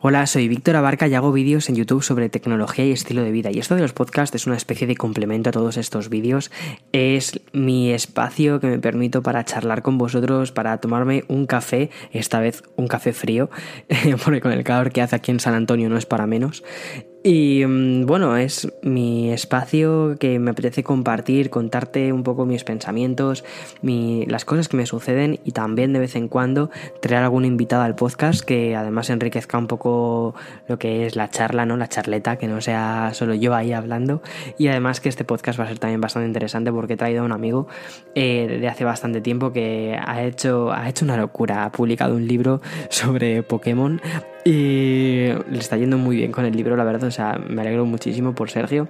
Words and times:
Hola, 0.00 0.26
soy 0.26 0.48
Víctor 0.48 0.76
Abarca 0.76 1.08
y 1.08 1.14
hago 1.14 1.32
vídeos 1.32 1.68
en 1.68 1.76
YouTube 1.76 2.02
sobre 2.02 2.28
tecnología 2.28 2.84
y 2.84 2.92
estilo 2.92 3.22
de 3.22 3.30
vida. 3.30 3.50
Y 3.50 3.58
esto 3.58 3.74
de 3.74 3.82
los 3.82 3.92
podcasts 3.92 4.34
es 4.34 4.46
una 4.46 4.56
especie 4.56 4.86
de 4.86 4.96
complemento 4.96 5.50
a 5.50 5.52
todos 5.52 5.76
estos 5.76 6.08
vídeos. 6.08 6.50
Es 6.92 7.40
mi 7.52 7.90
espacio 7.90 8.60
que 8.60 8.66
me 8.66 8.78
permito 8.78 9.22
para 9.22 9.44
charlar 9.44 9.82
con 9.82 9.98
vosotros, 9.98 10.52
para 10.52 10.78
tomarme 10.78 11.24
un 11.28 11.46
café, 11.46 11.90
esta 12.12 12.40
vez 12.40 12.62
un 12.76 12.88
café 12.88 13.12
frío, 13.12 13.50
porque 14.24 14.40
con 14.40 14.52
el 14.52 14.64
calor 14.64 14.92
que 14.92 15.02
hace 15.02 15.16
aquí 15.16 15.30
en 15.30 15.40
San 15.40 15.54
Antonio 15.54 15.88
no 15.88 15.96
es 15.96 16.06
para 16.06 16.26
menos. 16.26 16.62
Y 17.26 17.64
mm, 17.64 18.04
bueno, 18.04 18.36
es 18.36 18.70
mi 18.82 19.32
espacio 19.32 20.16
que 20.20 20.38
me 20.38 20.50
apetece 20.50 20.84
compartir, 20.84 21.48
contarte 21.48 22.12
un 22.12 22.22
poco 22.22 22.44
mis 22.44 22.64
pensamientos, 22.64 23.44
las 23.80 24.44
cosas 24.44 24.68
que 24.68 24.76
me 24.76 24.84
suceden 24.84 25.40
y 25.42 25.52
también 25.52 25.94
de 25.94 26.00
vez 26.00 26.16
en 26.16 26.28
cuando 26.28 26.68
traer 27.00 27.22
algún 27.22 27.46
invitado 27.46 27.82
al 27.82 27.94
podcast 27.94 28.44
que 28.44 28.76
además 28.76 29.08
enriquezca 29.08 29.56
un 29.56 29.68
poco 29.68 30.34
lo 30.68 30.78
que 30.78 31.06
es 31.06 31.16
la 31.16 31.30
charla, 31.30 31.64
¿no? 31.64 31.78
La 31.78 31.88
charleta, 31.88 32.36
que 32.36 32.46
no 32.46 32.60
sea 32.60 33.12
solo 33.14 33.32
yo 33.32 33.54
ahí 33.54 33.72
hablando. 33.72 34.20
Y 34.58 34.68
además 34.68 35.00
que 35.00 35.08
este 35.08 35.24
podcast 35.24 35.58
va 35.58 35.64
a 35.64 35.68
ser 35.68 35.78
también 35.78 36.02
bastante 36.02 36.26
interesante 36.26 36.70
porque 36.72 36.92
he 36.92 36.98
traído 36.98 37.22
a 37.22 37.24
un 37.24 37.32
amigo 37.32 37.68
eh, 38.14 38.58
de 38.60 38.68
hace 38.68 38.84
bastante 38.84 39.22
tiempo 39.22 39.50
que 39.50 39.98
ha 39.98 40.22
hecho, 40.24 40.72
ha 40.74 40.90
hecho 40.90 41.06
una 41.06 41.16
locura, 41.16 41.64
ha 41.64 41.72
publicado 41.72 42.16
un 42.16 42.26
libro 42.28 42.60
sobre 42.90 43.42
Pokémon 43.42 43.98
y 44.44 45.28
le 45.50 45.58
está 45.58 45.78
yendo 45.78 45.96
muy 45.96 46.16
bien 46.16 46.30
con 46.30 46.44
el 46.44 46.54
libro, 46.54 46.76
la 46.76 46.84
verdad. 46.84 47.13
Sea, 47.14 47.38
me 47.38 47.62
alegro 47.62 47.86
muchísimo 47.86 48.34
por 48.34 48.50
Sergio. 48.50 48.88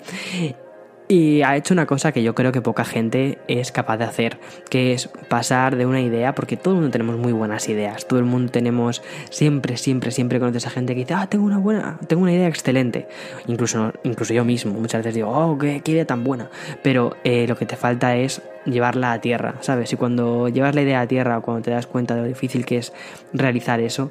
Y 1.06 1.42
ha 1.42 1.54
hecho 1.54 1.74
una 1.74 1.84
cosa 1.84 2.12
que 2.12 2.22
yo 2.22 2.34
creo 2.34 2.50
que 2.50 2.62
poca 2.62 2.84
gente 2.84 3.38
es 3.46 3.72
capaz 3.72 3.98
de 3.98 4.04
hacer, 4.04 4.38
que 4.70 4.94
es 4.94 5.08
pasar 5.28 5.76
de 5.76 5.84
una 5.84 6.00
idea, 6.00 6.34
porque 6.34 6.56
todo 6.56 6.72
el 6.74 6.80
mundo 6.80 6.92
tenemos 6.92 7.18
muy 7.18 7.32
buenas 7.32 7.68
ideas, 7.68 8.08
todo 8.08 8.18
el 8.18 8.24
mundo 8.24 8.50
tenemos, 8.50 9.02
siempre, 9.28 9.76
siempre, 9.76 10.12
siempre 10.12 10.40
conoces 10.40 10.66
a 10.66 10.70
gente 10.70 10.94
que 10.94 11.00
dice, 11.00 11.12
ah, 11.12 11.26
tengo 11.28 11.44
una 11.44 11.58
buena, 11.58 11.98
tengo 12.08 12.22
una 12.22 12.32
idea 12.32 12.48
excelente. 12.48 13.06
Incluso, 13.46 13.92
incluso 14.02 14.32
yo 14.32 14.46
mismo, 14.46 14.72
muchas 14.80 15.00
veces 15.00 15.16
digo, 15.16 15.28
oh, 15.28 15.58
qué, 15.58 15.82
idea 15.84 16.06
tan 16.06 16.24
buena. 16.24 16.48
Pero 16.82 17.16
eh, 17.22 17.46
lo 17.46 17.56
que 17.56 17.66
te 17.66 17.76
falta 17.76 18.16
es 18.16 18.40
llevarla 18.64 19.12
a 19.12 19.20
tierra, 19.20 19.56
¿sabes? 19.60 19.92
Y 19.92 19.96
cuando 19.96 20.48
llevas 20.48 20.74
la 20.74 20.80
idea 20.80 21.02
a 21.02 21.06
tierra 21.06 21.36
o 21.36 21.42
cuando 21.42 21.62
te 21.62 21.70
das 21.70 21.86
cuenta 21.86 22.14
de 22.14 22.22
lo 22.22 22.26
difícil 22.26 22.64
que 22.64 22.78
es 22.78 22.94
realizar 23.34 23.78
eso, 23.80 24.10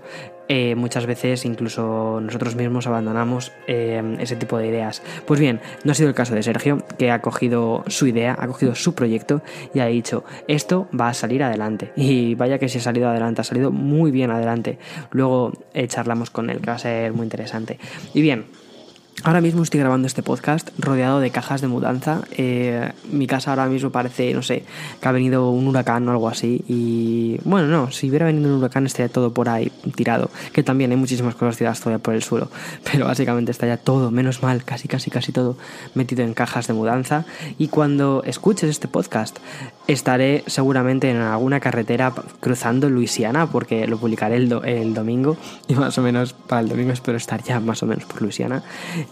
eh, 0.50 0.76
muchas 0.76 1.06
veces 1.06 1.46
incluso 1.46 2.20
nosotros 2.22 2.56
mismos 2.56 2.88
abandonamos 2.88 3.52
eh, 3.68 4.18
ese 4.20 4.36
tipo 4.36 4.58
de 4.58 4.68
ideas. 4.68 5.02
Pues 5.26 5.40
bien, 5.40 5.62
no 5.84 5.92
ha 5.92 5.96
sido 5.96 6.10
el 6.10 6.16
caso 6.16 6.36
de 6.36 6.44
Sergio, 6.44 6.84
que 6.98 7.12
ha 7.12 7.22
cogido 7.22 7.84
su 7.88 8.08
idea, 8.08 8.36
ha 8.38 8.48
cogido 8.48 8.76
su 8.76 8.94
proyecto 8.94 9.42
y 9.74 9.80
ha 9.80 9.86
dicho, 9.86 10.24
esto 10.48 10.88
va 11.00 11.10
a 11.10 11.14
salir 11.14 11.44
adelante. 11.44 11.92
Y 11.96 12.36
vaya 12.36 12.60
que 12.60 12.70
si 12.70 12.80
ha 12.80 12.82
salido 12.82 13.10
adelante, 13.10 13.42
ha 13.42 13.46
salido 13.46 13.72
muy 13.72 14.12
bien 14.12 14.32
adelante. 14.32 14.78
Luego 15.12 15.54
eh, 15.74 15.88
charlamos 15.88 16.30
con 16.30 16.50
él, 16.50 16.60
que 16.60 16.68
va 16.68 16.76
a 16.76 16.80
ser 16.80 17.14
muy 17.14 17.24
interesante. 17.24 17.80
Y 18.14 18.22
bien, 18.22 18.46
Ahora 19.26 19.40
mismo 19.40 19.64
estoy 19.64 19.80
grabando 19.80 20.06
este 20.06 20.22
podcast 20.22 20.70
rodeado 20.78 21.22
de 21.22 21.32
cajas 21.32 21.62
de 21.62 21.70
mudanza. 21.70 22.24
Eh, 22.32 22.92
mi 23.10 23.26
casa 23.26 23.52
ahora 23.52 23.68
mismo 23.68 23.90
parece, 23.90 24.34
no 24.34 24.42
sé, 24.42 24.66
que 25.00 25.08
ha 25.08 25.14
venido 25.14 25.50
un 25.50 25.66
huracán 25.66 26.06
o 26.10 26.12
algo 26.12 26.28
así. 26.28 26.62
Y 26.68 27.40
bueno, 27.46 27.68
no, 27.68 27.90
si 27.90 28.10
hubiera 28.10 28.26
venido 28.26 28.50
un 28.50 28.58
huracán 28.58 28.86
estaría 28.86 29.08
todo 29.08 29.34
por 29.34 29.48
ahí 29.48 29.72
tirado. 29.96 30.30
Que 30.52 30.62
también 30.62 30.92
hay 30.92 30.98
muchísimas 30.98 31.36
cosas 31.36 31.56
tiradas 31.56 31.80
todavía 31.80 32.04
por 32.04 32.16
el 32.16 32.22
suelo. 32.22 32.50
Pero 32.92 33.06
básicamente 33.06 33.52
está 33.52 33.66
ya 33.66 33.78
todo, 33.78 34.12
menos 34.12 34.44
mal, 34.44 34.66
casi, 34.66 34.90
casi, 34.90 35.10
casi 35.10 35.32
todo 35.32 35.56
metido 35.96 36.26
en 36.26 36.34
cajas 36.34 36.68
de 36.68 36.74
mudanza. 36.74 37.24
Y 37.58 37.70
cuando 37.70 38.24
escuches 38.26 38.70
este 38.70 38.90
podcast, 38.90 39.40
estaré 39.88 40.44
seguramente 40.48 41.10
en 41.10 41.18
alguna 41.18 41.60
carretera 41.60 42.14
cruzando 42.40 42.90
Luisiana, 42.90 43.48
porque 43.48 43.88
lo 43.88 43.98
publicaré 43.98 44.38
el, 44.38 44.52
el 44.66 44.94
domingo. 44.94 45.38
Y 45.68 45.76
más 45.76 45.98
o 45.98 46.02
menos 46.02 46.34
para 46.34 46.62
el 46.62 46.70
domingo 46.70 46.92
espero 46.92 47.18
estar 47.18 47.42
ya 47.42 47.60
más 47.60 47.82
o 47.82 47.86
menos 47.88 48.06
por 48.06 48.22
Luisiana. 48.22 48.64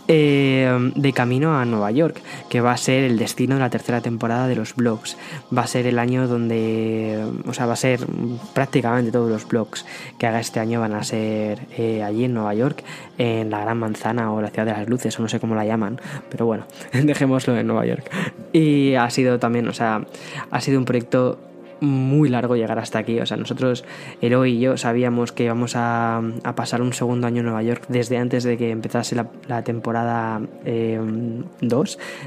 Eh, 0.08 0.92
de 0.96 1.14
camino 1.14 1.58
a 1.58 1.66
Nueva 1.66 1.92
York, 1.92 2.22
que 2.50 2.62
va 2.62 2.74
a 2.74 2.78
ser 2.78 3.04
el 3.04 3.18
destino 3.18 3.56
de 3.56 3.62
la 3.62 3.70
tercera 3.70 4.02
temporada 4.02 4.48
de 4.48 4.56
los 4.56 4.76
blogs. 4.76 5.18
Va 5.56 5.64
a 5.64 5.68
ser 5.68 5.88
el 5.88 5.98
año 5.98 6.28
donde, 6.28 7.26
o 7.48 7.54
sea, 7.54 7.66
va 7.66 7.74
a 7.74 7.78
ser 7.78 8.06
prácticamente 8.54 9.12
todos 9.12 9.30
los 9.30 9.48
blogs 9.48 9.86
que 10.20 10.28
haga 10.28 10.40
este 10.40 10.60
año 10.60 10.82
van 10.82 10.94
a 10.94 11.04
ser 11.04 11.68
eh, 11.78 12.04
allí 12.04 12.26
en 12.26 12.34
Nueva 12.34 12.54
York, 12.54 12.84
en 13.18 13.50
la 13.50 13.62
Gran 13.62 13.78
Manzana 13.78 14.32
o 14.32 14.42
la 14.42 14.50
Ciudad 14.50 14.66
de 14.66 14.74
las 14.74 14.88
Luces, 14.88 15.18
o 15.20 15.22
no 15.22 15.30
sé 15.30 15.40
cómo 15.40 15.56
la 15.56 15.66
llaman, 15.66 16.00
pero 16.30 16.46
bueno, 16.46 16.66
dejémoslo 16.94 17.58
en 17.58 17.68
Nueva 17.68 17.86
York. 17.86 18.10
Y 18.54 18.96
ha 18.96 19.10
sido 19.10 19.40
también, 19.40 19.68
o 19.68 19.74
sea, 19.74 20.06
ha 20.50 20.61
sido 20.62 20.80
un 20.80 20.86
proyecto 20.86 21.38
muy 21.82 22.30
largo 22.30 22.56
llegar 22.56 22.80
hasta 22.80 23.00
aquí. 23.00 23.20
O 23.20 23.26
sea, 23.26 23.36
nosotros, 23.36 23.84
Eloy 24.22 24.54
y 24.54 24.60
yo, 24.60 24.78
sabíamos 24.78 25.32
que 25.32 25.44
íbamos 25.46 25.74
a, 25.76 26.22
pasar 26.56 26.82
un 26.82 26.94
segundo 26.94 27.28
año 27.28 27.40
en 27.40 27.46
Nueva 27.46 27.64
York 27.64 27.86
desde 27.90 28.18
antes 28.18 28.44
de 28.44 28.58
que 28.58 28.70
empezase 28.70 29.16
la, 29.16 29.64
temporada 29.64 30.40
2, 30.40 30.46
eh, 30.66 31.00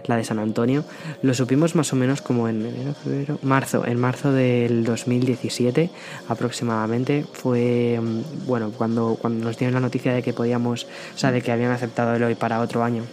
la 0.07 0.17
de 0.17 0.25
San 0.25 0.39
Antonio. 0.39 0.85
Lo 1.23 1.35
supimos 1.35 1.75
más 1.77 1.93
o 1.93 1.97
menos 1.97 2.21
como 2.21 2.49
en 2.49 2.67
enero, 2.67 2.95
febrero, 2.95 3.39
marzo, 3.43 3.87
en 3.87 3.99
marzo 3.99 4.33
del 4.33 4.85
2017 4.85 5.91
aproximadamente. 6.29 7.25
Fue, 7.33 8.01
mm, 8.03 8.47
bueno, 8.47 8.73
cuando, 8.77 9.17
cuando 9.21 9.45
nos 9.45 9.57
dieron 9.57 9.75
la 9.75 9.81
noticia 9.81 10.13
de 10.13 10.23
que 10.23 10.33
podíamos, 10.33 10.85
o 11.15 11.19
sea, 11.19 11.31
de 11.31 11.41
que 11.41 11.53
habían 11.53 11.71
aceptado 11.71 12.15
Eloy 12.15 12.35
para 12.35 12.61
otro 12.61 12.83
año 12.83 13.05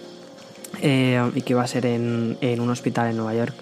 eh, 0.82 1.22
y 1.36 1.42
que 1.42 1.54
va 1.54 1.64
a 1.64 1.68
ser 1.68 1.86
en, 1.86 2.38
un 2.42 2.70
hospital 2.70 3.10
en 3.10 3.18
Nueva 3.18 3.34
York. 3.34 3.54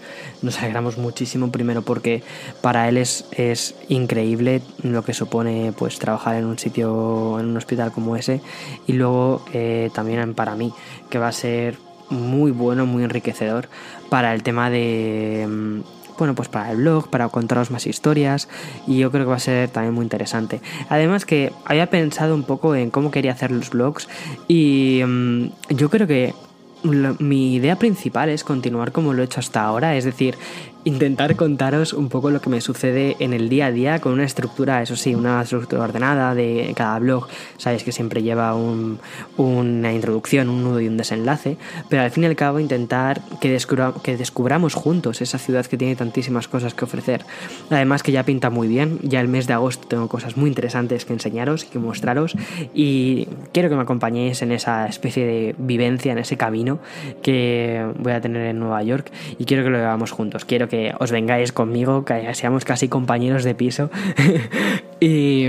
Nos 0.41 0.59
alegramos 0.59 0.97
muchísimo, 0.97 1.51
primero 1.51 1.81
porque 1.81 2.23
para 2.61 2.87
él 2.87 2.97
es, 2.97 3.25
es 3.31 3.75
increíble 3.87 4.61
lo 4.83 5.03
que 5.03 5.13
supone 5.13 5.73
pues 5.77 5.99
trabajar 5.99 6.35
en 6.35 6.45
un 6.45 6.57
sitio, 6.57 7.39
en 7.39 7.47
un 7.47 7.57
hospital 7.57 7.91
como 7.91 8.15
ese, 8.15 8.41
y 8.87 8.93
luego 8.93 9.43
eh, 9.53 9.89
también 9.93 10.33
para 10.33 10.55
mí, 10.55 10.73
que 11.09 11.19
va 11.19 11.27
a 11.27 11.33
ser 11.33 11.77
muy 12.09 12.51
bueno, 12.51 12.85
muy 12.85 13.03
enriquecedor 13.03 13.69
para 14.09 14.33
el 14.33 14.41
tema 14.41 14.69
de 14.69 15.47
mm, 15.47 15.81
bueno, 16.19 16.35
pues 16.35 16.49
para 16.49 16.71
el 16.71 16.77
blog, 16.77 17.09
para 17.09 17.29
contaros 17.29 17.71
más 17.71 17.87
historias 17.87 18.49
y 18.85 18.97
yo 18.97 19.09
creo 19.09 19.23
que 19.23 19.29
va 19.29 19.37
a 19.37 19.39
ser 19.39 19.69
también 19.69 19.93
muy 19.93 20.03
interesante. 20.03 20.61
Además 20.89 21.25
que 21.25 21.53
había 21.65 21.89
pensado 21.89 22.35
un 22.35 22.43
poco 22.43 22.75
en 22.75 22.91
cómo 22.91 23.09
quería 23.09 23.31
hacer 23.31 23.51
los 23.51 23.69
blogs 23.69 24.07
y 24.47 25.01
mm, 25.05 25.45
yo 25.69 25.89
creo 25.89 26.05
que 26.05 26.33
mi 26.83 27.55
idea 27.55 27.77
principal 27.77 28.29
es 28.29 28.43
continuar 28.43 28.91
como 28.91 29.13
lo 29.13 29.21
he 29.21 29.25
hecho 29.25 29.39
hasta 29.39 29.63
ahora, 29.63 29.95
es 29.95 30.05
decir, 30.05 30.35
intentar 30.85 31.35
contaros 31.35 31.93
un 31.93 32.09
poco 32.09 32.29
lo 32.29 32.41
que 32.41 32.49
me 32.49 32.61
sucede 32.61 33.15
en 33.19 33.33
el 33.33 33.49
día 33.49 33.67
a 33.67 33.71
día 33.71 33.99
con 33.99 34.13
una 34.13 34.23
estructura, 34.23 34.81
eso 34.81 34.95
sí, 34.95 35.13
una 35.13 35.41
estructura 35.41 35.83
ordenada 35.83 36.33
de 36.35 36.73
cada 36.75 36.97
blog. 36.99 37.27
Sabéis 37.57 37.83
que 37.83 37.91
siempre 37.91 38.23
lleva 38.23 38.55
una 38.55 39.93
introducción, 39.93 40.49
un 40.49 40.63
nudo 40.63 40.81
y 40.81 40.87
un 40.87 40.97
desenlace, 40.97 41.57
pero 41.89 42.03
al 42.03 42.11
fin 42.11 42.23
y 42.23 42.27
al 42.27 42.35
cabo 42.35 42.59
intentar 42.59 43.21
que, 43.41 43.57
que 44.03 44.17
descubramos 44.17 44.73
juntos 44.73 45.21
esa 45.21 45.37
ciudad 45.37 45.65
que 45.65 45.77
tiene 45.77 45.95
tantísimas 45.95 46.47
cosas 46.47 46.73
que 46.73 46.85
ofrecer. 46.85 47.25
Además 47.69 48.03
que 48.03 48.11
ya 48.11 48.23
pinta 48.23 48.49
muy 48.49 48.67
bien, 48.67 48.99
ya 49.03 49.19
el 49.19 49.27
mes 49.27 49.47
de 49.47 49.53
agosto 49.53 49.87
tengo 49.87 50.07
cosas 50.07 50.37
muy 50.37 50.49
interesantes 50.49 51.05
que 51.05 51.13
enseñaros 51.13 51.65
y 51.65 51.67
que 51.67 51.79
mostraros 51.79 52.35
y 52.73 53.27
quiero 53.51 53.69
que 53.69 53.75
me 53.75 53.81
acompañéis 53.81 54.41
en 54.41 54.51
esa 54.51 54.87
especie 54.87 55.25
de 55.25 55.55
vivencia, 55.57 56.11
en 56.11 56.19
ese 56.19 56.37
camino 56.37 56.79
que 57.21 57.85
voy 57.97 58.13
a 58.13 58.21
tener 58.21 58.47
en 58.47 58.59
Nueva 58.59 58.81
York 58.83 59.11
y 59.37 59.45
quiero 59.45 59.63
que 59.63 59.69
lo 59.69 59.77
hagamos 59.77 60.11
juntos. 60.11 60.45
Quiero 60.45 60.68
que 60.69 60.93
os 60.99 61.11
vengáis 61.11 61.51
conmigo, 61.51 62.05
que 62.05 62.33
seamos 62.33 62.63
casi 62.63 62.87
compañeros 62.87 63.43
de 63.43 63.55
piso. 63.55 63.89
y, 64.99 65.47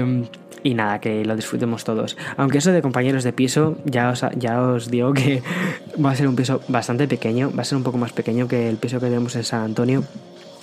y, 0.62 0.74
nada, 0.74 1.00
que 1.00 1.24
lo 1.24 1.36
disfrutemos 1.36 1.84
todos. 1.84 2.16
Aunque 2.36 2.58
eso 2.58 2.72
de 2.72 2.82
compañeros 2.82 3.22
de 3.22 3.32
piso, 3.32 3.76
ya 3.84 4.10
os, 4.10 4.24
ya 4.36 4.60
os 4.60 4.90
digo 4.90 5.12
que 5.12 5.42
va 6.04 6.10
a 6.10 6.16
ser 6.16 6.26
un 6.26 6.34
piso 6.34 6.60
bastante 6.68 7.06
pequeño, 7.06 7.52
va 7.56 7.62
a 7.62 7.64
ser 7.64 7.76
un 7.76 7.84
poco 7.84 7.98
más 7.98 8.12
pequeño 8.12 8.48
que 8.48 8.68
el 8.68 8.76
piso 8.76 8.98
que 8.98 9.06
tenemos 9.06 9.36
en 9.36 9.44
San 9.44 9.62
Antonio. 9.62 10.02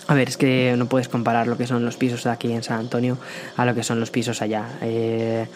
A 0.08 0.14
ver, 0.14 0.30
es 0.30 0.38
que 0.38 0.76
no 0.78 0.88
puedes 0.88 1.10
comparar 1.10 1.48
lo 1.48 1.58
que 1.58 1.68
son 1.68 1.84
los 1.84 1.98
pisos 1.98 2.26
aquí 2.28 2.54
en 2.54 2.64
San 2.64 2.80
Antonio 2.80 3.18
a 3.58 3.66
lo 3.66 3.76
que 3.76 3.84
son 3.84 4.00
los 4.00 4.10
pisos 4.10 4.42
allá. 4.42 4.66
Eh, 4.82 5.48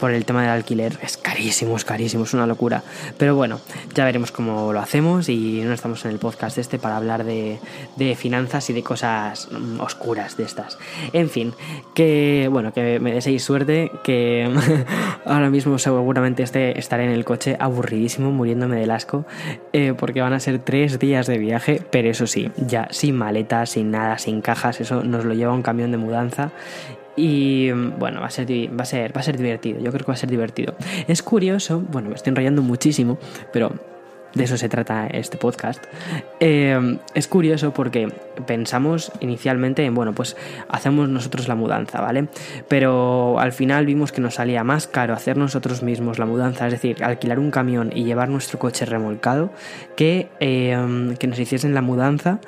por 0.00 0.12
el 0.12 0.24
tema 0.24 0.40
del 0.42 0.50
alquiler 0.50 0.98
es 1.02 1.16
carísimo, 1.16 1.76
es 1.76 1.84
carísimo, 1.84 2.24
es 2.24 2.34
una 2.34 2.46
locura. 2.46 2.82
Pero 3.18 3.36
bueno, 3.36 3.60
ya 3.94 4.04
veremos 4.04 4.32
cómo 4.32 4.72
lo 4.72 4.80
hacemos 4.80 5.28
y 5.28 5.60
no 5.62 5.72
estamos 5.72 6.04
en 6.04 6.12
el 6.12 6.18
podcast 6.18 6.58
este 6.58 6.78
para 6.78 6.96
hablar 6.96 7.24
de, 7.24 7.58
finanzas 8.16 8.70
y 8.70 8.72
de 8.72 8.82
cosas 8.82 9.48
mm, 9.50 9.80
oscuras 9.80 10.36
de 10.36 10.44
estas. 10.44 10.78
En 11.12 11.28
fin, 11.28 11.52
que 11.94 12.48
bueno, 12.50 12.72
que 12.72 12.98
me 12.98 13.12
deseéis 13.12 13.44
suerte, 13.44 13.92
que 14.02 14.50
ahora 15.26 15.50
mismo 15.50 15.78
seguramente 15.78 16.42
este, 16.42 16.78
estaré 16.78 17.04
en 17.04 17.10
el 17.10 17.24
coche 17.24 17.56
aburridísimo, 17.60 18.32
muriéndome 18.32 18.80
del 18.80 18.90
asco, 18.90 19.26
eh, 19.72 19.94
porque 19.96 20.22
van 20.22 20.32
a 20.32 20.40
ser 20.40 20.60
tres 20.60 20.98
días 20.98 21.26
de 21.26 21.38
viaje, 21.38 21.82
pero 21.90 22.08
eso 22.08 22.26
sí, 22.26 22.50
ya 22.56 22.88
sin 22.90 23.16
maletas, 23.16 23.70
sin 23.70 23.90
nada, 23.90 24.18
sin 24.18 24.40
cajas, 24.40 24.80
eso 24.80 25.04
nos 25.04 25.24
lo 25.24 25.34
lleva 25.34 25.52
un 25.52 25.62
camión 25.62 25.90
de 25.90 25.98
mudanza 25.98 26.52
y 27.16 27.70
bueno, 27.70 28.20
va 28.20 28.26
a, 28.26 28.30
ser, 28.30 28.48
va, 28.48 28.82
a 28.82 28.86
ser, 28.86 29.16
va 29.16 29.20
a 29.20 29.24
ser 29.24 29.36
divertido, 29.36 29.80
yo 29.80 29.90
creo 29.90 30.04
que 30.04 30.12
va 30.12 30.14
a 30.14 30.18
ser 30.18 30.30
divertido. 30.30 30.74
Es 31.08 31.22
curioso, 31.22 31.80
bueno, 31.80 32.08
me 32.08 32.14
estoy 32.14 32.30
enrollando 32.30 32.62
muchísimo, 32.62 33.18
pero 33.52 33.72
de 34.34 34.44
eso 34.44 34.56
se 34.56 34.68
trata 34.68 35.08
este 35.08 35.36
podcast, 35.36 35.84
eh, 36.38 36.98
es 37.14 37.26
curioso 37.26 37.72
porque 37.72 38.12
pensamos 38.46 39.10
inicialmente 39.20 39.84
en, 39.84 39.94
bueno, 39.94 40.12
pues 40.12 40.36
hacemos 40.68 41.08
nosotros 41.08 41.48
la 41.48 41.56
mudanza, 41.56 42.00
¿vale? 42.00 42.28
Pero 42.68 43.40
al 43.40 43.52
final 43.52 43.86
vimos 43.86 44.12
que 44.12 44.20
nos 44.20 44.34
salía 44.34 44.62
más 44.62 44.86
caro 44.86 45.14
hacer 45.14 45.36
nosotros 45.36 45.82
mismos 45.82 46.18
la 46.18 46.26
mudanza, 46.26 46.66
es 46.66 46.72
decir, 46.72 47.02
alquilar 47.02 47.40
un 47.40 47.50
camión 47.50 47.90
y 47.92 48.04
llevar 48.04 48.28
nuestro 48.28 48.58
coche 48.58 48.84
remolcado, 48.84 49.50
que, 49.96 50.28
eh, 50.38 51.14
que 51.18 51.26
nos 51.26 51.38
hiciesen 51.38 51.74
la 51.74 51.82
mudanza 51.82 52.40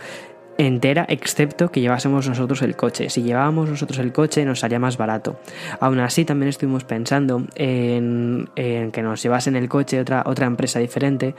entera, 0.58 1.04
excepto 1.08 1.70
que 1.70 1.80
llevásemos 1.80 2.28
nosotros 2.28 2.62
el 2.62 2.76
coche. 2.76 3.10
Si 3.10 3.22
llevábamos 3.22 3.68
nosotros 3.68 3.98
el 3.98 4.12
coche 4.12 4.44
nos 4.44 4.64
haría 4.64 4.78
más 4.78 4.96
barato. 4.96 5.38
Aún 5.80 6.00
así, 6.00 6.24
también 6.24 6.48
estuvimos 6.48 6.84
pensando 6.84 7.44
en, 7.54 8.48
que 8.54 9.02
nos 9.02 9.22
llevasen 9.22 9.56
el 9.56 9.68
coche 9.68 10.00
otra, 10.00 10.22
otra 10.26 10.46
empresa 10.46 10.78
diferente 10.78 11.34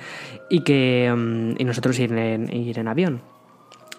y 0.49 0.61
que 0.61 1.13
mm, 1.15 1.55
y 1.57 1.63
nosotros 1.63 1.97
ir 1.99 2.11
ir 2.51 2.79
en 2.79 2.87
avión 2.87 3.32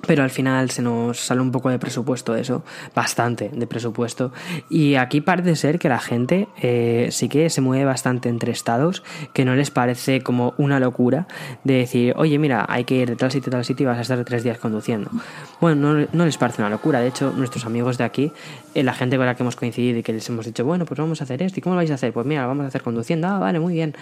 pero 0.06 0.22
al 0.22 0.30
final 0.30 0.70
se 0.70 0.82
nos 0.82 1.18
sale 1.18 1.40
un 1.40 1.50
poco 1.50 1.70
de 1.70 1.78
presupuesto 1.78 2.34
eso, 2.34 2.64
bastante 2.94 3.50
de 3.52 3.66
presupuesto. 3.66 4.32
Y 4.68 4.94
aquí 4.96 5.20
parece 5.20 5.56
ser 5.56 5.78
que 5.78 5.88
la 5.88 5.98
gente 5.98 6.48
eh, 6.60 7.08
sí 7.10 7.28
que 7.28 7.50
se 7.50 7.60
mueve 7.60 7.84
bastante 7.84 8.28
entre 8.28 8.52
estados, 8.52 9.02
que 9.32 9.44
no 9.44 9.54
les 9.54 9.70
parece 9.70 10.22
como 10.22 10.54
una 10.58 10.80
locura 10.80 11.26
de 11.64 11.74
decir, 11.74 12.14
oye, 12.16 12.38
mira, 12.38 12.64
hay 12.68 12.84
que 12.84 12.96
ir 12.96 13.08
de 13.08 13.16
tal 13.16 13.30
sitio 13.30 13.50
a 13.50 13.52
tal 13.52 13.64
sitio 13.64 13.84
y 13.84 13.86
vas 13.86 13.98
a 13.98 14.02
estar 14.02 14.22
tres 14.24 14.42
días 14.44 14.58
conduciendo. 14.58 15.10
Bueno, 15.60 16.06
no, 16.12 16.24
les 16.24 16.36
parece 16.36 16.62
una 16.62 16.70
locura. 16.70 17.00
De 17.00 17.08
hecho, 17.08 17.32
nuestros 17.36 17.64
amigos 17.66 17.98
de 17.98 18.04
aquí, 18.04 18.32
eh, 18.74 18.82
la 18.82 18.94
gente 18.94 19.16
con 19.16 19.26
la 19.26 19.34
que 19.34 19.42
hemos 19.42 19.56
coincidido 19.56 19.98
y 19.98 20.02
que 20.02 20.12
les 20.12 20.28
hemos 20.28 20.46
dicho, 20.46 20.64
bueno, 20.64 20.84
pues 20.84 20.98
vamos 20.98 21.20
a 21.20 21.24
hacer 21.24 21.42
esto. 21.42 21.58
¿Y 21.58 21.62
cómo 21.62 21.74
lo 21.74 21.80
vais 21.80 21.90
a 21.90 21.94
hacer? 21.94 22.12
Pues 22.12 22.26
mira, 22.26 22.42
lo 22.42 22.48
vamos 22.48 22.64
a 22.64 22.68
hacer 22.68 22.82
conduciendo. 22.82 23.28
Ah, 23.28 23.38
vale, 23.38 23.60
muy 23.60 23.74
bien. 23.74 23.94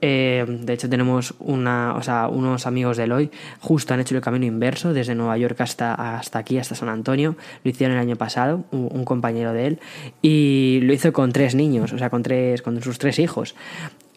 Eh, 0.00 0.44
de 0.48 0.72
hecho, 0.72 0.88
tenemos 0.88 1.34
una, 1.38 1.94
o 1.96 2.02
sea, 2.02 2.28
unos 2.28 2.66
amigos 2.66 2.96
de 2.96 3.04
Eloy 3.04 3.30
justo 3.60 3.94
han 3.94 4.00
hecho 4.00 4.14
el 4.14 4.20
camino 4.20 4.46
inverso 4.46 4.92
desde 4.92 5.14
Nueva 5.14 5.29
York 5.36 5.50
York 5.50 5.60
hasta, 5.60 5.94
hasta 5.94 6.38
aquí, 6.38 6.58
hasta 6.58 6.74
San 6.74 6.88
Antonio. 6.88 7.36
Lo 7.64 7.70
hicieron 7.70 7.96
el 7.96 8.00
año 8.00 8.16
pasado, 8.16 8.64
un, 8.70 9.04
compañero 9.04 9.52
de 9.52 9.66
él, 9.66 9.80
y 10.22 10.80
lo 10.82 10.92
hizo 10.92 11.12
con 11.12 11.32
tres 11.32 11.54
niños, 11.54 11.92
o 11.92 11.98
sea, 11.98 12.10
con, 12.10 12.22
tres, 12.22 12.62
con 12.62 12.80
sus 12.82 12.98
tres 12.98 13.18
hijos 13.18 13.54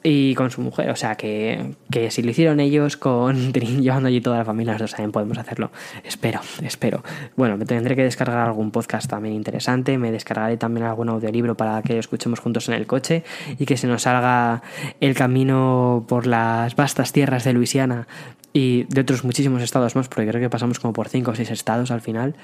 y 0.04 0.36
con 0.36 0.52
su 0.52 0.62
mujer. 0.62 0.90
O 0.90 0.96
sea, 0.96 1.16
que, 1.16 1.76
que, 1.90 2.12
si 2.12 2.22
lo 2.22 2.32
hicieron 2.32 2.60
ellos 2.60 2.98
con 2.98 3.54
llevando 3.82 4.10
allí 4.10 4.22
toda 4.22 4.38
la 4.38 4.46
familia, 4.46 4.74
nosotros 4.74 4.92
también 4.92 5.12
podemos 5.12 5.38
hacerlo. 5.38 5.72
Espero, 6.04 6.42
espero. 6.62 7.04
Bueno, 7.36 7.58
me 7.58 7.66
tendré 7.66 7.96
que 7.96 8.04
descargar 8.04 8.46
algún 8.46 8.72
podcast 8.72 9.10
también 9.10 9.34
interesante. 9.34 9.98
Me 9.98 10.12
descargaré 10.12 10.58
también 10.58 10.86
algún 10.86 11.10
audiolibro 11.10 11.56
para 11.56 11.82
que 11.82 11.94
lo 11.94 12.00
escuchemos 12.00 12.40
juntos 12.40 12.68
en 12.68 12.76
el 12.76 12.86
coche 12.86 13.24
y 13.58 13.66
que 13.66 13.78
se 13.78 13.88
nos 13.88 14.04
salga 14.04 14.62
el 15.00 15.16
camino 15.16 16.06
por 16.08 16.28
las 16.28 16.76
vastas 16.76 17.14
tierras 17.14 17.46
de 17.46 17.54
Luisiana 17.54 18.08
y 18.54 18.84
de 18.84 19.02
otros 19.02 19.24
muchísimos 19.24 19.62
estados 19.62 19.96
más, 19.96 20.08
porque 20.08 20.30
creo 20.30 20.42
que 20.42 20.50
pasamos 20.50 20.80
como 20.80 20.94
por 20.94 21.10
5 21.10 21.32
o 21.32 21.36
6 21.36 21.50
estados 21.52 21.92
al 21.92 22.02
final, 22.02 22.36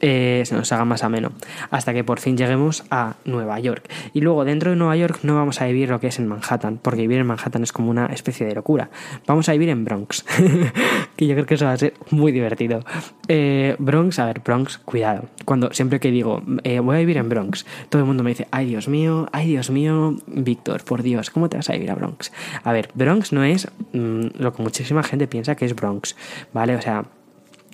eh, 0.00 0.42
se 0.46 0.54
nos 0.54 0.70
haga 0.72 0.84
más 0.84 1.04
ameno, 1.04 1.32
hasta 1.70 1.92
que 1.92 2.04
por 2.04 2.20
fin 2.20 2.36
lleguemos 2.36 2.84
a 2.90 3.16
Nueva 3.24 3.58
York. 3.60 3.90
Y 4.12 4.20
luego 4.20 4.44
dentro 4.44 4.70
de 4.70 4.76
Nueva 4.76 4.96
York 4.96 5.20
no 5.22 5.34
vamos 5.34 5.60
a 5.60 5.66
vivir 5.66 5.90
lo 5.90 6.00
que 6.00 6.08
es 6.08 6.18
en 6.18 6.26
Manhattan, 6.26 6.78
porque 6.80 7.02
vivir 7.02 7.18
en 7.18 7.26
Manhattan 7.26 7.62
es 7.62 7.72
como 7.72 7.90
una 7.90 8.06
especie 8.06 8.46
de 8.46 8.54
locura. 8.54 8.90
Vamos 9.26 9.48
a 9.48 9.52
vivir 9.52 9.68
en 9.68 9.84
Bronx, 9.84 10.24
que 11.16 11.26
yo 11.26 11.34
creo 11.34 11.46
que 11.46 11.54
eso 11.54 11.66
va 11.66 11.72
a 11.72 11.76
ser 11.76 11.94
muy 12.10 12.32
divertido. 12.32 12.84
Eh, 13.28 13.76
Bronx, 13.78 14.18
a 14.18 14.26
ver, 14.26 14.40
Bronx, 14.40 14.78
cuidado. 14.78 15.24
Cuando 15.44 15.72
siempre 15.72 16.00
que 16.00 16.10
digo, 16.10 16.42
eh, 16.64 16.80
voy 16.80 16.96
a 16.96 16.98
vivir 17.00 17.16
en 17.16 17.28
Bronx, 17.28 17.66
todo 17.88 18.00
el 18.02 18.06
mundo 18.06 18.22
me 18.22 18.30
dice, 18.30 18.46
ay 18.50 18.66
Dios 18.66 18.88
mío, 18.88 19.28
ay 19.32 19.48
Dios 19.48 19.70
mío, 19.70 20.16
Víctor, 20.26 20.84
por 20.84 21.02
Dios, 21.02 21.30
¿cómo 21.30 21.48
te 21.48 21.56
vas 21.56 21.68
a 21.70 21.74
vivir 21.74 21.90
a 21.90 21.94
Bronx? 21.94 22.32
A 22.64 22.72
ver, 22.72 22.88
Bronx 22.94 23.32
no 23.32 23.44
es 23.44 23.68
mm, 23.92 24.26
lo 24.38 24.52
que 24.52 24.62
muchísima 24.62 25.02
gente 25.02 25.26
piensa 25.26 25.54
que 25.54 25.64
es 25.64 25.74
Bronx, 25.74 26.16
¿vale? 26.52 26.76
O 26.76 26.82
sea, 26.82 27.04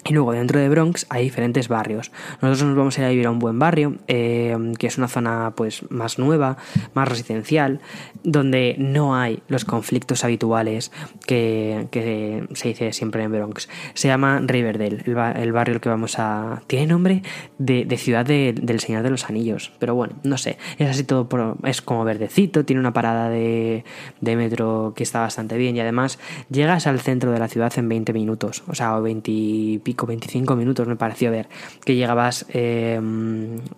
y 0.09 0.13
luego 0.13 0.33
dentro 0.33 0.61
de 0.61 0.69
Bronx 0.69 1.07
hay 1.09 1.25
diferentes 1.25 1.69
barrios. 1.69 2.13
Nosotros 2.41 2.69
nos 2.69 2.77
vamos 2.77 2.99
a 2.99 3.01
ir 3.03 3.07
a 3.07 3.11
vivir 3.11 3.27
a 3.27 3.31
un 3.31 3.39
buen 3.39 3.59
barrio, 3.59 3.97
eh, 4.09 4.57
que 4.79 4.87
es 4.87 4.99
una 4.99 5.09
zona 5.09 5.53
pues 5.57 5.89
más 5.91 6.19
nueva, 6.19 6.57
más 6.95 7.09
residencial, 7.09 7.81
donde 8.23 8.77
no 8.79 9.17
hay 9.17 9.43
los 9.49 9.65
conflictos 9.65 10.25
habituales 10.25 10.93
que, 11.27 12.47
se 12.55 12.69
dice 12.69 12.93
siempre 12.93 13.23
en 13.23 13.33
Bronx. 13.33 13.69
Se 13.95 14.09
llama 14.09 14.41
Riverdale, 14.45 15.03
el, 15.07 15.53
barrio 15.53 15.75
el 15.75 15.81
que 15.81 15.89
vamos 15.89 16.19
a... 16.19 16.63
Tiene 16.67 16.87
nombre 16.87 17.23
de, 17.59 17.97
ciudad 17.97 18.27
del 18.27 18.81
Señor 18.81 19.03
de 19.03 19.11
los 19.11 19.25
Anillos, 19.25 19.73
pero 19.79 19.95
bueno, 19.95 20.15
no 20.23 20.39
sé. 20.39 20.59
Es 20.79 20.89
así 20.89 21.05
todo, 21.05 21.29
es 21.65 21.83
como 21.83 22.05
verdecito, 22.05 22.65
tiene 22.65 22.81
una 22.81 22.93
parada 22.93 23.29
de, 23.29 23.85
de 24.21 24.37
metro 24.37 24.93
que 24.95 25.03
está 25.03 25.21
bastante 25.21 25.57
bien 25.57 25.77
y 25.77 25.81
además 25.81 26.19
llegas 26.51 26.87
al 26.87 27.01
centro 27.01 27.33
de 27.33 27.39
la 27.39 27.49
ciudad 27.49 27.73
en 27.77 27.89
20 27.89 28.13
minutos, 28.13 28.63
o 28.69 28.75
sea, 28.75 28.99
20 28.99 29.31
y 29.31 29.79
25 30.05 30.57
minutos 30.57 30.87
me 30.87 30.97
pareció 30.97 31.31
ver 31.31 31.49
que 31.85 31.95
llegabas 31.95 32.45
eh, 32.51 33.01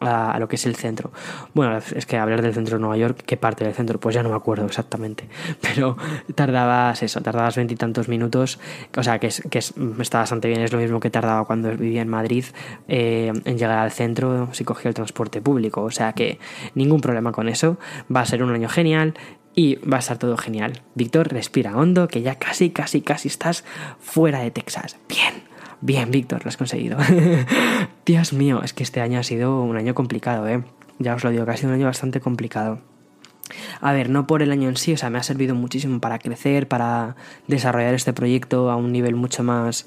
a, 0.01 0.39
lo 0.41 0.49
que 0.49 0.57
es 0.57 0.67
el 0.67 0.75
centro. 0.75 1.13
Bueno, 1.55 1.77
es 1.77 2.07
que 2.07 2.17
hablar 2.17 2.43
del 2.43 2.55
centro 2.55 2.77
de 2.77 2.81
Nueva 2.81 2.97
York, 2.97 3.23
¿qué 3.25 3.37
parte 3.37 3.65
del 3.65 3.75
centro? 3.75 4.01
Pues 4.01 4.15
ya 4.15 4.23
no 4.23 4.31
me 4.31 4.37
acuerdo 4.37 4.67
exactamente, 4.67 5.29
pero 5.61 5.97
tardabas 6.35 7.03
eso, 7.03 7.21
tardabas 7.21 7.57
veintitantos 7.57 8.09
minutos, 8.09 8.59
o 8.97 9.03
sea 9.03 9.19
que, 9.19 9.29
es, 9.29 9.43
que 9.51 9.59
está 9.59 10.19
bastante 10.19 10.49
bien, 10.49 10.61
es 10.63 10.73
lo 10.73 10.79
mismo 10.79 10.99
que 10.99 11.11
tardaba 11.11 11.45
cuando 11.45 11.71
vivía 11.77 12.03
en 12.03 12.09
Madrid 12.09 12.45
eh, 12.89 13.33
en 13.45 13.59
llegar 13.59 13.79
al 13.79 13.93
centro 13.93 14.49
si 14.53 14.65
cogía 14.65 14.89
el 14.89 14.95
transporte 14.95 15.41
público, 15.41 15.83
o 15.83 15.91
sea 15.91 16.15
que 16.15 16.39
ningún 16.75 17.01
problema 17.01 17.33
con 17.33 17.49
eso, 17.49 17.79
va 18.15 18.23
a 18.23 18.27
ser 18.27 18.43
un 18.43 18.53
año 18.53 18.69
genial, 18.69 19.15
y 19.59 19.75
va 19.77 19.97
a 19.97 19.99
estar 19.99 20.19
todo 20.19 20.37
genial. 20.37 20.83
Víctor, 20.95 21.33
respira 21.33 21.77
hondo, 21.77 22.07
que 22.07 22.23
ya 22.23 22.37
casi, 22.37 22.71
casi, 22.71 23.01
casi 23.01 23.27
estás 23.27 23.65
fuera 23.99 24.39
de 24.39 24.53
Texas. 24.53 24.97
Bien. 25.09 25.48
Bien, 25.81 26.11
Víctor, 26.11 26.45
lo 26.45 26.49
has 26.49 26.57
conseguido. 26.57 26.99
Dios 28.07 28.33
mío, 28.33 28.63
es 28.63 28.73
que 28.73 28.83
este 28.83 29.01
año 29.01 29.21
ha 29.21 29.23
sido 29.23 29.63
un 29.63 29.77
año 29.77 29.95
complicado, 29.95 30.49
¿eh? 30.49 30.65
Ya 30.99 31.15
os 31.15 31.23
lo 31.23 31.31
digo, 31.31 31.45
que 31.45 31.53
ha 31.53 31.57
sido 31.57 31.69
un 31.69 31.77
año 31.77 31.87
bastante 31.87 32.21
complicado. 32.21 32.81
A 33.81 33.93
ver, 33.93 34.11
no 34.11 34.27
por 34.27 34.43
el 34.43 34.51
año 34.51 34.69
en 34.69 34.77
sí, 34.77 34.93
o 34.93 34.97
sea, 34.97 35.09
me 35.09 35.19
ha 35.19 35.23
servido 35.23 35.55
muchísimo 35.55 36.01
para 36.01 36.19
crecer, 36.19 36.69
para 36.69 37.17
desarrollar 37.47 37.95
este 37.95 38.13
proyecto 38.13 38.71
a 38.71 38.77
un 38.77 38.93
nivel 38.93 39.15
mucho 39.15 39.43
más 39.43 39.87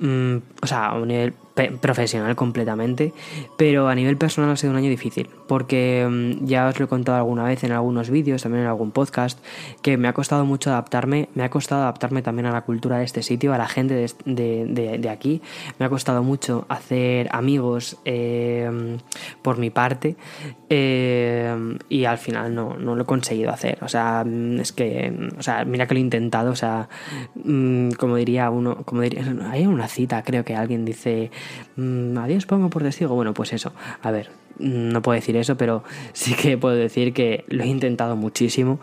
Mm, 0.00 0.36
o 0.62 0.66
sea, 0.66 0.86
a 0.86 0.94
un 0.94 1.08
nivel 1.08 1.34
profesional 1.68 2.34
completamente, 2.36 3.12
pero 3.56 3.88
a 3.88 3.94
nivel 3.94 4.16
personal 4.16 4.50
ha 4.50 4.56
sido 4.56 4.72
un 4.72 4.78
año 4.78 4.90
difícil, 4.90 5.28
porque 5.46 6.06
mm, 6.08 6.46
ya 6.46 6.68
os 6.68 6.78
lo 6.78 6.86
he 6.86 6.88
contado 6.88 7.18
alguna 7.18 7.44
vez 7.44 7.64
en 7.64 7.72
algunos 7.72 8.10
vídeos, 8.10 8.42
también 8.42 8.64
en 8.64 8.68
algún 8.68 8.90
podcast, 8.90 9.38
que 9.82 9.96
me 9.96 10.08
ha 10.08 10.12
costado 10.12 10.44
mucho 10.44 10.70
adaptarme, 10.70 11.28
me 11.34 11.42
ha 11.42 11.50
costado 11.50 11.82
adaptarme 11.82 12.22
también 12.22 12.46
a 12.46 12.52
la 12.52 12.62
cultura 12.62 12.98
de 12.98 13.04
este 13.04 13.22
sitio, 13.22 13.52
a 13.52 13.58
la 13.58 13.68
gente 13.68 14.06
de, 14.24 15.08
aquí, 15.10 15.42
me 15.78 15.86
ha 15.86 15.88
costado 15.88 16.22
mucho 16.22 16.66
hacer 16.68 17.28
amigos 17.32 17.98
eh, 18.04 18.98
por 19.42 19.58
mi 19.58 19.70
parte, 19.70 20.16
eh, 20.68 21.78
y 21.88 22.04
al 22.04 22.18
final 22.18 22.54
no, 22.54 22.76
no, 22.76 22.94
lo 22.94 23.02
he 23.02 23.06
conseguido 23.06 23.50
hacer, 23.50 23.78
o 23.82 23.88
sea, 23.88 24.24
mm, 24.24 24.60
es 24.60 24.72
que, 24.72 25.30
o 25.38 25.42
sea, 25.42 25.64
mira 25.64 25.86
que 25.86 25.94
lo 25.94 25.98
he 25.98 26.02
intentado, 26.02 26.50
o 26.50 26.56
sea, 26.56 26.88
como 27.98 28.16
diría 28.16 28.50
uno, 28.50 28.82
como 28.84 29.02
diría, 29.02 29.24
hay 29.50 29.66
una 29.66 29.88
cita, 29.88 30.22
creo 30.22 30.44
que 30.44 30.54
alguien 30.54 30.84
dice, 30.84 31.30
mm, 31.76 32.18
adiós 32.18 32.46
pongo 32.46 32.70
por 32.70 32.82
testigo. 32.82 33.14
Bueno, 33.14 33.34
pues 33.34 33.52
eso, 33.52 33.72
a 34.02 34.10
ver, 34.10 34.30
no 34.60 35.02
puedo 35.02 35.16
decir 35.16 35.36
eso, 35.36 35.56
pero 35.56 35.82
sí 36.12 36.34
que 36.34 36.58
puedo 36.58 36.76
decir 36.76 37.12
que 37.12 37.44
lo 37.48 37.64
he 37.64 37.66
intentado 37.66 38.16
muchísimo, 38.16 38.78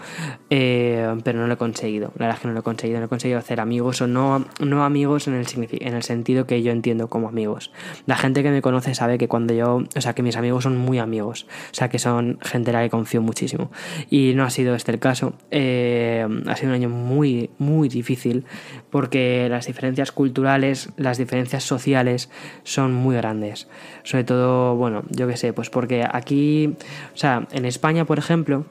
eh, 0.49 1.15
pero 1.23 1.39
no 1.39 1.47
lo 1.47 1.53
he 1.53 1.57
conseguido. 1.57 2.11
La 2.15 2.25
verdad 2.25 2.35
es 2.35 2.41
que 2.41 2.47
no 2.47 2.53
lo 2.53 2.59
he 2.61 2.63
conseguido. 2.63 2.99
No 2.99 3.05
he 3.05 3.09
conseguido 3.09 3.39
hacer 3.39 3.59
amigos 3.59 4.01
o 4.01 4.07
no, 4.07 4.45
no 4.59 4.83
amigos 4.83 5.27
en 5.27 5.35
el, 5.35 5.45
en 5.71 5.93
el 5.93 6.03
sentido 6.03 6.45
que 6.45 6.61
yo 6.63 6.71
entiendo 6.71 7.09
como 7.09 7.29
amigos. 7.29 7.71
La 8.05 8.15
gente 8.15 8.43
que 8.43 8.51
me 8.51 8.61
conoce 8.61 8.95
sabe 8.95 9.17
que 9.17 9.27
cuando 9.27 9.53
yo, 9.53 9.83
o 9.95 10.01
sea, 10.01 10.13
que 10.13 10.23
mis 10.23 10.35
amigos 10.37 10.63
son 10.63 10.77
muy 10.77 10.99
amigos, 10.99 11.47
o 11.71 11.73
sea, 11.73 11.89
que 11.89 11.99
son 11.99 12.39
gente 12.41 12.71
en 12.71 12.77
la 12.77 12.83
que 12.83 12.89
confío 12.89 13.21
muchísimo. 13.21 13.71
Y 14.09 14.33
no 14.35 14.43
ha 14.43 14.49
sido 14.49 14.75
este 14.75 14.91
el 14.91 14.99
caso. 14.99 15.33
Eh, 15.51 16.27
ha 16.47 16.55
sido 16.55 16.69
un 16.69 16.75
año 16.75 16.89
muy, 16.89 17.49
muy 17.57 17.89
difícil 17.89 18.45
porque 18.89 19.47
las 19.49 19.67
diferencias 19.67 20.11
culturales, 20.11 20.89
las 20.97 21.17
diferencias 21.17 21.63
sociales 21.63 22.29
son 22.63 22.93
muy 22.93 23.15
grandes. 23.15 23.67
Sobre 24.07 24.23
todo, 24.23 24.77
bueno, 24.77 25.03
yo 25.09 25.27
qué 25.27 25.35
sé, 25.35 25.51
pues 25.51 25.69
porque 25.69 26.07
aquí, 26.09 26.77
o 27.13 27.17
sea, 27.17 27.45
en 27.51 27.65
España, 27.65 28.05
por 28.05 28.17
ejemplo, 28.17 28.63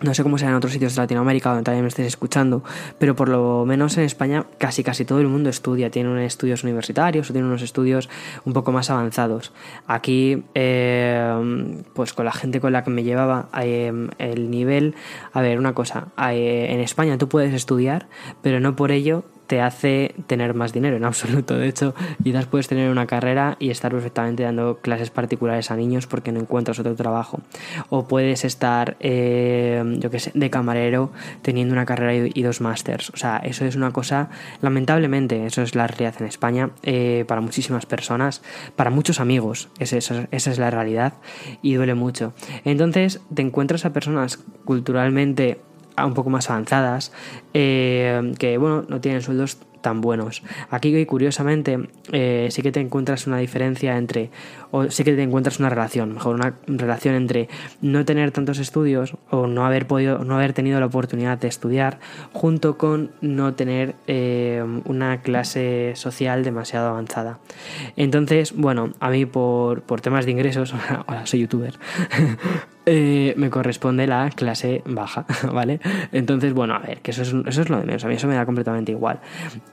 no 0.00 0.14
sé 0.14 0.24
cómo 0.24 0.36
será 0.36 0.50
en 0.50 0.56
otros 0.56 0.72
sitios 0.72 0.96
de 0.96 1.02
Latinoamérica 1.02 1.50
donde 1.50 1.62
también 1.62 1.84
me 1.84 1.88
estés 1.88 2.08
escuchando, 2.08 2.64
pero 2.98 3.14
por 3.14 3.28
lo 3.28 3.64
menos 3.66 3.96
en 3.98 4.02
España 4.02 4.46
casi 4.58 4.82
casi 4.82 5.04
todo 5.04 5.20
el 5.20 5.28
mundo 5.28 5.48
estudia, 5.48 5.92
tiene 5.92 6.08
unos 6.08 6.24
estudios 6.24 6.64
universitarios 6.64 7.30
o 7.30 7.32
tiene 7.32 7.46
unos 7.46 7.62
estudios 7.62 8.08
un 8.44 8.52
poco 8.52 8.72
más 8.72 8.90
avanzados. 8.90 9.52
Aquí, 9.86 10.42
eh, 10.56 11.84
pues 11.94 12.12
con 12.12 12.24
la 12.24 12.32
gente 12.32 12.60
con 12.60 12.72
la 12.72 12.82
que 12.82 12.90
me 12.90 13.04
llevaba, 13.04 13.50
eh, 13.62 14.08
el 14.18 14.50
nivel, 14.50 14.96
a 15.32 15.40
ver, 15.40 15.60
una 15.60 15.72
cosa, 15.72 16.08
eh, 16.32 16.66
en 16.70 16.80
España 16.80 17.16
tú 17.16 17.28
puedes 17.28 17.54
estudiar, 17.54 18.08
pero 18.42 18.58
no 18.58 18.74
por 18.74 18.90
ello 18.90 19.22
te 19.48 19.62
hace 19.62 20.14
tener 20.26 20.54
más 20.54 20.72
dinero 20.72 20.96
en 20.96 21.04
absoluto. 21.04 21.56
De 21.56 21.66
hecho, 21.66 21.94
quizás 22.22 22.46
puedes 22.46 22.68
tener 22.68 22.90
una 22.90 23.06
carrera 23.06 23.56
y 23.58 23.70
estar 23.70 23.90
perfectamente 23.90 24.44
dando 24.44 24.76
clases 24.76 25.10
particulares 25.10 25.70
a 25.70 25.76
niños 25.76 26.06
porque 26.06 26.30
no 26.30 26.38
encuentras 26.38 26.78
otro 26.78 26.94
trabajo. 26.94 27.40
O 27.88 28.06
puedes 28.06 28.44
estar, 28.44 28.96
eh, 29.00 29.82
yo 29.98 30.10
qué 30.10 30.20
sé, 30.20 30.32
de 30.34 30.50
camarero 30.50 31.10
teniendo 31.42 31.72
una 31.72 31.86
carrera 31.86 32.14
y, 32.14 32.42
dos 32.42 32.60
másters. 32.60 33.10
O 33.10 33.16
sea, 33.16 33.38
eso 33.38 33.64
es 33.64 33.74
una 33.74 33.90
cosa, 33.90 34.30
lamentablemente, 34.62 35.44
eso 35.46 35.62
es 35.62 35.74
la 35.74 35.86
realidad 35.86 36.14
en 36.20 36.26
España 36.26 36.70
eh, 36.82 37.24
para 37.26 37.40
muchísimas 37.40 37.86
personas, 37.86 38.42
para 38.76 38.90
muchos 38.90 39.18
amigos. 39.18 39.68
esa 39.78 39.96
es 40.30 40.58
la 40.58 40.70
realidad 40.70 41.14
y 41.62 41.74
duele 41.74 41.94
mucho. 41.94 42.34
Entonces, 42.64 43.20
te 43.34 43.42
encuentras 43.42 43.86
a 43.86 43.92
personas 43.92 44.38
culturalmente 44.64 45.58
un 46.06 46.14
poco 46.14 46.30
más 46.30 46.50
avanzadas, 46.50 47.12
eh, 47.54 48.32
que 48.38 48.58
bueno, 48.58 48.84
no 48.88 49.00
tienen 49.00 49.22
sueldos 49.22 49.58
tan 49.80 50.00
buenos. 50.00 50.42
Aquí, 50.70 51.04
curiosamente, 51.06 51.88
eh, 52.12 52.48
sí 52.50 52.62
que 52.62 52.72
te 52.72 52.80
encuentras 52.80 53.26
una 53.26 53.38
diferencia 53.38 53.96
entre, 53.96 54.30
o 54.70 54.90
sí 54.90 55.04
que 55.04 55.14
te 55.14 55.22
encuentras 55.22 55.58
una 55.58 55.70
relación, 55.70 56.14
mejor 56.14 56.34
una 56.34 56.54
relación 56.66 57.14
entre 57.14 57.48
no 57.80 58.04
tener 58.04 58.30
tantos 58.30 58.58
estudios 58.58 59.16
o 59.30 59.46
no 59.46 59.64
haber 59.64 59.86
podido, 59.86 60.24
no 60.24 60.34
haber 60.34 60.52
tenido 60.52 60.80
la 60.80 60.86
oportunidad 60.86 61.38
de 61.38 61.48
estudiar, 61.48 61.98
junto 62.32 62.78
con 62.78 63.12
no 63.20 63.54
tener 63.54 63.94
eh, 64.06 64.64
una 64.84 65.22
clase 65.22 65.92
social 65.94 66.44
demasiado 66.44 66.88
avanzada. 66.88 67.38
Entonces, 67.96 68.54
bueno, 68.54 68.92
a 69.00 69.10
mí 69.10 69.26
por, 69.26 69.82
por 69.82 70.00
temas 70.00 70.24
de 70.24 70.32
ingresos, 70.32 70.74
ahora 71.06 71.26
soy 71.26 71.40
youtuber, 71.40 71.74
eh, 72.86 73.34
me 73.36 73.50
corresponde 73.50 74.06
la 74.06 74.30
clase 74.30 74.82
baja, 74.86 75.26
¿vale? 75.52 75.80
Entonces, 76.12 76.52
bueno, 76.52 76.74
a 76.74 76.78
ver, 76.78 77.00
que 77.00 77.10
eso 77.10 77.22
es, 77.22 77.34
eso 77.46 77.62
es 77.62 77.68
lo 77.68 77.78
de 77.78 77.84
menos, 77.84 78.04
a 78.04 78.08
mí 78.08 78.14
eso 78.14 78.26
me 78.26 78.34
da 78.34 78.46
completamente 78.46 78.92
igual. 78.92 79.20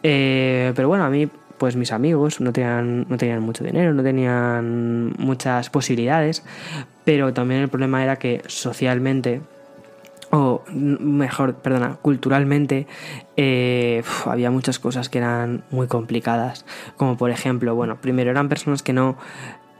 Eh, 0.03 0.73
pero 0.75 0.87
bueno, 0.87 1.05
a 1.05 1.09
mí, 1.09 1.29
pues 1.57 1.75
mis 1.75 1.91
amigos 1.91 2.41
no 2.41 2.51
tenían, 2.53 3.05
no 3.09 3.17
tenían 3.17 3.41
mucho 3.41 3.63
dinero, 3.63 3.93
no 3.93 4.03
tenían 4.03 5.13
muchas 5.17 5.69
posibilidades, 5.69 6.43
pero 7.03 7.33
también 7.33 7.61
el 7.61 7.69
problema 7.69 8.03
era 8.03 8.17
que 8.17 8.41
socialmente 8.47 9.41
o 10.31 10.63
mejor, 10.69 11.55
perdona, 11.55 11.97
culturalmente 12.01 12.87
eh, 13.37 14.03
había 14.25 14.51
muchas 14.51 14.79
cosas 14.79 15.07
que 15.07 15.19
eran 15.19 15.63
muy 15.71 15.87
complicadas, 15.87 16.65
como 16.97 17.15
por 17.15 17.31
ejemplo, 17.31 17.75
bueno, 17.75 17.97
primero 18.01 18.31
eran 18.31 18.49
personas 18.49 18.83
que 18.83 18.93
no 18.93 19.17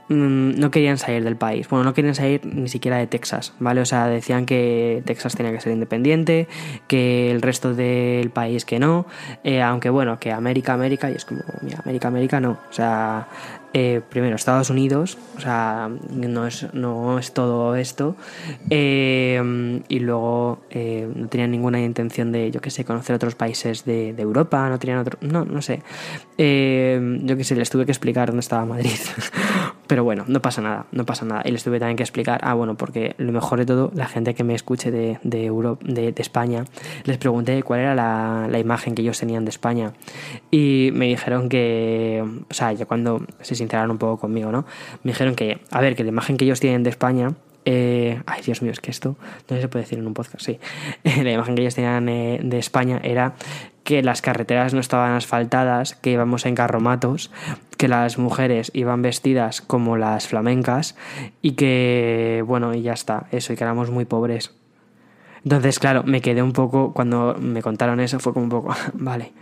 no 0.08 0.70
querían 0.70 0.98
salir 0.98 1.24
del 1.24 1.36
país. 1.36 1.68
Bueno, 1.68 1.84
no 1.84 1.94
querían 1.94 2.14
salir 2.14 2.44
ni 2.44 2.68
siquiera 2.68 2.98
de 2.98 3.06
Texas, 3.06 3.52
¿vale? 3.58 3.80
O 3.80 3.84
sea, 3.86 4.06
decían 4.06 4.46
que 4.46 5.02
Texas 5.04 5.34
tenía 5.34 5.52
que 5.52 5.60
ser 5.60 5.72
independiente, 5.72 6.48
que 6.86 7.30
el 7.30 7.42
resto 7.42 7.74
del 7.74 8.30
país 8.30 8.64
que 8.64 8.78
no, 8.78 9.06
eh, 9.44 9.62
aunque 9.62 9.90
bueno, 9.90 10.18
que 10.18 10.32
América, 10.32 10.74
América, 10.74 11.10
y 11.10 11.14
es 11.14 11.24
como, 11.24 11.42
mira, 11.62 11.80
América, 11.84 12.08
América 12.08 12.40
no. 12.40 12.52
O 12.52 12.72
sea, 12.72 13.28
eh, 13.78 14.00
primero 14.08 14.36
Estados 14.36 14.70
Unidos, 14.70 15.18
o 15.36 15.40
sea, 15.40 15.90
no 16.10 16.46
es, 16.46 16.72
no 16.72 17.18
es 17.18 17.34
todo 17.34 17.76
esto, 17.76 18.16
eh, 18.70 19.82
y 19.88 19.98
luego 19.98 20.60
eh, 20.70 21.06
no 21.14 21.28
tenían 21.28 21.50
ninguna 21.50 21.82
intención 21.82 22.32
de, 22.32 22.50
yo 22.50 22.62
qué 22.62 22.70
sé, 22.70 22.86
conocer 22.86 23.14
otros 23.16 23.34
países 23.34 23.84
de, 23.84 24.14
Europa, 24.16 24.66
no 24.70 24.78
tenían 24.78 25.00
otro, 25.00 25.18
no, 25.20 25.44
no 25.44 25.60
sé, 25.60 25.82
yo 26.38 27.36
qué 27.36 27.44
sé, 27.44 27.54
les 27.54 27.68
tuve 27.68 27.84
que 27.84 27.92
explicar 27.92 28.28
dónde 28.28 28.40
estaba 28.40 28.64
Madrid, 28.64 28.96
pero 29.86 30.04
bueno, 30.04 30.24
no 30.26 30.40
pasa 30.40 30.62
nada, 30.62 30.86
no 30.92 31.04
pasa 31.04 31.24
nada, 31.24 31.42
y 31.44 31.50
les 31.50 31.64
tuve 31.64 31.78
también 31.78 31.96
que 31.96 32.02
explicar, 32.02 32.40
ah, 32.42 32.54
bueno, 32.54 32.76
porque 32.76 33.14
lo 33.18 33.32
mejor 33.32 33.58
de 33.58 33.66
todo, 33.66 33.90
la 33.94 34.06
gente 34.06 34.34
que 34.34 34.44
me 34.44 34.54
escuche 34.54 34.90
de, 34.90 35.18
de, 35.22 35.44
Europa, 35.44 35.84
de, 35.86 36.14
España, 36.16 36.64
les 37.04 37.18
pregunté 37.18 37.62
cuál 37.62 37.80
era 37.80 37.94
la, 37.94 38.48
la, 38.50 38.58
imagen 38.58 38.94
que 38.94 39.02
ellos 39.02 39.18
tenían 39.18 39.44
de 39.44 39.50
España, 39.50 39.92
y 40.50 40.90
me 40.94 41.06
dijeron 41.06 41.48
que, 41.48 42.24
o 42.48 42.54
sea, 42.54 42.72
ya 42.72 42.86
cuando 42.86 43.24
se 43.40 43.54
sinceraron 43.54 43.90
un 43.90 43.98
poco 43.98 44.18
conmigo, 44.18 44.50
¿no? 44.52 44.64
Me 45.02 45.12
dijeron 45.12 45.34
que, 45.34 45.60
a 45.70 45.80
ver, 45.80 45.96
que 45.96 46.02
la 46.02 46.10
imagen 46.10 46.36
que 46.36 46.44
ellos 46.44 46.60
tienen 46.60 46.82
de 46.82 46.90
España 46.90 47.34
eh, 47.68 48.22
ay, 48.26 48.42
Dios 48.42 48.62
mío, 48.62 48.70
es 48.70 48.78
que 48.78 48.92
esto 48.92 49.16
no 49.50 49.60
se 49.60 49.66
puede 49.66 49.84
decir 49.84 49.98
en 49.98 50.06
un 50.06 50.14
podcast, 50.14 50.40
sí. 50.40 50.60
la 51.22 51.32
imagen 51.32 51.56
que 51.56 51.62
ellos 51.62 51.74
tenían 51.74 52.08
eh, 52.08 52.38
de 52.40 52.58
España 52.58 53.00
era 53.02 53.34
que 53.82 54.02
las 54.02 54.22
carreteras 54.22 54.72
no 54.72 54.80
estaban 54.80 55.12
asfaltadas, 55.12 55.96
que 55.96 56.10
íbamos 56.10 56.46
en 56.46 56.54
carromatos, 56.54 57.32
que 57.76 57.88
las 57.88 58.18
mujeres 58.18 58.70
iban 58.74 59.02
vestidas 59.02 59.60
como 59.60 59.96
las 59.96 60.26
flamencas 60.26 60.96
y 61.42 61.52
que, 61.52 62.42
bueno, 62.46 62.74
y 62.74 62.82
ya 62.82 62.92
está, 62.92 63.26
eso, 63.32 63.52
y 63.52 63.56
que 63.56 63.64
éramos 63.64 63.90
muy 63.90 64.04
pobres. 64.04 64.54
Entonces, 65.44 65.78
claro, 65.78 66.02
me 66.04 66.20
quedé 66.20 66.42
un 66.42 66.52
poco, 66.52 66.92
cuando 66.92 67.36
me 67.40 67.62
contaron 67.62 68.00
eso, 68.00 68.18
fue 68.18 68.32
como 68.32 68.44
un 68.44 68.50
poco, 68.50 68.74
vale, 68.94 69.32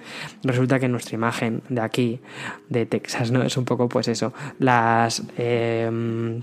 resulta 0.43 0.79
que 0.79 0.89
nuestra 0.89 1.15
imagen 1.15 1.63
de 1.71 1.81
aquí, 1.81 2.21
de 2.69 2.85
Texas, 2.85 3.31
¿no? 3.31 3.43
Es 3.43 3.57
un 3.57 3.65
poco, 3.65 3.89
pues 3.89 4.09
eso, 4.09 4.35
las... 4.59 5.23
Em, 5.39 6.43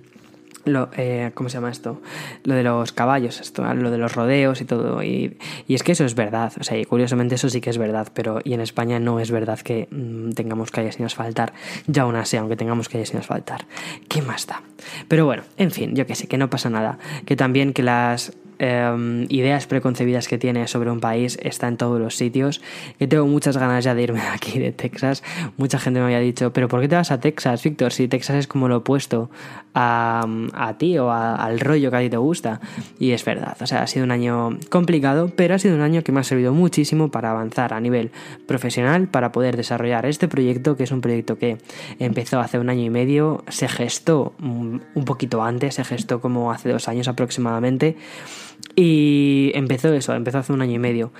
lo, 0.65 0.89
eh, 0.97 1.31
¿cómo 1.33 1.49
se 1.49 1.55
llama 1.57 1.71
esto? 1.71 2.01
Lo 2.43 2.55
de 2.55 2.63
los 2.63 2.91
caballos, 2.91 3.39
esto, 3.41 3.61
lo 3.73 3.91
de 3.91 3.97
los 3.97 4.15
rodeos 4.15 4.61
y 4.61 4.65
todo. 4.65 5.03
Y, 5.03 5.37
y, 5.67 5.75
es 5.75 5.83
que 5.83 5.91
eso 5.93 6.05
es 6.05 6.15
verdad. 6.15 6.53
O 6.59 6.63
sea, 6.63 6.77
y 6.77 6.85
curiosamente 6.85 7.35
eso 7.35 7.49
sí 7.49 7.61
que 7.61 7.69
es 7.69 7.77
verdad, 7.77 8.07
pero 8.13 8.39
y 8.43 8.53
en 8.53 8.61
España 8.61 8.99
no 8.99 9.19
es 9.19 9.31
verdad 9.31 9.59
que 9.59 9.87
mm, 9.91 10.31
tengamos 10.31 10.71
calles 10.71 10.95
sin 10.95 11.05
asfaltar. 11.05 11.53
Ya 11.87 12.03
aún 12.03 12.15
así, 12.15 12.37
aunque 12.37 12.55
tengamos 12.55 12.89
calles 12.89 13.09
sin 13.09 13.19
asfaltar. 13.19 13.65
¿Qué 14.07 14.21
más 14.21 14.47
da? 14.47 14.61
Pero 15.07 15.25
bueno, 15.25 15.43
en 15.57 15.71
fin, 15.71 15.95
yo 15.95 16.05
que 16.05 16.15
sé, 16.15 16.27
que 16.27 16.37
no 16.37 16.49
pasa 16.49 16.69
nada. 16.69 16.97
Que 17.25 17.35
también 17.35 17.73
que 17.73 17.83
las 17.83 18.33
Em, 18.63 19.25
ideas 19.29 19.65
preconcebidas 19.65 20.27
que 20.27 20.37
tiene 20.37 20.67
sobre 20.67 20.91
un 20.91 20.99
país 20.99 21.39
está 21.41 21.67
en 21.67 21.77
todos 21.77 21.99
los 21.99 22.15
sitios. 22.15 22.61
Que 22.99 23.07
tengo 23.07 23.25
muchas 23.25 23.57
ganas 23.57 23.83
ya 23.83 23.95
de 23.95 24.03
irme 24.03 24.21
aquí, 24.33 24.59
de 24.59 24.71
Texas. 24.71 25.23
Mucha 25.57 25.79
gente 25.79 25.99
me 25.99 26.05
había 26.05 26.19
dicho, 26.19 26.53
pero 26.53 26.67
¿por 26.67 26.79
qué 26.79 26.87
te 26.87 26.95
vas 26.95 27.09
a 27.09 27.19
Texas, 27.19 27.63
Víctor? 27.63 27.91
Si 27.91 28.07
Texas 28.07 28.35
es 28.35 28.47
como 28.47 28.67
lo 28.67 28.77
opuesto 28.77 29.31
a, 29.73 30.27
a 30.53 30.77
ti 30.77 30.95
o 30.99 31.11
al 31.11 31.59
rollo 31.59 31.89
que 31.89 31.97
a 31.97 31.99
ti 32.01 32.11
te 32.11 32.17
gusta. 32.17 32.61
Y 32.99 33.13
es 33.13 33.25
verdad, 33.25 33.57
o 33.61 33.65
sea, 33.65 33.81
ha 33.81 33.87
sido 33.87 34.05
un 34.05 34.11
año 34.11 34.59
complicado, 34.69 35.31
pero 35.35 35.55
ha 35.55 35.59
sido 35.59 35.73
un 35.73 35.81
año 35.81 36.03
que 36.03 36.11
me 36.11 36.19
ha 36.19 36.23
servido 36.23 36.53
muchísimo 36.53 37.09
para 37.09 37.31
avanzar 37.31 37.73
a 37.73 37.79
nivel 37.79 38.11
profesional, 38.45 39.07
para 39.07 39.31
poder 39.31 39.57
desarrollar 39.57 40.05
este 40.05 40.27
proyecto, 40.27 40.77
que 40.77 40.83
es 40.83 40.91
un 40.91 41.01
proyecto 41.01 41.39
que 41.39 41.57
empezó 41.97 42.39
hace 42.39 42.59
un 42.59 42.69
año 42.69 42.83
y 42.83 42.91
medio, 42.91 43.43
se 43.47 43.67
gestó 43.67 44.35
un 44.39 44.81
poquito 45.03 45.41
antes, 45.41 45.73
se 45.73 45.83
gestó 45.83 46.21
como 46.21 46.51
hace 46.51 46.69
dos 46.69 46.87
años 46.87 47.07
aproximadamente. 47.07 47.97
Y 48.75 49.51
empezó 49.53 49.93
eso, 49.93 50.13
empezó 50.13 50.39
hace 50.39 50.53
un 50.53 50.61
año 50.61 50.73
y 50.73 50.79
medio. 50.79 51.11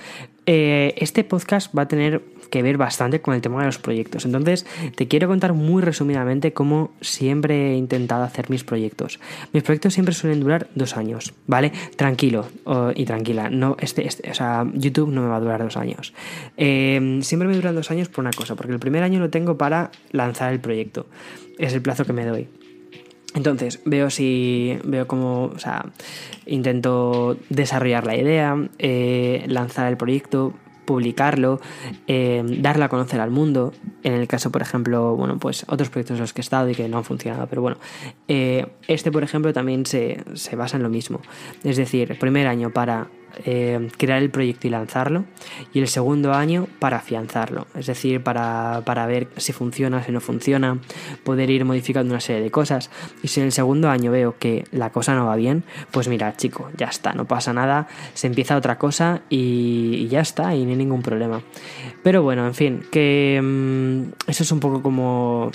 Eh, 0.46 0.94
este 0.96 1.22
podcast 1.22 1.76
va 1.76 1.82
a 1.82 1.88
tener 1.88 2.22
que 2.50 2.62
ver 2.62 2.76
bastante 2.76 3.20
con 3.20 3.34
el 3.34 3.40
tema 3.40 3.60
de 3.60 3.66
los 3.66 3.78
proyectos. 3.78 4.26
Entonces, 4.26 4.66
te 4.94 5.08
quiero 5.08 5.26
contar 5.26 5.54
muy 5.54 5.80
resumidamente 5.82 6.52
cómo 6.52 6.90
siempre 7.00 7.72
he 7.72 7.76
intentado 7.76 8.24
hacer 8.24 8.50
mis 8.50 8.62
proyectos. 8.62 9.20
Mis 9.52 9.62
proyectos 9.62 9.94
siempre 9.94 10.14
suelen 10.14 10.40
durar 10.40 10.68
dos 10.74 10.96
años, 10.96 11.32
¿vale? 11.46 11.72
Tranquilo 11.96 12.46
y 12.94 13.04
tranquila. 13.06 13.48
No, 13.48 13.76
este, 13.80 14.06
este, 14.06 14.30
o 14.30 14.34
sea, 14.34 14.66
YouTube 14.74 15.10
no 15.10 15.22
me 15.22 15.28
va 15.28 15.36
a 15.36 15.40
durar 15.40 15.62
dos 15.62 15.76
años. 15.78 16.12
Eh, 16.58 17.20
siempre 17.22 17.48
me 17.48 17.54
duran 17.54 17.74
dos 17.74 17.90
años 17.90 18.08
por 18.08 18.22
una 18.22 18.32
cosa, 18.32 18.54
porque 18.54 18.72
el 18.72 18.80
primer 18.80 19.02
año 19.02 19.18
lo 19.18 19.30
tengo 19.30 19.56
para 19.56 19.90
lanzar 20.10 20.52
el 20.52 20.60
proyecto. 20.60 21.06
Es 21.58 21.72
el 21.72 21.80
plazo 21.80 22.04
que 22.04 22.12
me 22.12 22.26
doy. 22.26 22.48
Entonces, 23.34 23.80
veo 23.84 24.10
si. 24.10 24.78
veo 24.84 25.06
cómo. 25.06 25.44
O 25.46 25.58
sea, 25.58 25.86
intento 26.46 27.36
desarrollar 27.48 28.06
la 28.06 28.16
idea, 28.16 28.56
eh, 28.78 29.44
lanzar 29.46 29.88
el 29.88 29.96
proyecto, 29.96 30.52
publicarlo, 30.84 31.60
eh, 32.06 32.42
darla 32.58 32.86
a 32.86 32.88
conocer 32.88 33.20
al 33.20 33.30
mundo. 33.30 33.72
En 34.02 34.14
el 34.14 34.26
caso, 34.28 34.50
por 34.50 34.62
ejemplo, 34.62 35.16
bueno, 35.16 35.38
pues 35.38 35.64
otros 35.68 35.88
proyectos 35.88 36.16
en 36.16 36.20
los 36.20 36.32
que 36.32 36.40
he 36.40 36.44
estado 36.44 36.68
y 36.68 36.74
que 36.74 36.88
no 36.88 36.98
han 36.98 37.04
funcionado, 37.04 37.46
pero 37.46 37.62
bueno, 37.62 37.78
eh, 38.28 38.66
este, 38.88 39.10
por 39.10 39.22
ejemplo, 39.22 39.52
también 39.52 39.86
se, 39.86 40.22
se 40.34 40.56
basa 40.56 40.76
en 40.76 40.82
lo 40.82 40.88
mismo. 40.88 41.20
Es 41.64 41.76
decir, 41.76 42.18
primer 42.18 42.46
año 42.46 42.70
para 42.70 43.08
eh, 43.44 43.88
crear 43.96 44.22
el 44.22 44.30
proyecto 44.30 44.66
y 44.66 44.70
lanzarlo 44.70 45.24
y 45.72 45.80
el 45.80 45.88
segundo 45.88 46.32
año 46.32 46.66
para 46.78 46.98
afianzarlo, 46.98 47.66
es 47.74 47.86
decir, 47.86 48.22
para, 48.22 48.82
ver 49.06 49.28
si 49.36 49.52
funciona, 49.52 50.02
si 50.04 50.12
no 50.12 50.20
funciona, 50.20 50.78
poder 51.24 51.50
ir 51.50 51.64
modificando 51.64 52.12
una 52.12 52.20
serie 52.20 52.42
de 52.42 52.50
cosas 52.50 52.90
y 53.22 53.28
si 53.28 53.40
en 53.40 53.46
el 53.46 53.52
segundo 53.52 53.90
año 53.90 54.10
veo 54.10 54.36
que 54.38 54.64
la 54.72 54.90
cosa 54.90 55.14
no 55.14 55.26
va 55.26 55.36
bien, 55.36 55.64
pues 55.90 56.08
mira 56.08 56.36
chico, 56.36 56.70
ya 56.76 56.86
está, 56.86 57.12
no 57.14 57.24
pasa 57.24 57.52
nada, 57.52 57.88
se 58.14 58.26
empieza 58.26 58.56
otra 58.56 58.78
cosa 58.78 59.22
y, 59.28 60.08
ya 60.08 60.20
está 60.20 60.54
y 60.54 60.64
no 60.64 60.70
hay 60.70 60.76
ningún 60.76 61.02
problema. 61.02 61.42
Pero 62.02 62.22
bueno, 62.22 62.46
en 62.46 62.54
fin, 62.54 62.84
que 62.90 63.40
mm, 63.42 64.30
eso 64.30 64.42
es 64.42 64.52
un 64.52 64.60
poco 64.60 64.82
como 64.82 65.50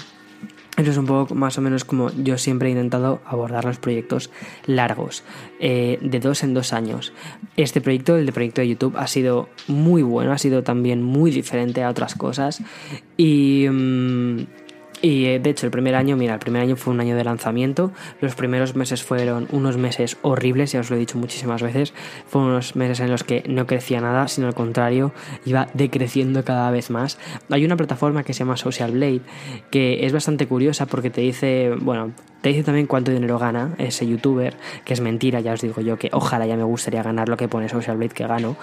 eso 0.77 0.91
es 0.91 0.98
un 0.98 1.07
poco 1.07 1.34
más 1.34 1.57
o 1.57 1.62
menos 1.62 1.84
como 1.86 2.12
yo 2.12 2.38
siempre 2.38 2.69
he 2.69 2.72
intentado 2.72 3.19
abordar 3.25 3.65
los 3.65 3.79
proyectos 3.79 4.29
largos, 4.67 5.24
eh, 5.60 5.98
de 6.01 6.19
dos 6.19 6.43
en 6.43 6.53
dos 6.53 6.72
años. 6.72 7.13
Este 7.55 7.81
proyecto, 7.81 8.15
el 8.15 8.27
de 8.27 8.31
proyecto 8.31 8.62
de 8.62 8.69
YouTube, 8.69 8.96
ha 8.96 9.07
sido 9.07 9.50
muy 9.67 10.03
bueno, 10.03 10.31
ha 10.31 10.38
sido 10.38 10.63
también 10.63 11.01
muy 11.01 11.31
diferente 11.31 11.84
a 11.84 11.89
otras 11.89 12.15
cosas 12.15 12.62
y... 13.17 13.67
Mm, 13.69 14.46
Y 15.01 15.25
eh, 15.25 15.39
de 15.39 15.50
hecho, 15.50 15.66
el 15.66 15.72
primer 15.72 15.96
año, 15.96 16.18
mira, 16.18 16.34
el 16.34 16.39
primer 16.39 16.62
año 16.62 16.75
fue 16.75 16.94
un 16.94 17.00
año 17.00 17.16
de 17.16 17.24
lanzamiento. 17.24 17.92
Los 18.22 18.36
primeros 18.36 18.75
meses 18.75 19.04
fueron 19.04 19.48
unos 19.51 19.77
meses 19.77 20.18
horribles, 20.22 20.72
ya 20.72 20.80
os 20.80 20.89
lo 20.89 20.96
he 20.96 21.00
dicho 21.00 21.18
muchísimas 21.18 21.62
veces. 21.62 21.94
Fueron 22.27 22.51
unos 22.51 22.75
meses 22.75 23.00
en 23.00 23.12
los 23.12 23.24
que 23.24 23.44
no 23.48 23.68
crecía 23.68 24.01
nada, 24.01 24.27
sino 24.27 24.48
al 24.48 24.56
contrario, 24.56 25.13
iba 25.46 25.68
decreciendo 25.74 26.44
cada 26.44 26.72
vez 26.72 26.89
más. 26.89 27.20
Hay 27.50 27.66
una 27.66 27.77
plataforma 27.77 28.24
que 28.24 28.34
se 28.34 28.39
llama 28.39 28.58
Social 28.58 28.92
Blade, 28.92 29.22
que 29.70 30.06
es 30.06 30.13
bastante 30.13 30.48
curiosa 30.48 30.86
porque 30.86 31.10
te 31.10 31.22
dice, 31.22 31.74
bueno, 31.80 32.13
te 32.42 32.50
dice 32.50 32.63
también 32.63 32.88
cuánto 32.88 33.12
dinero 33.12 33.39
gana 33.39 33.74
ese 33.77 34.08
youtuber, 34.08 34.56
que 34.86 34.94
es 34.94 35.01
mentira, 35.01 35.39
ya 35.39 35.54
os 35.54 35.62
digo 35.62 35.82
yo 35.82 35.98
que 35.98 36.10
ojalá 36.13 36.46
ya 36.46 36.56
me 36.56 36.63
gustaría 36.63 37.01
ganar 37.04 37.30
lo 37.30 37.38
que 37.38 37.48
pone 37.48 37.68
Social 37.68 37.98
Blade 37.98 38.13
que 38.13 38.27
gano. 38.27 38.56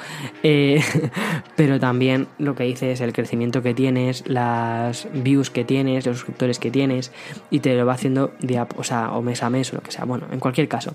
Eh, 0.43 0.81
pero 1.57 1.81
también 1.81 2.29
lo 2.39 2.55
que 2.55 2.65
dice 2.65 2.93
es 2.93 3.01
el 3.01 3.13
crecimiento 3.13 3.63
que 3.63 3.75
tienes, 3.75 4.25
las 4.29 5.09
views 5.13 5.51
que 5.51 5.65
tienes, 5.65 6.07
los 6.07 6.24
suscriptores 6.25 6.59
que 6.59 6.71
tienes, 6.71 7.13
y 7.51 7.61
te 7.61 7.75
lo 7.75 7.85
va 7.85 7.93
haciendo 7.93 8.33
día, 8.41 8.67
o, 8.77 8.85
sea, 8.85 9.13
o 9.13 9.23
mes 9.23 9.43
a 9.43 9.51
mes 9.51 9.73
o 9.73 9.77
lo 9.77 9.83
que 9.83 9.93
sea. 9.93 10.05
Bueno, 10.05 10.27
en 10.31 10.41
cualquier 10.41 10.69
caso. 10.69 10.95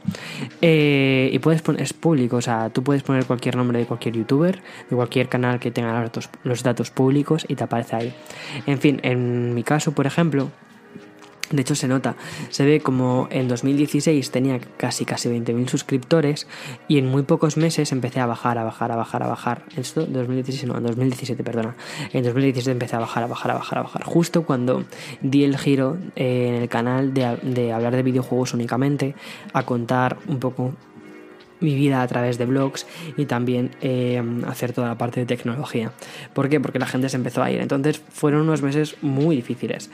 Eh, 0.62 1.30
y 1.32 1.40
puedes 1.40 1.62
poner, 1.62 1.82
es 1.84 1.94
público, 1.94 2.38
o 2.38 2.42
sea, 2.42 2.70
tú 2.70 2.84
puedes 2.84 3.04
poner 3.04 3.26
cualquier 3.26 3.56
nombre 3.56 3.78
de 3.78 3.86
cualquier 3.86 4.16
youtuber, 4.16 4.62
de 4.90 4.96
cualquier 4.96 5.30
canal 5.30 5.60
que 5.60 5.72
tenga 5.72 5.94
los 5.94 6.04
datos, 6.04 6.30
los 6.44 6.64
datos 6.64 6.90
públicos 6.90 7.46
y 7.48 7.56
te 7.56 7.64
aparece 7.64 7.96
ahí. 7.96 8.14
En 8.66 8.80
fin, 8.80 9.00
en 9.04 9.54
mi 9.54 9.64
caso, 9.64 9.92
por 9.92 10.08
ejemplo, 10.08 10.50
de 11.52 11.62
hecho 11.62 11.76
se 11.76 11.88
nota, 11.88 12.16
se 12.50 12.66
ve 12.66 12.80
como 12.80 13.28
en 13.32 13.48
2016 13.48 14.32
tenía 14.32 14.60
casi 14.78 15.06
casi 15.06 15.30
20.000 15.30 15.68
suscriptores 15.68 16.48
y 16.88 16.98
en 16.98 17.08
muy 17.08 17.24
pocos 17.24 17.58
meses 17.58 17.92
empecé 17.92 18.20
a 18.20 18.26
bajar, 18.26 18.58
a 18.58 18.64
bajar, 18.64 18.92
a 18.92 18.96
bajar, 18.96 19.24
a 19.24 19.28
bajar. 19.28 19.64
Esto 19.76 20.06
2016, 20.06 20.66
no, 20.66 20.78
en 20.78 20.84
2017, 20.84 21.44
perdona. 21.44 21.76
En 22.14 22.24
2017 22.24 22.72
empecé 22.72 22.96
a 22.96 23.00
bajar, 23.00 23.24
a 23.24 23.28
bajar, 23.28 23.52
a 23.52 23.54
bajar, 23.56 23.80
a 23.80 23.82
bajar. 23.84 24.04
Justo 24.04 24.44
cuando 24.44 24.84
di 25.22 25.44
el 25.44 25.58
giro 25.58 25.98
en 26.16 26.56
el 26.56 26.70
canal 26.70 27.14
de, 27.14 27.72
hablar 27.74 27.96
de 27.96 28.04
videojuegos 28.04 28.54
únicamente, 28.54 29.16
a 29.54 29.64
contar 29.64 30.18
un 30.28 30.40
poco 30.40 30.74
mi 31.60 31.76
vida 31.76 32.02
a 32.02 32.08
través 32.08 32.38
de 32.38 32.46
blogs 32.46 32.88
y 33.18 33.26
también 33.26 33.72
eh, 33.82 34.22
hacer 34.48 34.72
toda 34.72 34.88
la 34.88 34.98
parte 34.98 35.20
de 35.20 35.26
tecnología. 35.26 35.92
¿Por 36.34 36.48
qué? 36.48 36.60
Porque 36.62 36.80
la 36.80 36.86
gente 36.86 37.10
se 37.10 37.18
empezó 37.18 37.44
a 37.44 37.52
ir. 37.52 37.60
Entonces 37.60 38.02
fueron 38.10 38.42
unos 38.42 38.62
meses 38.62 38.96
muy 39.02 39.36
difíciles. 39.36 39.90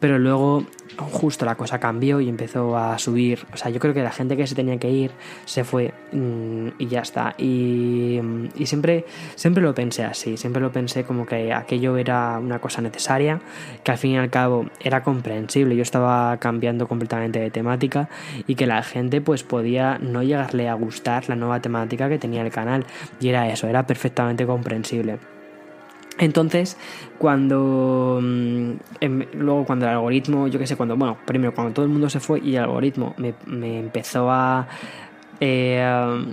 Pero 0.00 0.18
luego 0.18 0.64
justo 0.96 1.44
la 1.44 1.54
cosa 1.54 1.78
cambió 1.78 2.20
y 2.20 2.28
empezó 2.28 2.76
a 2.76 2.98
subir. 2.98 3.46
O 3.52 3.56
sea, 3.56 3.70
yo 3.70 3.78
creo 3.80 3.94
que 3.94 4.02
la 4.02 4.10
gente 4.10 4.36
que 4.36 4.46
se 4.46 4.54
tenía 4.54 4.78
que 4.78 4.90
ir 4.90 5.10
se 5.44 5.64
fue 5.64 5.94
mm, 6.12 6.68
y 6.78 6.86
ya 6.86 7.00
está. 7.00 7.34
Y, 7.38 8.20
y, 8.56 8.66
siempre, 8.66 9.04
siempre 9.34 9.62
lo 9.62 9.74
pensé 9.74 10.04
así, 10.04 10.36
siempre 10.36 10.60
lo 10.60 10.72
pensé 10.72 11.04
como 11.04 11.26
que 11.26 11.52
aquello 11.52 11.96
era 11.96 12.38
una 12.38 12.58
cosa 12.58 12.80
necesaria, 12.80 13.40
que 13.84 13.92
al 13.92 13.98
fin 13.98 14.12
y 14.12 14.18
al 14.18 14.30
cabo 14.30 14.66
era 14.80 15.02
comprensible. 15.02 15.76
Yo 15.76 15.82
estaba 15.82 16.36
cambiando 16.38 16.88
completamente 16.88 17.38
de 17.38 17.50
temática 17.50 18.08
y 18.46 18.54
que 18.54 18.66
la 18.66 18.82
gente 18.82 19.20
pues 19.20 19.42
podía 19.42 19.98
no 19.98 20.22
llegarle 20.22 20.68
a 20.68 20.74
gustar 20.74 21.28
la 21.28 21.36
nueva 21.36 21.60
temática 21.60 22.08
que 22.08 22.18
tenía 22.18 22.42
el 22.42 22.50
canal. 22.50 22.84
Y 23.20 23.28
era 23.28 23.48
eso, 23.50 23.66
era 23.68 23.86
perfectamente 23.86 24.46
comprensible. 24.46 25.18
Entonces, 26.18 26.76
cuando 27.18 28.18
mm, 28.20 28.72
em, 29.00 29.26
luego 29.34 29.64
cuando 29.64 29.86
el 29.86 29.92
algoritmo, 29.92 30.48
yo 30.48 30.58
qué 30.58 30.66
sé, 30.66 30.76
cuando, 30.76 30.96
bueno, 30.96 31.16
primero 31.24 31.54
cuando 31.54 31.72
todo 31.72 31.84
el 31.84 31.90
mundo 31.90 32.10
se 32.10 32.20
fue 32.20 32.40
y 32.40 32.56
el 32.56 32.64
algoritmo 32.64 33.14
me, 33.16 33.78
empezó 33.78 34.30
a 34.30 34.66
eh, 35.40 36.26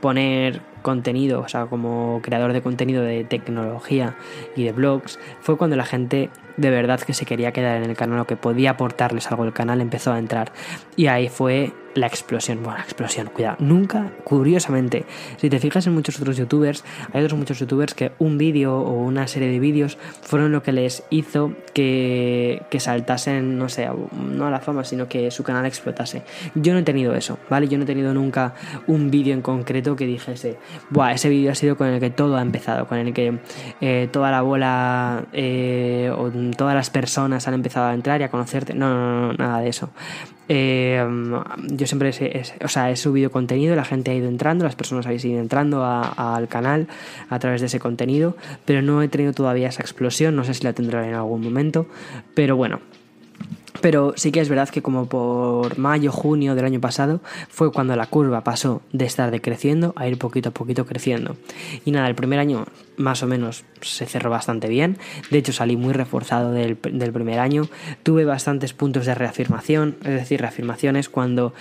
poner 0.00 0.60
contenido, 0.82 1.40
o 1.40 1.48
sea, 1.48 1.66
como 1.66 2.20
creador 2.22 2.52
de 2.52 2.62
contenido 2.62 3.02
de 3.02 3.24
tecnología 3.24 4.16
y 4.56 4.64
de 4.64 4.72
blogs, 4.72 5.18
fue 5.40 5.56
cuando 5.56 5.76
la 5.76 5.84
gente 5.84 6.30
de 6.56 6.70
verdad 6.70 7.00
que 7.00 7.14
se 7.14 7.24
quería 7.24 7.52
quedar 7.52 7.82
en 7.82 7.90
el 7.90 7.96
canal 7.96 8.20
o 8.20 8.26
que 8.26 8.36
podía 8.36 8.70
aportarles 8.70 9.30
algo 9.30 9.44
el 9.44 9.52
canal 9.52 9.80
empezó 9.80 10.12
a 10.12 10.18
entrar. 10.18 10.52
Y 10.96 11.06
ahí 11.06 11.28
fue 11.28 11.72
la 11.94 12.06
explosión. 12.06 12.62
Bueno, 12.62 12.78
la 12.78 12.84
explosión, 12.84 13.28
cuidado. 13.32 13.56
Nunca, 13.60 14.12
curiosamente, 14.24 15.04
si 15.36 15.50
te 15.50 15.58
fijas 15.58 15.86
en 15.86 15.94
muchos 15.94 16.20
otros 16.20 16.36
youtubers, 16.36 16.84
hay 17.12 17.22
otros 17.24 17.38
muchos 17.38 17.58
youtubers 17.58 17.94
que 17.94 18.12
un 18.18 18.38
vídeo 18.38 18.76
o 18.76 19.02
una 19.02 19.26
serie 19.26 19.48
de 19.48 19.58
vídeos 19.58 19.98
fueron 20.22 20.52
lo 20.52 20.62
que 20.62 20.72
les 20.72 21.04
hizo 21.10 21.52
que, 21.74 22.62
que 22.70 22.80
saltasen, 22.80 23.58
no 23.58 23.68
sé, 23.68 23.88
no 24.12 24.46
a 24.46 24.50
la 24.50 24.60
fama, 24.60 24.84
sino 24.84 25.08
que 25.08 25.30
su 25.30 25.42
canal 25.42 25.66
explotase. 25.66 26.22
Yo 26.54 26.72
no 26.72 26.80
he 26.80 26.82
tenido 26.82 27.14
eso, 27.14 27.38
¿vale? 27.50 27.68
Yo 27.68 27.78
no 27.78 27.84
he 27.84 27.86
tenido 27.86 28.14
nunca 28.14 28.54
un 28.86 29.10
vídeo 29.10 29.34
en 29.34 29.42
concreto 29.42 29.96
que 29.96 30.06
dijese, 30.06 30.56
Buah, 30.90 31.12
ese 31.12 31.28
vídeo 31.28 31.52
ha 31.52 31.54
sido 31.54 31.76
con 31.76 31.88
el 31.88 32.00
que 32.00 32.10
todo 32.10 32.36
ha 32.36 32.42
empezado, 32.42 32.86
con 32.86 32.98
el 32.98 33.12
que 33.12 33.38
eh, 33.80 34.08
toda 34.10 34.30
la 34.30 34.42
bola 34.42 35.24
eh, 35.32 36.10
o 36.16 36.30
todas 36.50 36.74
las 36.74 36.90
personas 36.90 37.46
han 37.48 37.54
empezado 37.54 37.86
a 37.86 37.94
entrar 37.94 38.20
y 38.20 38.24
a 38.24 38.30
conocerte. 38.30 38.74
No, 38.74 38.88
no, 38.90 39.28
no, 39.28 39.32
nada 39.34 39.60
de 39.60 39.68
eso. 39.68 39.90
Eh, 40.48 41.02
yo 41.68 41.86
siempre 41.86 42.10
he, 42.10 42.64
o 42.64 42.68
sea, 42.68 42.90
he 42.90 42.96
subido 42.96 43.30
contenido, 43.30 43.74
la 43.76 43.84
gente 43.84 44.10
ha 44.10 44.14
ido 44.14 44.28
entrando, 44.28 44.64
las 44.64 44.76
personas 44.76 45.06
habéis 45.06 45.24
ido 45.24 45.40
entrando 45.40 45.84
al 45.84 46.48
canal 46.48 46.88
a 47.30 47.38
través 47.38 47.60
de 47.60 47.68
ese 47.68 47.78
contenido, 47.78 48.36
pero 48.64 48.82
no 48.82 49.02
he 49.02 49.08
tenido 49.08 49.32
todavía 49.32 49.68
esa 49.68 49.82
explosión, 49.82 50.36
no 50.36 50.44
sé 50.44 50.54
si 50.54 50.64
la 50.64 50.72
tendré 50.72 51.08
en 51.08 51.14
algún 51.14 51.42
momento, 51.42 51.86
pero 52.34 52.56
bueno, 52.56 52.80
pero 53.80 54.12
sí 54.16 54.30
que 54.30 54.40
es 54.40 54.48
verdad 54.48 54.68
que 54.68 54.82
como 54.82 55.06
por 55.06 55.78
mayo, 55.78 56.12
junio 56.12 56.54
del 56.54 56.64
año 56.64 56.80
pasado 56.80 57.20
fue 57.48 57.72
cuando 57.72 57.96
la 57.96 58.06
curva 58.06 58.44
pasó 58.44 58.82
de 58.92 59.06
estar 59.06 59.30
decreciendo 59.30 59.92
a 59.96 60.06
ir 60.06 60.18
poquito 60.18 60.50
a 60.50 60.52
poquito 60.52 60.86
creciendo. 60.86 61.36
Y 61.84 61.90
nada, 61.90 62.08
el 62.08 62.14
primer 62.14 62.38
año 62.38 62.66
más 62.96 63.22
o 63.22 63.26
menos 63.26 63.64
se 63.80 64.06
cerró 64.06 64.30
bastante 64.30 64.68
bien. 64.68 64.98
De 65.30 65.38
hecho 65.38 65.52
salí 65.52 65.76
muy 65.76 65.92
reforzado 65.92 66.52
del, 66.52 66.78
del 66.80 67.12
primer 67.12 67.38
año. 67.38 67.68
Tuve 68.02 68.24
bastantes 68.24 68.72
puntos 68.72 69.06
de 69.06 69.14
reafirmación, 69.14 69.96
es 70.04 70.12
decir, 70.12 70.40
reafirmaciones 70.40 71.08
cuando 71.08 71.54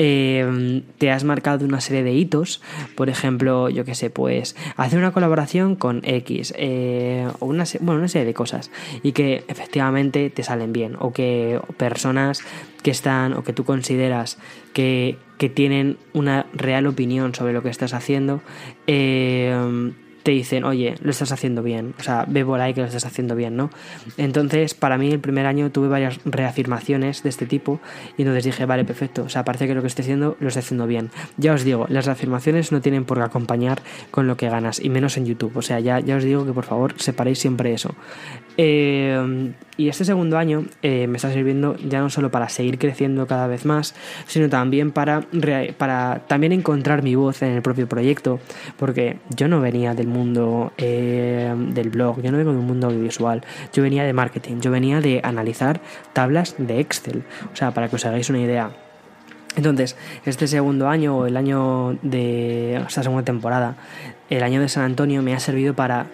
eh, 0.00 0.82
te 0.98 1.10
has 1.10 1.24
marcado 1.24 1.64
una 1.64 1.80
serie 1.80 2.04
de 2.04 2.12
hitos, 2.12 2.62
por 2.94 3.08
ejemplo, 3.08 3.68
yo 3.68 3.84
que 3.84 3.96
sé, 3.96 4.10
pues 4.10 4.54
hacer 4.76 4.96
una 4.96 5.10
colaboración 5.10 5.74
con 5.74 6.02
X 6.04 6.54
eh, 6.56 7.28
o 7.40 7.46
una, 7.46 7.64
bueno, 7.80 7.98
una 7.98 8.08
serie 8.08 8.24
de 8.24 8.32
cosas 8.32 8.70
y 9.02 9.10
que 9.10 9.44
efectivamente 9.48 10.30
te 10.30 10.44
salen 10.44 10.72
bien 10.72 10.96
o 11.00 11.12
que 11.12 11.60
personas 11.76 12.42
que 12.84 12.92
están 12.92 13.32
o 13.32 13.42
que 13.42 13.52
tú 13.52 13.64
consideras 13.64 14.38
que, 14.72 15.18
que 15.36 15.48
tienen 15.48 15.98
una 16.12 16.46
real 16.52 16.86
opinión 16.86 17.34
sobre 17.34 17.52
lo 17.52 17.64
que 17.64 17.70
estás 17.70 17.92
haciendo, 17.92 18.40
eh, 18.86 19.92
te 20.28 20.32
dicen, 20.32 20.64
oye, 20.64 20.94
lo 21.00 21.10
estás 21.10 21.32
haciendo 21.32 21.62
bien, 21.62 21.94
o 21.98 22.02
sea, 22.02 22.26
ve 22.28 22.44
por 22.44 22.60
ahí 22.60 22.74
que 22.74 22.82
lo 22.82 22.86
estás 22.86 23.06
haciendo 23.06 23.34
bien, 23.34 23.56
¿no? 23.56 23.70
Entonces, 24.18 24.74
para 24.74 24.98
mí 24.98 25.10
el 25.10 25.20
primer 25.20 25.46
año 25.46 25.70
tuve 25.70 25.88
varias 25.88 26.20
reafirmaciones 26.26 27.22
de 27.22 27.30
este 27.30 27.46
tipo 27.46 27.80
y 28.18 28.22
entonces 28.24 28.44
dije, 28.44 28.66
vale, 28.66 28.84
perfecto, 28.84 29.22
o 29.22 29.30
sea, 29.30 29.46
parece 29.46 29.66
que 29.66 29.74
lo 29.74 29.80
que 29.80 29.86
estoy 29.86 30.02
haciendo 30.02 30.36
lo 30.38 30.48
estoy 30.48 30.60
haciendo 30.60 30.86
bien. 30.86 31.08
Ya 31.38 31.54
os 31.54 31.64
digo, 31.64 31.86
las 31.88 32.04
reafirmaciones 32.04 32.72
no 32.72 32.82
tienen 32.82 33.06
por 33.06 33.16
qué 33.16 33.24
acompañar 33.24 33.80
con 34.10 34.26
lo 34.26 34.36
que 34.36 34.50
ganas, 34.50 34.80
y 34.84 34.90
menos 34.90 35.16
en 35.16 35.24
YouTube, 35.24 35.56
o 35.56 35.62
sea, 35.62 35.80
ya, 35.80 35.98
ya 35.98 36.16
os 36.16 36.24
digo 36.24 36.44
que 36.44 36.52
por 36.52 36.66
favor 36.66 36.92
separéis 36.98 37.38
siempre 37.38 37.72
eso. 37.72 37.94
Eh, 38.58 39.54
y 39.78 39.88
este 39.88 40.04
segundo 40.04 40.36
año 40.36 40.64
eh, 40.82 41.06
me 41.06 41.16
está 41.16 41.32
sirviendo 41.32 41.76
ya 41.76 42.00
no 42.00 42.10
solo 42.10 42.32
para 42.32 42.48
seguir 42.48 42.78
creciendo 42.78 43.28
cada 43.28 43.46
vez 43.46 43.64
más, 43.64 43.94
sino 44.26 44.48
también 44.48 44.90
para, 44.90 45.24
para 45.78 46.24
también 46.26 46.52
encontrar 46.52 47.04
mi 47.04 47.14
voz 47.14 47.42
en 47.42 47.52
el 47.52 47.62
propio 47.62 47.88
proyecto, 47.88 48.40
porque 48.76 49.18
yo 49.36 49.46
no 49.46 49.60
venía 49.60 49.94
del 49.94 50.08
mundo 50.08 50.17
eh, 50.76 51.54
del 51.56 51.90
blog, 51.90 52.22
yo 52.22 52.30
no 52.30 52.38
vengo 52.38 52.52
de 52.52 52.58
un 52.58 52.66
mundo 52.66 52.88
audiovisual, 52.88 53.42
yo 53.72 53.82
venía 53.82 54.04
de 54.04 54.12
marketing, 54.12 54.60
yo 54.60 54.70
venía 54.70 55.00
de 55.00 55.20
analizar 55.22 55.80
tablas 56.12 56.54
de 56.58 56.80
Excel, 56.80 57.24
o 57.52 57.56
sea, 57.56 57.72
para 57.72 57.88
que 57.88 57.96
os 57.96 58.04
hagáis 58.06 58.30
una 58.30 58.40
idea. 58.40 58.70
Entonces, 59.56 59.96
este 60.24 60.46
segundo 60.46 60.88
año 60.88 61.16
o 61.18 61.26
el 61.26 61.36
año 61.36 61.98
de 62.02 62.76
esta 62.76 63.02
segunda 63.02 63.24
temporada, 63.24 63.76
el 64.30 64.42
año 64.42 64.60
de 64.60 64.68
San 64.68 64.84
Antonio 64.84 65.22
me 65.22 65.34
ha 65.34 65.40
servido 65.40 65.74
para 65.74 66.06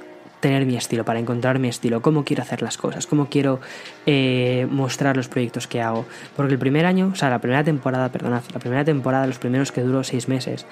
tener 0.44 0.66
mi 0.66 0.76
estilo, 0.76 1.06
para 1.06 1.18
encontrar 1.18 1.58
mi 1.58 1.68
estilo, 1.68 2.02
cómo 2.02 2.22
quiero 2.22 2.42
hacer 2.42 2.60
las 2.60 2.76
cosas, 2.76 3.06
cómo 3.06 3.30
quiero 3.30 3.60
eh, 4.04 4.66
mostrar 4.70 5.16
los 5.16 5.26
proyectos 5.26 5.66
que 5.66 5.80
hago. 5.80 6.04
Porque 6.36 6.52
el 6.52 6.58
primer 6.58 6.84
año, 6.84 7.12
o 7.14 7.16
sea, 7.16 7.30
la 7.30 7.38
primera 7.38 7.64
temporada, 7.64 8.12
perdonad, 8.12 8.42
la 8.52 8.60
primera 8.60 8.84
temporada, 8.84 9.26
los 9.26 9.38
primeros 9.38 9.72
que 9.72 9.80
duró 9.80 10.04
seis 10.04 10.28
meses, 10.28 10.66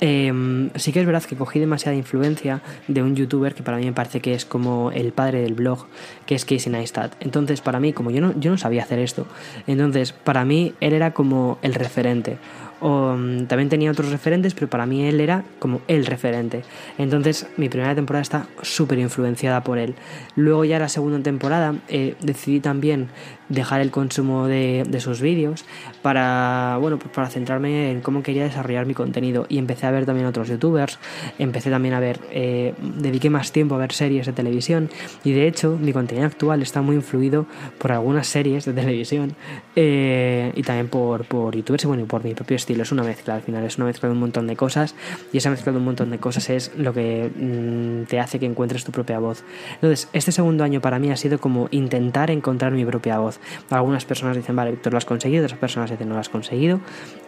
em, 0.00 0.70
sí 0.74 0.92
que 0.92 0.98
es 0.98 1.06
verdad 1.06 1.22
que 1.22 1.36
cogí 1.36 1.60
demasiada 1.60 1.96
influencia 1.96 2.62
de 2.88 3.00
un 3.00 3.14
youtuber 3.14 3.54
que 3.54 3.62
para 3.62 3.76
mí 3.76 3.84
me 3.84 3.92
parece 3.92 4.18
que 4.20 4.34
es 4.34 4.44
como 4.44 4.90
el 4.90 5.12
padre 5.12 5.40
del 5.40 5.54
blog, 5.54 5.86
que 6.26 6.34
es 6.34 6.44
Casey 6.44 6.72
Neistat. 6.72 7.14
Entonces, 7.20 7.60
para 7.60 7.78
mí, 7.78 7.92
como 7.92 8.10
yo 8.10 8.20
no, 8.20 8.34
yo 8.40 8.50
no 8.50 8.58
sabía 8.58 8.82
hacer 8.82 8.98
esto, 8.98 9.28
entonces, 9.68 10.10
para 10.12 10.44
mí, 10.44 10.74
él 10.80 10.94
era 10.94 11.12
como 11.12 11.58
el 11.62 11.74
referente. 11.74 12.38
Mm, 12.82 13.44
también 13.44 13.68
tenía 13.68 13.90
otros 13.90 14.10
referentes, 14.10 14.54
pero 14.54 14.68
para 14.68 14.86
mí 14.86 15.04
él 15.04 15.20
era 15.20 15.44
como 15.58 15.80
el 15.86 16.04
referente. 16.04 16.62
Entonces 16.98 17.46
mi 17.56 17.68
primera 17.68 17.94
temporada 17.94 18.22
está 18.22 18.46
súper 18.62 18.98
influenciada 18.98 19.62
por 19.62 19.78
él. 19.78 19.94
Luego 20.34 20.64
ya 20.64 20.78
la 20.78 20.88
segunda 20.88 21.20
temporada 21.20 21.74
eh, 21.88 22.16
decidí 22.20 22.60
también 22.60 23.08
dejar 23.52 23.80
el 23.80 23.90
consumo 23.90 24.46
de, 24.46 24.86
sus 25.00 25.20
vídeos 25.20 25.64
para, 26.00 26.78
bueno, 26.80 26.98
pues 26.98 27.12
para 27.12 27.28
centrarme 27.28 27.90
en 27.90 28.00
cómo 28.00 28.22
quería 28.22 28.44
desarrollar 28.44 28.86
mi 28.86 28.94
contenido 28.94 29.46
y 29.48 29.58
empecé 29.58 29.86
a 29.86 29.90
ver 29.90 30.06
también 30.06 30.26
otros 30.26 30.48
youtubers, 30.48 30.98
empecé 31.38 31.70
también 31.70 31.94
a 31.94 32.00
ver, 32.00 32.20
eh, 32.30 32.74
dediqué 32.80 33.30
más 33.30 33.52
tiempo 33.52 33.74
a 33.74 33.78
ver 33.78 33.92
series 33.92 34.26
de 34.26 34.32
televisión 34.32 34.90
y 35.24 35.32
de 35.32 35.46
hecho 35.46 35.76
mi 35.80 35.92
contenido 35.92 36.26
actual 36.26 36.62
está 36.62 36.82
muy 36.82 36.96
influido 36.96 37.46
por 37.78 37.92
algunas 37.92 38.26
series 38.26 38.64
de 38.64 38.72
televisión 38.72 39.34
eh, 39.76 40.52
y 40.54 40.62
también 40.62 40.88
por, 40.88 41.24
por 41.24 41.54
youtubers 41.54 41.84
y 41.84 41.86
bueno, 41.86 42.04
y 42.04 42.06
por 42.06 42.24
mi 42.24 42.34
propio 42.34 42.56
estilo. 42.56 42.82
Es 42.82 42.92
una 42.92 43.02
mezcla 43.02 43.34
al 43.34 43.42
final, 43.42 43.64
es 43.64 43.76
una 43.76 43.86
mezcla 43.86 44.08
de 44.08 44.14
un 44.14 44.20
montón 44.20 44.46
de 44.46 44.56
cosas 44.56 44.94
y 45.32 45.38
esa 45.38 45.50
mezcla 45.50 45.72
de 45.72 45.78
un 45.78 45.84
montón 45.84 46.10
de 46.10 46.18
cosas 46.18 46.48
es 46.50 46.72
lo 46.76 46.92
que 46.92 47.30
mm, 47.34 48.08
te 48.08 48.20
hace 48.20 48.38
que 48.38 48.46
encuentres 48.46 48.84
tu 48.84 48.92
propia 48.92 49.18
voz. 49.18 49.44
Entonces, 49.74 50.08
este 50.12 50.32
segundo 50.32 50.64
año 50.64 50.80
para 50.80 50.98
mí 50.98 51.10
ha 51.10 51.16
sido 51.16 51.38
como 51.38 51.68
intentar 51.70 52.30
encontrar 52.30 52.72
mi 52.72 52.84
propia 52.84 53.18
voz. 53.18 53.40
Algunas 53.70 54.04
personas 54.04 54.36
dicen, 54.36 54.56
vale, 54.56 54.70
Víctor, 54.70 54.92
lo 54.92 54.98
has 54.98 55.04
conseguido, 55.04 55.44
otras 55.44 55.58
personas 55.58 55.90
dicen, 55.90 56.08
no 56.08 56.14
lo 56.14 56.20
has 56.20 56.28
conseguido. 56.28 56.80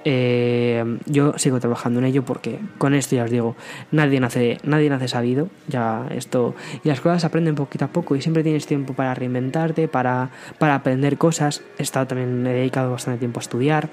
Eh, 0.05 0.99
yo 1.07 1.39
sigo 1.39 1.61
trabajando 1.61 2.01
en 2.01 2.07
ello 2.07 2.25
porque 2.25 2.59
con 2.79 2.95
esto 2.95 3.17
ya 3.17 3.25
os 3.25 3.31
digo, 3.31 3.57
nadie 3.91 4.21
nace, 4.21 4.59
nadie 4.63 4.91
nace 4.91 5.09
sabido, 5.09 5.49
ya 5.67 6.07
esto, 6.11 6.55
y 6.83 6.89
las 6.89 7.01
cosas 7.01 7.23
se 7.23 7.27
aprenden 7.27 7.55
poquito 7.55 7.87
a 7.87 7.89
poco 7.89 8.17
y 8.17 8.23
siempre 8.23 8.43
tienes 8.43 8.67
tiempo 8.67 8.95
para 8.95 9.15
reinventarte, 9.15 9.89
para, 9.89 10.31
para 10.59 10.75
aprender 10.75 11.19
cosas. 11.19 11.63
He 11.79 11.83
estado 11.83 12.07
también, 12.07 12.47
he 12.47 12.53
dedicado 12.53 12.91
bastante 12.91 13.19
tiempo 13.19 13.41
a 13.41 13.43
estudiar 13.43 13.89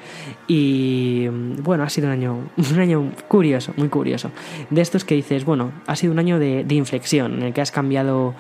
y 0.48 1.28
bueno, 1.28 1.84
ha 1.84 1.90
sido 1.90 2.08
un 2.08 2.14
año, 2.14 2.50
un 2.72 2.80
año 2.80 3.12
curioso, 3.28 3.74
muy 3.78 3.90
curioso. 3.90 4.32
De 4.70 4.82
estos 4.82 5.06
que 5.06 5.16
dices, 5.16 5.46
bueno, 5.46 5.72
ha 5.88 5.96
sido 5.96 6.14
un 6.14 6.20
año 6.20 6.40
de, 6.40 6.64
de 6.64 6.76
inflexión 6.76 7.34
en 7.34 7.44
el 7.44 7.54
que 7.54 7.62
has 7.62 7.72
cambiado 7.72 8.34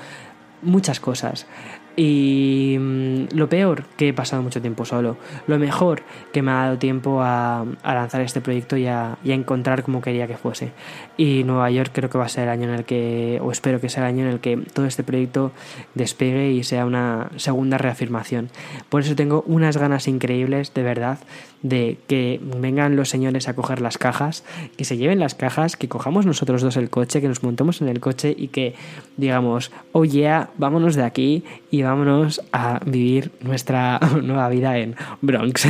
muchas 0.61 0.99
cosas. 0.99 1.47
Y 1.95 2.77
mm, 2.79 3.35
lo 3.35 3.49
peor, 3.49 3.83
que 3.97 4.09
he 4.09 4.13
pasado 4.13 4.41
mucho 4.41 4.61
tiempo 4.61 4.85
solo. 4.85 5.17
Lo 5.47 5.59
mejor, 5.59 6.03
que 6.31 6.41
me 6.41 6.51
ha 6.51 6.63
dado 6.63 6.77
tiempo 6.77 7.21
a, 7.21 7.65
lanzar 7.83 8.21
este 8.21 8.41
proyecto 8.41 8.77
y 8.77 8.87
a, 8.87 9.17
encontrar 9.23 9.83
como 9.83 10.01
quería 10.01 10.27
que 10.27 10.37
fuese. 10.37 10.71
Y 11.17 11.43
Nueva 11.43 11.69
York 11.71 11.91
creo 11.93 12.09
que 12.09 12.17
va 12.17 12.25
a 12.25 12.29
ser 12.29 12.43
el 12.43 12.49
año 12.49 12.69
en 12.69 12.75
el 12.75 12.85
que, 12.85 13.39
o 13.41 13.51
espero 13.51 13.81
que 13.81 13.89
sea 13.89 14.03
el 14.03 14.09
año 14.09 14.25
en 14.25 14.31
el 14.31 14.39
que 14.39 14.57
todo 14.57 14.85
este 14.85 15.03
proyecto 15.03 15.51
despegue 15.93 16.51
y 16.51 16.63
sea 16.63 16.85
una 16.85 17.29
segunda 17.35 17.77
reafirmación. 17.77 18.49
Por 18.89 19.01
eso 19.01 19.15
tengo 19.15 19.43
unas 19.47 19.77
ganas 19.77 20.07
increíbles, 20.07 20.73
de 20.73 20.83
verdad, 20.83 21.19
de 21.61 21.97
que 22.07 22.39
vengan 22.41 22.95
los 22.95 23.09
señores 23.09 23.47
a 23.47 23.55
coger 23.55 23.81
las 23.81 23.97
cajas, 23.97 24.43
que 24.77 24.85
se 24.85 24.97
lleven 24.97 25.19
las 25.19 25.35
cajas, 25.35 25.75
que 25.75 25.87
cojamos 25.87 26.25
nosotros 26.25 26.61
dos 26.61 26.77
el 26.77 26.89
coche, 26.89 27.21
que 27.21 27.27
nos 27.27 27.43
montemos 27.43 27.81
en 27.81 27.89
el 27.89 27.99
coche 27.99 28.33
y 28.35 28.47
que 28.47 28.75
digamos, 29.17 29.71
oh 29.91 30.05
yeah, 30.05 30.49
vámonos 30.57 30.95
de 30.95 31.03
aquí 31.03 31.43
y 31.69 31.83
vámonos 31.83 32.41
a 32.51 32.79
vivir 32.85 33.31
nuestra 33.41 33.99
nueva 34.21 34.49
vida 34.49 34.77
en 34.77 34.95
Bronx. 35.21 35.67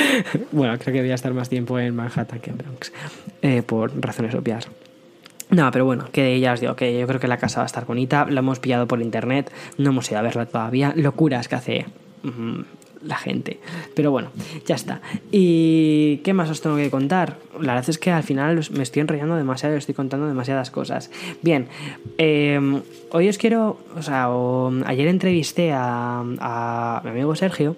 bueno, 0.52 0.78
creo 0.78 0.94
que 0.94 1.00
voy 1.00 1.10
a 1.10 1.14
estar 1.14 1.32
más 1.34 1.48
tiempo 1.48 1.78
en 1.78 1.94
Manhattan 1.94 2.40
que 2.40 2.50
en 2.50 2.58
Bronx, 2.58 2.92
eh, 3.42 3.62
por 3.62 3.92
razones 4.00 4.34
obvias. 4.34 4.68
No, 5.50 5.70
pero 5.70 5.84
bueno, 5.84 6.06
que 6.10 6.40
ya 6.40 6.54
os 6.54 6.60
digo 6.60 6.74
que 6.76 6.98
yo 6.98 7.06
creo 7.06 7.20
que 7.20 7.28
la 7.28 7.36
casa 7.36 7.58
va 7.58 7.64
a 7.64 7.66
estar 7.66 7.84
bonita. 7.84 8.24
La 8.24 8.40
hemos 8.40 8.58
pillado 8.58 8.88
por 8.88 9.02
internet, 9.02 9.52
no 9.76 9.90
hemos 9.90 10.10
ido 10.10 10.18
a 10.18 10.22
verla 10.22 10.46
todavía. 10.46 10.94
Locuras 10.96 11.46
que 11.46 11.54
hace 11.54 11.86
mm, 12.22 12.60
la 13.04 13.16
gente. 13.16 13.58
Pero 13.94 14.10
bueno, 14.10 14.30
ya 14.66 14.74
está. 14.74 15.00
¿Y 15.30 16.18
qué 16.18 16.32
más 16.32 16.50
os 16.50 16.60
tengo 16.60 16.76
que 16.76 16.90
contar? 16.90 17.38
La 17.60 17.74
verdad 17.74 17.90
es 17.90 17.98
que 17.98 18.10
al 18.10 18.22
final 18.22 18.60
me 18.72 18.82
estoy 18.82 19.00
enrollando 19.00 19.36
demasiado, 19.36 19.76
estoy 19.76 19.94
contando 19.94 20.26
demasiadas 20.26 20.70
cosas. 20.70 21.10
Bien, 21.42 21.68
em, 22.18 22.82
hoy 23.10 23.28
os 23.28 23.38
quiero, 23.38 23.78
o 23.96 24.02
sea, 24.02 24.28
ayer 24.86 25.08
entrevisté 25.08 25.72
a, 25.72 26.20
a 26.20 27.00
mi 27.04 27.10
amigo 27.10 27.34
Sergio 27.34 27.76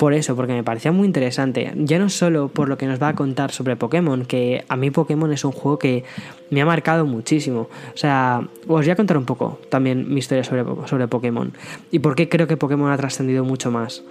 por 0.00 0.14
eso, 0.14 0.34
porque 0.34 0.54
me 0.54 0.64
parecía 0.64 0.92
muy 0.92 1.06
interesante. 1.06 1.72
Ya 1.76 1.98
no 1.98 2.08
solo 2.08 2.48
por 2.48 2.70
lo 2.70 2.78
que 2.78 2.86
nos 2.86 3.02
va 3.02 3.08
a 3.08 3.14
contar 3.14 3.52
sobre 3.52 3.76
Pokémon, 3.76 4.24
que 4.24 4.64
a 4.66 4.76
mí 4.76 4.90
Pokémon 4.90 5.30
es 5.30 5.44
un 5.44 5.52
juego 5.52 5.78
que 5.78 6.04
me 6.50 6.60
ha 6.60 6.66
marcado 6.66 7.06
muchísimo. 7.06 7.68
O 7.94 7.96
sea, 7.96 8.46
os 8.66 8.84
voy 8.84 8.90
a 8.90 8.96
contar 8.96 9.16
un 9.16 9.24
poco 9.24 9.60
también 9.68 10.12
mi 10.12 10.18
historia 10.18 10.44
sobre, 10.44 10.64
sobre 10.86 11.08
Pokémon 11.08 11.52
y 11.90 12.00
por 12.00 12.14
qué 12.14 12.28
creo 12.28 12.46
que 12.46 12.56
Pokémon 12.56 12.90
ha 12.90 12.96
trascendido 12.96 13.44
mucho 13.44 13.70
más. 13.70 14.02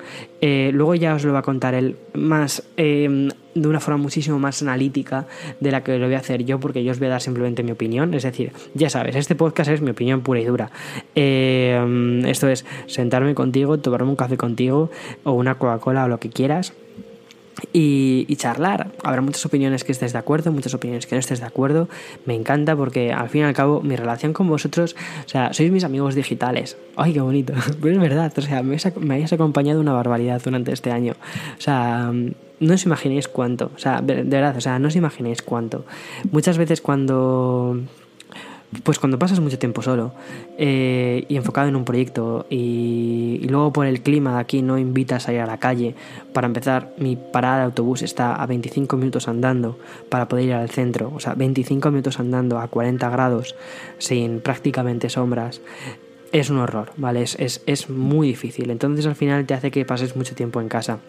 Eh, 0.41 0.71
luego 0.73 0.95
ya 0.95 1.15
os 1.15 1.23
lo 1.23 1.33
va 1.33 1.39
a 1.39 1.43
contar 1.43 1.73
él 1.73 1.97
más 2.13 2.63
em, 2.77 3.29
de 3.55 3.67
una 3.67 3.79
forma 3.79 3.97
muchísimo 3.97 4.39
más 4.39 4.61
analítica 4.61 5.27
de 5.59 5.71
la 5.71 5.83
que 5.83 5.97
lo 5.97 6.05
voy 6.05 6.15
a 6.15 6.19
hacer 6.19 6.45
yo, 6.45 6.59
porque 6.59 6.83
yo 6.83 6.91
os 6.91 6.99
voy 6.99 7.07
a 7.07 7.11
dar 7.11 7.21
simplemente 7.21 7.63
mi 7.63 7.71
opinión. 7.71 8.13
Es 8.13 8.23
decir, 8.23 8.51
ya 8.73 8.89
sabes, 8.89 9.15
este 9.15 9.35
podcast 9.35 9.69
es 9.69 9.81
mi 9.81 9.91
opinión 9.91 10.21
pura 10.21 10.39
y 10.39 10.45
dura. 10.45 10.71
Em, 11.15 12.25
esto 12.25 12.47
es 12.47 12.65
sentarme 12.87 13.35
contigo, 13.35 13.77
tomarme 13.79 14.09
un 14.09 14.15
café 14.15 14.37
contigo 14.37 14.89
o 15.23 15.33
una 15.33 15.55
Coca-Cola 15.55 16.05
o 16.05 16.07
lo 16.07 16.19
que 16.19 16.29
quieras 16.29 16.73
y, 17.73 18.35
charlar. 18.35 18.91
Habrá 19.03 19.21
muchas 19.21 19.45
opiniones 19.45 19.83
que 19.83 19.91
estés 19.91 20.13
de 20.13 20.19
acuerdo, 20.19 20.51
muchas 20.51 20.73
opiniones 20.73 21.05
que 21.05 21.15
no 21.15 21.19
estés 21.19 21.39
de 21.39 21.45
acuerdo. 21.45 21.89
Me 22.25 22.35
encanta 22.35 22.75
porque 22.75 23.11
al 23.11 23.29
fin 23.29 23.41
y 23.41 23.43
al 23.45 23.53
cabo 23.53 23.81
mi 23.81 23.95
relación 23.95 24.33
con 24.33 24.47
vosotros, 24.47 24.95
o 25.25 25.29
sea, 25.29 25.53
sois 25.53 25.71
mis 25.71 25.83
amigos 25.83 26.15
digitales. 26.15 26.77
Ay, 26.95 27.13
qué 27.13 27.21
bonito. 27.21 27.53
Pero 27.81 27.95
es 27.95 28.01
verdad, 28.01 28.31
o 28.35 28.41
sea, 28.41 28.63
me, 28.63 29.15
hayas 29.15 29.33
acompañado 29.33 29.79
una 29.79 29.93
barbaridad 29.93 30.41
durante 30.43 30.71
este 30.71 30.91
año. 30.91 31.13
O 31.57 31.61
sea, 31.61 32.11
no 32.11 32.73
os 32.73 32.85
imaginéis 32.85 33.27
cuánto. 33.27 33.71
O 33.75 33.79
sea, 33.79 34.01
de 34.01 34.23
verdad, 34.23 34.57
o 34.57 34.61
sea, 34.61 34.79
no 34.79 34.87
os 34.87 34.95
imaginéis 34.95 35.41
cuánto. 35.41 35.85
Muchas 36.31 36.57
veces 36.57 36.81
cuando 36.81 37.79
pues 38.83 38.99
cuando 38.99 39.17
pasas 39.17 39.39
mucho 39.39 39.57
tiempo 39.57 39.81
solo 39.81 40.11
eh, 40.57 41.25
y 41.27 41.37
enfocado 41.37 41.67
en 41.67 41.75
un 41.75 41.85
proyecto 41.85 42.45
y, 42.49 43.45
luego 43.49 43.73
por 43.73 43.87
el 43.87 44.01
clima 44.01 44.35
de 44.35 44.39
aquí 44.39 44.61
no 44.61 44.77
invitas 44.77 45.27
a 45.27 45.33
ir 45.33 45.39
a 45.39 45.47
la 45.47 45.57
calle, 45.57 45.95
para 46.33 46.47
empezar 46.47 46.93
mi 46.97 47.15
parada 47.15 47.57
de 47.57 47.63
autobús 47.63 48.03
está 48.03 48.35
a 48.35 48.45
25 48.45 48.95
minutos 48.97 49.27
andando 49.27 49.77
para 50.09 50.27
poder 50.27 50.45
ir 50.45 50.53
al 50.53 50.69
centro, 50.69 51.11
o 51.15 51.19
sea, 51.19 51.33
25 51.33 51.89
minutos 51.89 52.19
andando 52.19 52.59
a 52.59 52.67
40 52.67 53.09
grados 53.09 53.55
sin 53.97 54.39
prácticamente 54.39 55.09
sombras, 55.09 55.61
es 56.31 56.49
un 56.49 56.57
horror, 56.57 56.91
¿vale? 56.97 57.23
Es, 57.23 57.61
es, 57.65 57.89
muy 57.89 58.27
difícil. 58.27 58.69
Entonces 58.69 59.05
al 59.05 59.15
final 59.15 59.45
te 59.45 59.53
hace 59.53 59.71
que 59.71 59.85
pases 59.85 60.15
mucho 60.15 60.35
tiempo 60.35 60.61
en 60.61 60.69
casa. 60.69 60.99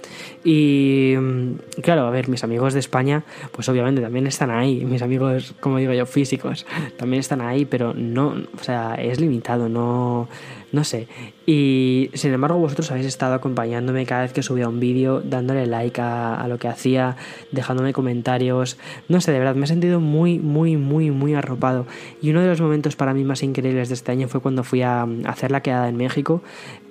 Y 0.44 1.14
mm, 1.18 1.80
claro, 1.82 2.02
a 2.02 2.10
ver, 2.10 2.28
mis 2.28 2.44
amigos 2.44 2.74
de 2.74 2.80
España, 2.80 3.22
pues 3.52 3.68
obviamente 3.68 4.00
también 4.00 4.26
están 4.26 4.50
ahí. 4.50 4.84
Mis 4.90 5.02
amigos, 5.02 5.54
como 5.60 5.78
digo 5.78 5.92
yo, 5.92 6.06
físicos, 6.06 6.66
también 6.96 7.20
están 7.20 7.40
ahí, 7.40 7.64
pero 7.64 7.94
no, 7.94 8.34
o 8.58 8.64
sea, 8.64 8.94
es 8.94 9.20
limitado, 9.20 9.68
no 9.68 10.28
no 10.72 10.84
sé. 10.84 11.08
Y 11.46 12.10
sin 12.14 12.32
embargo 12.32 12.58
vosotros 12.58 12.90
habéis 12.90 13.06
estado 13.06 13.34
acompañándome 13.34 14.06
cada 14.06 14.22
vez 14.22 14.32
que 14.32 14.42
subía 14.42 14.68
un 14.68 14.80
vídeo, 14.80 15.20
dándole 15.20 15.66
like 15.66 16.00
a, 16.00 16.46
lo 16.48 16.58
que 16.58 16.68
hacía, 16.68 17.16
dejándome 17.50 17.92
comentarios. 17.92 18.78
No 19.08 19.20
sé, 19.20 19.32
de 19.32 19.38
verdad, 19.38 19.54
me 19.54 19.64
he 19.64 19.68
sentido 19.68 20.00
muy, 20.00 20.38
muy, 20.38 20.76
muy, 20.76 21.10
muy 21.10 21.34
arropado. 21.34 21.86
Y 22.22 22.30
uno 22.30 22.40
de 22.40 22.48
los 22.48 22.60
momentos 22.60 22.96
para 22.96 23.14
mí 23.14 23.24
más 23.24 23.42
increíbles 23.42 23.88
de 23.88 23.94
este 23.94 24.12
año 24.12 24.28
fue 24.28 24.40
cuando 24.40 24.64
fui 24.64 24.82
a, 24.82 25.06
hacer 25.24 25.50
la 25.50 25.62
quedada 25.62 25.88
en 25.88 25.96
México, 25.96 26.42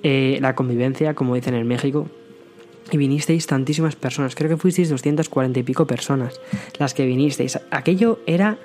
eh, 0.03 0.39
la 0.41 0.55
convivencia, 0.55 1.13
como 1.13 1.35
dicen 1.35 1.53
en 1.53 1.67
México. 1.67 2.07
Y 2.91 2.97
vinisteis 2.97 3.47
tantísimas 3.47 3.95
personas, 3.95 4.35
creo 4.35 4.49
que 4.49 4.57
fuisteis 4.57 4.89
240 4.89 5.59
y 5.59 5.63
pico 5.63 5.85
personas 5.85 6.39
las 6.77 6.93
que 6.93 7.05
vinisteis. 7.05 7.59
Aquello 7.71 8.19
era 8.25 8.57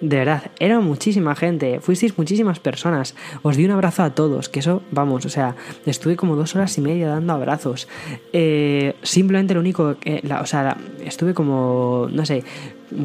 de 0.00 0.16
verdad, 0.16 0.50
era 0.60 0.78
muchísima 0.80 1.34
gente, 1.34 1.80
fuisteis 1.80 2.16
muchísimas 2.16 2.60
personas. 2.60 3.14
Os 3.42 3.56
di 3.56 3.64
un 3.64 3.72
abrazo 3.72 4.04
a 4.04 4.14
todos, 4.14 4.48
que 4.48 4.60
eso, 4.60 4.82
vamos, 4.90 5.26
o 5.26 5.28
sea, 5.28 5.56
estuve 5.86 6.16
como 6.16 6.36
dos 6.36 6.54
horas 6.54 6.76
y 6.78 6.80
media 6.80 7.08
dando 7.08 7.32
abrazos. 7.32 7.88
Eh, 8.32 8.94
simplemente 9.02 9.54
lo 9.54 9.60
único 9.60 9.96
que, 9.98 10.22
o 10.40 10.46
sea, 10.46 10.76
estuve 11.04 11.34
como, 11.34 12.08
no 12.12 12.24
sé, 12.24 12.44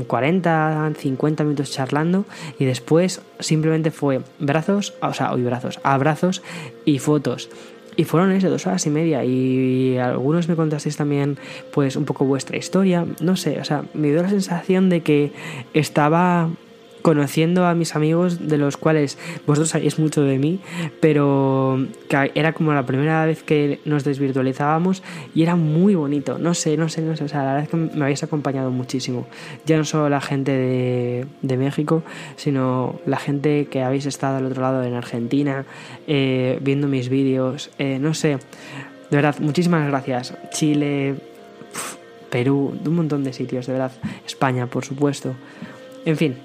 40, 0.07 0.93
50 0.97 1.43
minutos 1.43 1.71
charlando 1.71 2.25
y 2.59 2.65
después 2.65 3.21
simplemente 3.39 3.91
fue 3.91 4.21
brazos, 4.39 4.93
o 5.01 5.13
sea, 5.13 5.33
hoy 5.33 5.43
brazos, 5.43 5.79
abrazos 5.83 6.41
y 6.86 6.99
fotos. 6.99 7.49
Y 7.95 8.03
fueron 8.06 8.32
eso, 8.32 8.49
dos 8.49 8.65
horas 8.67 8.86
y 8.86 8.89
media. 8.89 9.23
Y 9.23 9.97
algunos 9.97 10.47
me 10.47 10.56
contasteis 10.56 10.97
también, 10.97 11.38
pues, 11.71 11.95
un 11.95 12.06
poco 12.06 12.25
vuestra 12.25 12.58
historia. 12.58 13.06
No 13.21 13.36
sé, 13.36 13.60
o 13.60 13.63
sea, 13.63 13.84
me 13.93 14.10
dio 14.10 14.21
la 14.21 14.29
sensación 14.29 14.89
de 14.89 15.01
que 15.01 15.32
estaba 15.73 16.49
conociendo 17.03 17.65
a 17.65 17.75
mis 17.75 17.95
amigos 17.95 18.47
de 18.47 18.57
los 18.57 18.77
cuales 18.77 19.19
vosotros 19.45 19.69
sabéis 19.69 19.99
mucho 19.99 20.23
de 20.23 20.39
mí, 20.39 20.61
pero 21.01 21.85
que 22.07 22.31
era 22.33 22.53
como 22.53 22.73
la 22.73 22.85
primera 22.85 23.25
vez 23.25 23.43
que 23.43 23.79
nos 23.85 24.05
desvirtualizábamos 24.05 25.03
y 25.35 25.43
era 25.43 25.55
muy 25.55 25.95
bonito, 25.95 26.39
no 26.39 26.53
sé, 26.53 26.77
no 26.77 26.87
sé, 26.87 27.01
no 27.01 27.15
sé, 27.15 27.25
o 27.25 27.27
sea, 27.27 27.43
la 27.43 27.53
verdad 27.53 27.63
es 27.63 27.69
que 27.69 27.77
me 27.77 28.03
habéis 28.03 28.23
acompañado 28.23 28.71
muchísimo, 28.71 29.27
ya 29.65 29.77
no 29.77 29.83
solo 29.83 30.09
la 30.09 30.21
gente 30.21 30.53
de, 30.53 31.27
de 31.41 31.57
México, 31.57 32.03
sino 32.37 32.99
la 33.05 33.17
gente 33.17 33.67
que 33.69 33.83
habéis 33.83 34.05
estado 34.05 34.37
al 34.37 34.45
otro 34.45 34.61
lado 34.61 34.81
en 34.83 34.93
Argentina, 34.93 35.65
eh, 36.07 36.57
viendo 36.61 36.87
mis 36.87 37.09
vídeos, 37.09 37.69
eh, 37.79 37.99
no 37.99 38.13
sé, 38.13 38.37
de 39.09 39.17
verdad, 39.17 39.35
muchísimas 39.39 39.85
gracias, 39.85 40.33
Chile, 40.51 41.15
Perú, 42.29 42.79
de 42.81 42.89
un 42.89 42.95
montón 42.95 43.25
de 43.25 43.33
sitios, 43.33 43.67
de 43.67 43.73
verdad, 43.73 43.91
España, 44.25 44.67
por 44.67 44.85
supuesto, 44.85 45.35
en 46.05 46.15
fin, 46.15 46.37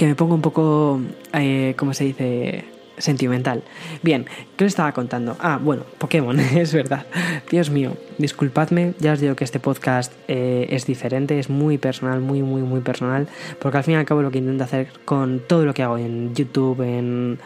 que 0.00 0.06
me 0.06 0.14
pongo 0.14 0.34
un 0.34 0.40
poco, 0.40 0.98
eh, 1.34 1.74
¿cómo 1.76 1.92
se 1.92 2.04
dice? 2.04 2.64
Sentimental. 3.00 3.62
Bien, 4.02 4.26
¿qué 4.56 4.64
os 4.64 4.68
estaba 4.68 4.92
contando? 4.92 5.36
Ah, 5.40 5.58
bueno, 5.60 5.84
Pokémon, 5.98 6.38
es 6.56 6.72
verdad. 6.72 7.06
Dios 7.50 7.70
mío, 7.70 7.96
disculpadme, 8.18 8.94
ya 8.98 9.12
os 9.12 9.20
digo 9.20 9.34
que 9.34 9.44
este 9.44 9.60
podcast 9.60 10.12
eh, 10.28 10.66
es 10.70 10.86
diferente, 10.86 11.38
es 11.38 11.50
muy 11.50 11.78
personal, 11.78 12.20
muy, 12.20 12.42
muy, 12.42 12.62
muy 12.62 12.80
personal, 12.80 13.28
porque 13.60 13.78
al 13.78 13.84
fin 13.84 13.94
y 13.94 13.96
al 13.96 14.04
cabo 14.04 14.22
lo 14.22 14.30
que 14.30 14.38
intento 14.38 14.64
hacer 14.64 14.88
con 15.04 15.40
todo 15.46 15.64
lo 15.64 15.74
que 15.74 15.82
hago 15.82 15.98
en 15.98 16.34
YouTube, 16.34 16.82
en, 16.82 17.38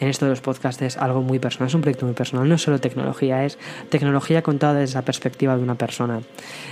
en 0.00 0.08
esto 0.08 0.24
de 0.24 0.30
los 0.30 0.40
podcasts, 0.40 0.82
es 0.82 0.96
algo 0.96 1.22
muy 1.22 1.38
personal, 1.38 1.68
es 1.68 1.74
un 1.74 1.82
proyecto 1.82 2.06
muy 2.06 2.14
personal, 2.14 2.48
no 2.48 2.54
es 2.54 2.62
solo 2.62 2.80
tecnología, 2.80 3.44
es 3.44 3.58
tecnología 3.90 4.42
contada 4.42 4.80
desde 4.80 4.94
la 4.94 5.02
perspectiva 5.02 5.56
de 5.56 5.62
una 5.62 5.74
persona. 5.74 6.20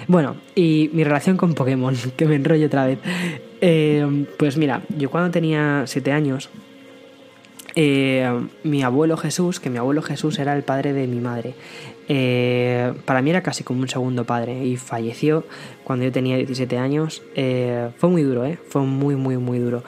Bueno, 0.06 0.36
y 0.54 0.90
mi 0.94 1.04
relación 1.04 1.36
con 1.36 1.54
Pokémon, 1.54 1.94
que 2.16 2.26
me 2.26 2.36
enrollo 2.36 2.66
otra 2.66 2.86
vez. 2.86 2.98
Eh, 3.60 4.26
pues 4.38 4.56
mira, 4.56 4.82
yo 4.96 5.10
cuando 5.10 5.30
tenía 5.30 5.82
7 5.86 6.12
años, 6.12 6.48
eh, 7.80 8.28
mi 8.64 8.82
abuelo 8.82 9.16
Jesús, 9.16 9.60
que 9.60 9.70
mi 9.70 9.78
abuelo 9.78 10.02
Jesús 10.02 10.40
era 10.40 10.56
el 10.56 10.64
padre 10.64 10.92
de 10.92 11.06
mi 11.06 11.20
madre, 11.20 11.54
eh, 12.08 12.92
para 13.04 13.22
mí 13.22 13.30
era 13.30 13.40
casi 13.44 13.62
como 13.62 13.82
un 13.82 13.88
segundo 13.88 14.24
padre 14.24 14.64
y 14.64 14.76
falleció 14.76 15.44
cuando 15.84 16.04
yo 16.04 16.10
tenía 16.10 16.36
17 16.36 16.76
años. 16.76 17.22
Eh, 17.36 17.90
fue 17.96 18.10
muy 18.10 18.24
duro, 18.24 18.44
¿eh? 18.44 18.58
Fue 18.68 18.82
muy, 18.82 19.14
muy, 19.14 19.36
muy 19.36 19.60
duro. 19.60 19.84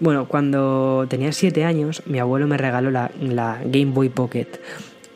Bueno, 0.00 0.26
cuando 0.26 1.04
tenía 1.10 1.32
7 1.32 1.64
años, 1.64 2.02
mi 2.06 2.18
abuelo 2.18 2.46
me 2.46 2.56
regaló 2.56 2.90
la, 2.90 3.10
la 3.20 3.60
Game 3.62 3.92
Boy 3.92 4.08
Pocket 4.08 4.48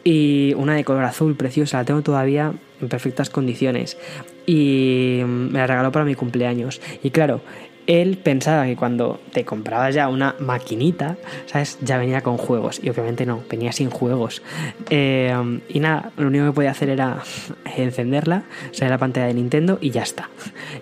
y 0.04 0.52
una 0.58 0.74
de 0.74 0.84
color 0.84 1.04
azul 1.04 1.34
preciosa, 1.34 1.78
la 1.78 1.86
tengo 1.86 2.02
todavía 2.02 2.52
en 2.82 2.88
perfectas 2.90 3.30
condiciones 3.30 3.96
y 4.44 5.22
me 5.24 5.58
la 5.58 5.66
regaló 5.66 5.92
para 5.92 6.04
mi 6.04 6.14
cumpleaños. 6.14 6.82
Y 7.02 7.10
claro, 7.10 7.40
él 7.88 8.18
pensaba 8.18 8.66
que 8.66 8.76
cuando 8.76 9.18
te 9.32 9.46
comprabas 9.46 9.94
ya 9.94 10.08
una 10.08 10.36
maquinita, 10.38 11.16
¿sabes? 11.46 11.78
Ya 11.80 11.96
venía 11.96 12.20
con 12.20 12.36
juegos. 12.36 12.80
Y 12.82 12.90
obviamente 12.90 13.24
no, 13.24 13.40
venía 13.48 13.72
sin 13.72 13.88
juegos. 13.88 14.42
Eh, 14.90 15.34
y 15.70 15.80
nada, 15.80 16.12
lo 16.18 16.26
único 16.26 16.44
que 16.44 16.52
podía 16.52 16.70
hacer 16.70 16.90
era 16.90 17.22
encenderla, 17.76 18.42
salir 18.72 18.90
la 18.90 18.98
pantalla 18.98 19.26
de 19.26 19.34
Nintendo 19.34 19.78
y 19.80 19.88
ya 19.90 20.02
está. 20.02 20.28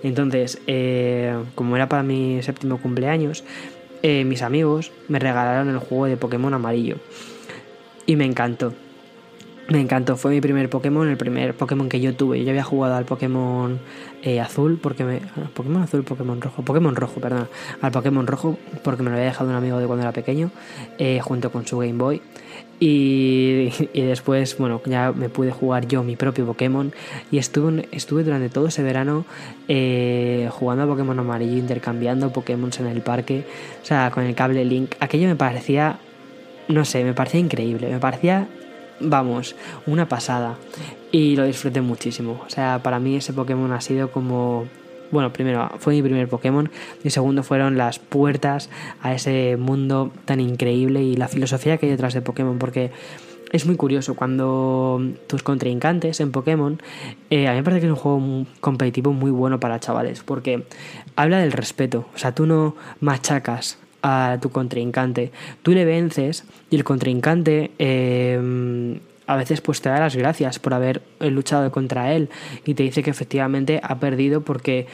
Entonces, 0.02 0.60
eh, 0.66 1.32
como 1.54 1.76
era 1.76 1.88
para 1.88 2.02
mi 2.02 2.42
séptimo 2.42 2.78
cumpleaños, 2.78 3.44
eh, 4.02 4.24
mis 4.24 4.42
amigos 4.42 4.90
me 5.06 5.20
regalaron 5.20 5.68
el 5.68 5.78
juego 5.78 6.06
de 6.06 6.16
Pokémon 6.16 6.52
amarillo. 6.54 6.96
Y 8.04 8.16
me 8.16 8.24
encantó. 8.24 8.74
Me 9.68 9.80
encantó, 9.80 10.16
fue 10.16 10.32
mi 10.32 10.40
primer 10.40 10.68
Pokémon, 10.70 11.08
el 11.08 11.16
primer 11.16 11.54
Pokémon 11.54 11.88
que 11.88 12.00
yo 12.00 12.14
tuve. 12.14 12.42
Yo 12.44 12.50
había 12.50 12.64
jugado 12.64 12.96
al 12.96 13.04
Pokémon 13.04 13.78
eh, 14.26 14.40
azul, 14.40 14.76
porque 14.82 15.04
me. 15.04 15.20
Pokémon 15.54 15.84
azul, 15.84 16.02
Pokémon 16.02 16.40
rojo. 16.40 16.62
Pokémon 16.62 16.96
rojo, 16.96 17.20
perdón. 17.20 17.48
Al 17.80 17.92
Pokémon 17.92 18.26
rojo, 18.26 18.58
porque 18.82 19.04
me 19.04 19.10
lo 19.10 19.16
había 19.16 19.28
dejado 19.28 19.50
un 19.50 19.54
amigo 19.54 19.78
de 19.78 19.86
cuando 19.86 20.02
era 20.02 20.10
pequeño, 20.10 20.50
eh, 20.98 21.20
junto 21.20 21.52
con 21.52 21.64
su 21.64 21.78
Game 21.78 21.92
Boy. 21.92 22.20
Y, 22.80 23.72
y, 23.92 24.02
después, 24.02 24.58
bueno, 24.58 24.82
ya 24.84 25.12
me 25.12 25.28
pude 25.28 25.52
jugar 25.52 25.86
yo 25.86 26.02
mi 26.02 26.16
propio 26.16 26.44
Pokémon. 26.44 26.92
Y 27.30 27.38
estuve, 27.38 27.88
estuve 27.92 28.24
durante 28.24 28.48
todo 28.48 28.66
ese 28.66 28.82
verano 28.82 29.24
eh, 29.68 30.50
jugando 30.50 30.82
a 30.82 30.86
Pokémon 30.88 31.16
amarillo, 31.20 31.56
intercambiando 31.56 32.32
Pokémon 32.32 32.72
en 32.80 32.86
el 32.86 33.02
parque. 33.02 33.44
O 33.80 33.86
sea, 33.86 34.10
con 34.10 34.24
el 34.24 34.34
cable 34.34 34.64
Link. 34.64 34.96
Aquello 34.98 35.28
me 35.28 35.36
parecía. 35.36 36.00
No 36.66 36.84
sé, 36.84 37.04
me 37.04 37.14
parecía 37.14 37.38
increíble. 37.38 37.88
Me 37.92 38.00
parecía 38.00 38.48
vamos, 39.00 39.54
una 39.86 40.08
pasada. 40.08 40.56
Y 41.12 41.36
lo 41.36 41.44
disfruté 41.44 41.80
muchísimo. 41.80 42.42
O 42.46 42.50
sea, 42.50 42.80
para 42.82 42.98
mí 42.98 43.16
ese 43.16 43.32
Pokémon 43.32 43.72
ha 43.72 43.80
sido 43.80 44.10
como... 44.10 44.66
Bueno, 45.12 45.32
primero 45.32 45.70
fue 45.78 45.94
mi 45.94 46.02
primer 46.02 46.28
Pokémon 46.28 46.68
y 47.04 47.10
segundo 47.10 47.44
fueron 47.44 47.78
las 47.78 48.00
puertas 48.00 48.70
a 49.00 49.14
ese 49.14 49.56
mundo 49.56 50.10
tan 50.24 50.40
increíble 50.40 51.00
y 51.00 51.14
la 51.14 51.28
filosofía 51.28 51.76
que 51.76 51.86
hay 51.86 51.92
detrás 51.92 52.12
de 52.12 52.22
Pokémon 52.22 52.58
porque 52.58 52.90
es 53.52 53.66
muy 53.66 53.76
curioso 53.76 54.14
cuando 54.16 55.00
tus 55.28 55.44
contrincantes 55.44 56.18
en 56.18 56.32
Pokémon, 56.32 56.80
eh, 57.30 57.46
a 57.46 57.52
mí 57.52 57.58
me 57.58 57.62
parece 57.62 57.82
que 57.82 57.86
es 57.86 57.92
un 57.92 57.98
juego 57.98 58.46
competitivo 58.60 59.12
muy 59.12 59.30
bueno 59.30 59.60
para 59.60 59.78
chavales, 59.78 60.22
porque 60.24 60.64
habla 61.14 61.38
del 61.38 61.52
respeto, 61.52 62.06
o 62.12 62.18
sea, 62.18 62.34
tú 62.34 62.46
no 62.46 62.74
machacas 63.00 63.78
a 64.02 64.38
tu 64.40 64.50
contrincante. 64.50 65.32
Tú 65.62 65.72
le 65.72 65.84
vences 65.84 66.44
y 66.70 66.76
el 66.76 66.84
contrincante 66.84 67.72
eh, 67.78 69.00
a 69.26 69.36
veces 69.36 69.60
pues 69.60 69.80
te 69.80 69.88
da 69.88 69.98
las 69.98 70.16
gracias 70.16 70.58
por 70.58 70.74
haber 70.74 71.02
luchado 71.20 71.70
contra 71.70 72.12
él 72.12 72.28
y 72.64 72.74
te 72.74 72.82
dice 72.82 73.02
que 73.02 73.10
efectivamente 73.10 73.80
ha 73.82 73.98
perdido 73.98 74.42
porque 74.42 74.86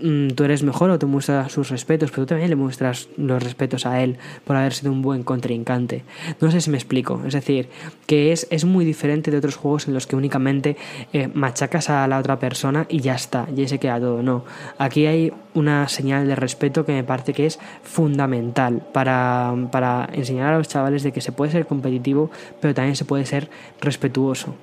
Mm, 0.00 0.30
tú 0.30 0.42
eres 0.42 0.64
mejor 0.64 0.90
o 0.90 0.98
te 0.98 1.06
muestras 1.06 1.52
sus 1.52 1.70
respetos, 1.70 2.10
pero 2.10 2.22
tú 2.22 2.30
también 2.30 2.50
le 2.50 2.56
muestras 2.56 3.08
los 3.16 3.40
respetos 3.40 3.86
a 3.86 4.02
él 4.02 4.18
por 4.44 4.56
haber 4.56 4.72
sido 4.72 4.90
un 4.90 5.02
buen 5.02 5.22
contrincante. 5.22 6.02
No 6.40 6.50
sé 6.50 6.60
si 6.60 6.70
me 6.70 6.76
explico. 6.76 7.22
Es 7.26 7.32
decir, 7.32 7.68
que 8.06 8.32
es, 8.32 8.48
es 8.50 8.64
muy 8.64 8.84
diferente 8.84 9.30
de 9.30 9.38
otros 9.38 9.56
juegos 9.56 9.86
en 9.86 9.94
los 9.94 10.06
que 10.06 10.16
únicamente 10.16 10.76
eh, 11.12 11.28
machacas 11.32 11.90
a 11.90 12.06
la 12.08 12.18
otra 12.18 12.40
persona 12.40 12.86
y 12.88 13.00
ya 13.00 13.14
está, 13.14 13.46
y 13.54 13.68
se 13.68 13.78
queda 13.78 14.00
todo. 14.00 14.22
No. 14.22 14.44
Aquí 14.78 15.06
hay 15.06 15.32
una 15.54 15.86
señal 15.86 16.26
de 16.26 16.34
respeto 16.34 16.84
que 16.84 16.92
me 16.92 17.04
parece 17.04 17.32
que 17.32 17.46
es 17.46 17.60
fundamental 17.84 18.84
para, 18.92 19.54
para 19.70 20.08
enseñar 20.12 20.54
a 20.54 20.58
los 20.58 20.68
chavales 20.68 21.04
de 21.04 21.12
que 21.12 21.20
se 21.20 21.30
puede 21.30 21.52
ser 21.52 21.66
competitivo, 21.66 22.30
pero 22.60 22.74
también 22.74 22.96
se 22.96 23.04
puede 23.04 23.26
ser 23.26 23.48
respetuoso. 23.80 24.56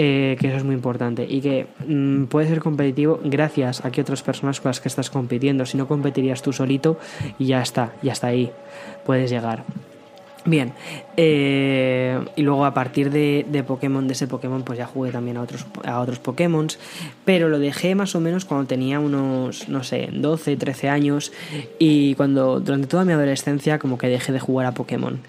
Eh, 0.00 0.36
que 0.38 0.46
eso 0.46 0.58
es 0.58 0.62
muy 0.62 0.76
importante 0.76 1.26
y 1.28 1.40
que 1.40 1.66
mm, 1.84 2.26
puede 2.26 2.46
ser 2.46 2.60
competitivo 2.60 3.18
gracias 3.24 3.84
a 3.84 3.90
que 3.90 4.00
otras 4.00 4.22
personas 4.22 4.60
con 4.60 4.68
las 4.68 4.80
que 4.80 4.86
estás 4.86 5.10
compitiendo. 5.10 5.66
Si 5.66 5.76
no 5.76 5.88
competirías 5.88 6.40
tú 6.40 6.52
solito 6.52 7.00
y 7.36 7.46
ya 7.46 7.60
está, 7.60 7.92
ya 8.00 8.12
está 8.12 8.28
ahí, 8.28 8.52
puedes 9.04 9.28
llegar. 9.28 9.64
Bien, 10.44 10.72
eh, 11.16 12.18
y 12.36 12.42
luego 12.42 12.64
a 12.64 12.72
partir 12.72 13.10
de, 13.10 13.44
de, 13.50 13.64
Pokémon, 13.64 14.06
de 14.06 14.12
ese 14.12 14.28
Pokémon, 14.28 14.62
pues 14.62 14.78
ya 14.78 14.86
jugué 14.86 15.10
también 15.10 15.36
a 15.36 15.42
otros, 15.42 15.66
a 15.84 16.00
otros 16.00 16.20
Pokémon, 16.20 16.68
pero 17.24 17.48
lo 17.48 17.58
dejé 17.58 17.94
más 17.94 18.14
o 18.14 18.20
menos 18.20 18.44
cuando 18.44 18.66
tenía 18.66 19.00
unos, 19.00 19.68
no 19.68 19.82
sé, 19.82 20.08
12, 20.12 20.56
13 20.56 20.88
años 20.88 21.32
y 21.78 22.14
cuando 22.14 22.60
durante 22.60 22.86
toda 22.86 23.04
mi 23.04 23.12
adolescencia 23.12 23.78
como 23.78 23.98
que 23.98 24.06
dejé 24.06 24.32
de 24.32 24.40
jugar 24.40 24.66
a 24.66 24.72
Pokémon. 24.72 25.20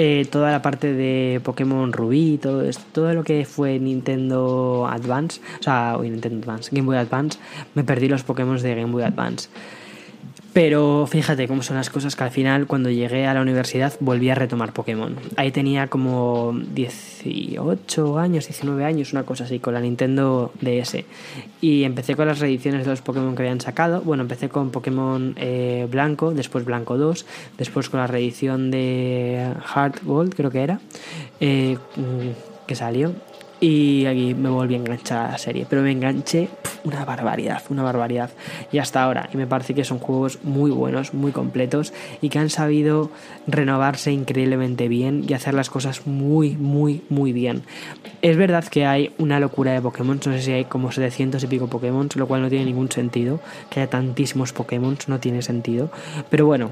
Eh, 0.00 0.28
toda 0.30 0.52
la 0.52 0.62
parte 0.62 0.92
de 0.92 1.40
Pokémon 1.42 1.92
Rubí, 1.92 2.38
todo, 2.40 2.62
todo 2.92 3.12
lo 3.14 3.24
que 3.24 3.44
fue 3.44 3.80
Nintendo 3.80 4.86
Advance, 4.88 5.40
o 5.58 5.62
sea, 5.64 5.98
Nintendo 6.00 6.38
Advance, 6.38 6.70
Game 6.70 6.86
Boy 6.86 6.98
Advance, 6.98 7.40
me 7.74 7.82
perdí 7.82 8.06
los 8.06 8.22
Pokémon 8.22 8.56
de 8.62 8.76
Game 8.76 8.92
Boy 8.92 9.02
Advance. 9.02 9.48
Pero 10.52 11.06
fíjate 11.06 11.46
cómo 11.46 11.62
son 11.62 11.76
las 11.76 11.90
cosas 11.90 12.16
que 12.16 12.24
al 12.24 12.30
final 12.30 12.66
cuando 12.66 12.90
llegué 12.90 13.26
a 13.26 13.34
la 13.34 13.42
universidad 13.42 13.92
volví 14.00 14.30
a 14.30 14.34
retomar 14.34 14.72
Pokémon. 14.72 15.14
Ahí 15.36 15.52
tenía 15.52 15.88
como 15.88 16.58
18 16.74 18.18
años, 18.18 18.46
19 18.46 18.84
años, 18.84 19.12
una 19.12 19.24
cosa 19.24 19.44
así, 19.44 19.58
con 19.58 19.74
la 19.74 19.80
Nintendo 19.80 20.52
DS. 20.60 21.04
Y 21.60 21.84
empecé 21.84 22.16
con 22.16 22.26
las 22.26 22.38
reediciones 22.38 22.84
de 22.84 22.90
los 22.90 23.02
Pokémon 23.02 23.36
que 23.36 23.42
habían 23.42 23.60
sacado. 23.60 24.00
Bueno, 24.00 24.22
empecé 24.22 24.48
con 24.48 24.70
Pokémon 24.70 25.34
eh, 25.36 25.86
Blanco, 25.90 26.32
después 26.32 26.64
Blanco 26.64 26.96
2, 26.96 27.26
después 27.58 27.88
con 27.90 28.00
la 28.00 28.06
reedición 28.06 28.70
de 28.70 29.52
Heart 29.74 30.02
Gold, 30.04 30.34
creo 30.34 30.50
que 30.50 30.62
era, 30.62 30.80
eh, 31.40 31.76
que 32.66 32.74
salió. 32.74 33.12
Y 33.60 34.06
aquí 34.06 34.34
me 34.34 34.48
volví 34.48 34.74
a 34.74 34.78
enganchar 34.78 35.26
a 35.26 35.32
la 35.32 35.38
serie. 35.38 35.66
Pero 35.68 35.82
me 35.82 35.90
enganché 35.90 36.48
una 36.84 37.04
barbaridad, 37.04 37.62
una 37.70 37.82
barbaridad. 37.82 38.30
Y 38.70 38.78
hasta 38.78 39.02
ahora. 39.02 39.28
Y 39.32 39.36
me 39.36 39.46
parece 39.46 39.74
que 39.74 39.84
son 39.84 39.98
juegos 39.98 40.38
muy 40.44 40.70
buenos, 40.70 41.12
muy 41.14 41.32
completos. 41.32 41.92
Y 42.20 42.28
que 42.28 42.38
han 42.38 42.50
sabido 42.50 43.10
renovarse 43.46 44.12
increíblemente 44.12 44.88
bien 44.88 45.24
y 45.28 45.32
hacer 45.34 45.54
las 45.54 45.70
cosas 45.70 46.06
muy, 46.06 46.56
muy, 46.56 47.02
muy 47.08 47.32
bien. 47.32 47.62
Es 48.22 48.36
verdad 48.36 48.64
que 48.64 48.86
hay 48.86 49.12
una 49.18 49.40
locura 49.40 49.72
de 49.72 49.80
Pokémon. 49.80 50.20
No 50.24 50.32
sé 50.32 50.42
si 50.42 50.52
hay 50.52 50.64
como 50.64 50.92
700 50.92 51.42
y 51.42 51.46
pico 51.46 51.66
Pokémon, 51.66 52.08
lo 52.14 52.28
cual 52.28 52.42
no 52.42 52.48
tiene 52.48 52.64
ningún 52.64 52.90
sentido. 52.90 53.40
Que 53.70 53.80
haya 53.80 53.90
tantísimos 53.90 54.52
Pokémon, 54.52 54.96
no 55.08 55.18
tiene 55.18 55.42
sentido. 55.42 55.90
Pero 56.30 56.46
bueno, 56.46 56.70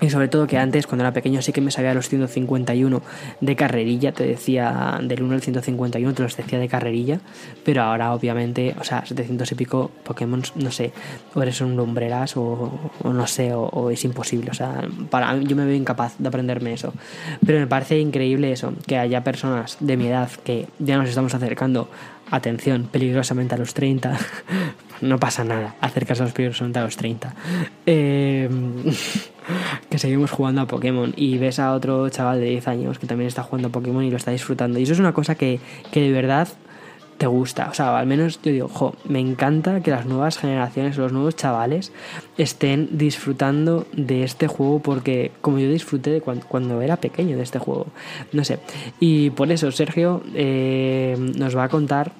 y 0.00 0.08
sobre 0.08 0.28
todo 0.28 0.46
que 0.46 0.56
antes, 0.56 0.86
cuando 0.86 1.04
era 1.04 1.12
pequeño, 1.12 1.42
sí 1.42 1.52
que 1.52 1.60
me 1.60 1.70
sabía 1.70 1.92
los 1.92 2.08
151 2.08 3.02
de 3.40 3.56
carrerilla, 3.56 4.12
te 4.12 4.26
decía 4.26 4.98
del 5.02 5.22
1 5.22 5.34
al 5.34 5.42
151, 5.42 6.14
te 6.14 6.22
los 6.22 6.36
decía 6.36 6.58
de 6.58 6.68
carrerilla, 6.68 7.20
pero 7.64 7.82
ahora 7.82 8.14
obviamente, 8.14 8.74
o 8.80 8.84
sea, 8.84 9.04
700 9.04 9.52
y 9.52 9.54
pico 9.54 9.90
Pokémon, 10.04 10.42
no 10.54 10.70
sé, 10.70 10.92
o 11.34 11.42
eres 11.42 11.60
un 11.60 11.76
lumbreras 11.76 12.36
o, 12.36 12.90
no 13.04 13.26
sé, 13.26 13.52
o, 13.54 13.90
es 13.90 14.04
imposible, 14.04 14.50
o 14.50 14.54
sea, 14.54 14.82
para 15.10 15.36
yo 15.36 15.54
me 15.54 15.66
veo 15.66 15.74
incapaz 15.74 16.14
de 16.18 16.28
aprenderme 16.28 16.72
eso. 16.72 16.94
Pero 17.44 17.58
me 17.58 17.66
parece 17.66 17.98
increíble 17.98 18.52
eso, 18.52 18.72
que 18.86 18.96
haya 18.96 19.22
personas 19.22 19.76
de 19.80 19.96
mi 19.96 20.06
edad 20.06 20.30
que 20.44 20.66
ya 20.78 20.96
nos 20.96 21.08
estamos 21.08 21.34
acercando 21.34 21.90
atención, 22.30 22.88
peligrosamente 22.90 23.54
a 23.54 23.58
los 23.58 23.74
30, 23.74 24.18
no 25.02 25.18
pasa 25.18 25.44
nada, 25.44 25.74
acercarse 25.80 26.24
peligrosamente 26.26 26.78
a 26.78 26.84
los 26.84 26.96
30. 26.96 27.34
Eh, 27.84 28.48
que 29.88 29.98
seguimos 29.98 30.30
jugando 30.30 30.62
a 30.62 30.66
Pokémon 30.66 31.12
y 31.16 31.38
ves 31.38 31.58
a 31.58 31.72
otro 31.72 32.08
chaval 32.08 32.40
de 32.40 32.46
10 32.46 32.68
años 32.68 32.98
que 32.98 33.06
también 33.06 33.28
está 33.28 33.42
jugando 33.42 33.68
a 33.68 33.72
Pokémon 33.72 34.04
y 34.04 34.10
lo 34.10 34.16
está 34.16 34.30
disfrutando. 34.30 34.78
Y 34.78 34.84
eso 34.84 34.92
es 34.92 34.98
una 34.98 35.12
cosa 35.12 35.34
que, 35.34 35.60
que 35.90 36.00
de 36.00 36.12
verdad 36.12 36.48
te 37.20 37.26
gusta. 37.26 37.68
O 37.70 37.74
sea, 37.74 37.98
al 37.98 38.06
menos 38.06 38.40
yo 38.42 38.50
digo, 38.50 38.68
jo, 38.68 38.94
me 39.04 39.20
encanta 39.20 39.82
que 39.82 39.90
las 39.90 40.06
nuevas 40.06 40.38
generaciones, 40.38 40.96
los 40.96 41.12
nuevos 41.12 41.36
chavales, 41.36 41.92
estén 42.38 42.88
disfrutando 42.92 43.86
de 43.92 44.24
este 44.24 44.46
juego 44.46 44.80
porque 44.80 45.30
como 45.42 45.58
yo 45.58 45.68
disfruté 45.68 46.10
de 46.10 46.22
cuando, 46.22 46.80
era 46.80 46.96
pequeño 46.96 47.36
de 47.36 47.42
este 47.42 47.58
juego. 47.58 47.88
No 48.32 48.42
sé. 48.42 48.58
Y 49.00 49.28
por 49.30 49.52
eso 49.52 49.70
Sergio 49.70 50.22
eh, 50.34 51.14
nos 51.36 51.54
va 51.54 51.64
a 51.64 51.68
contar 51.68 52.12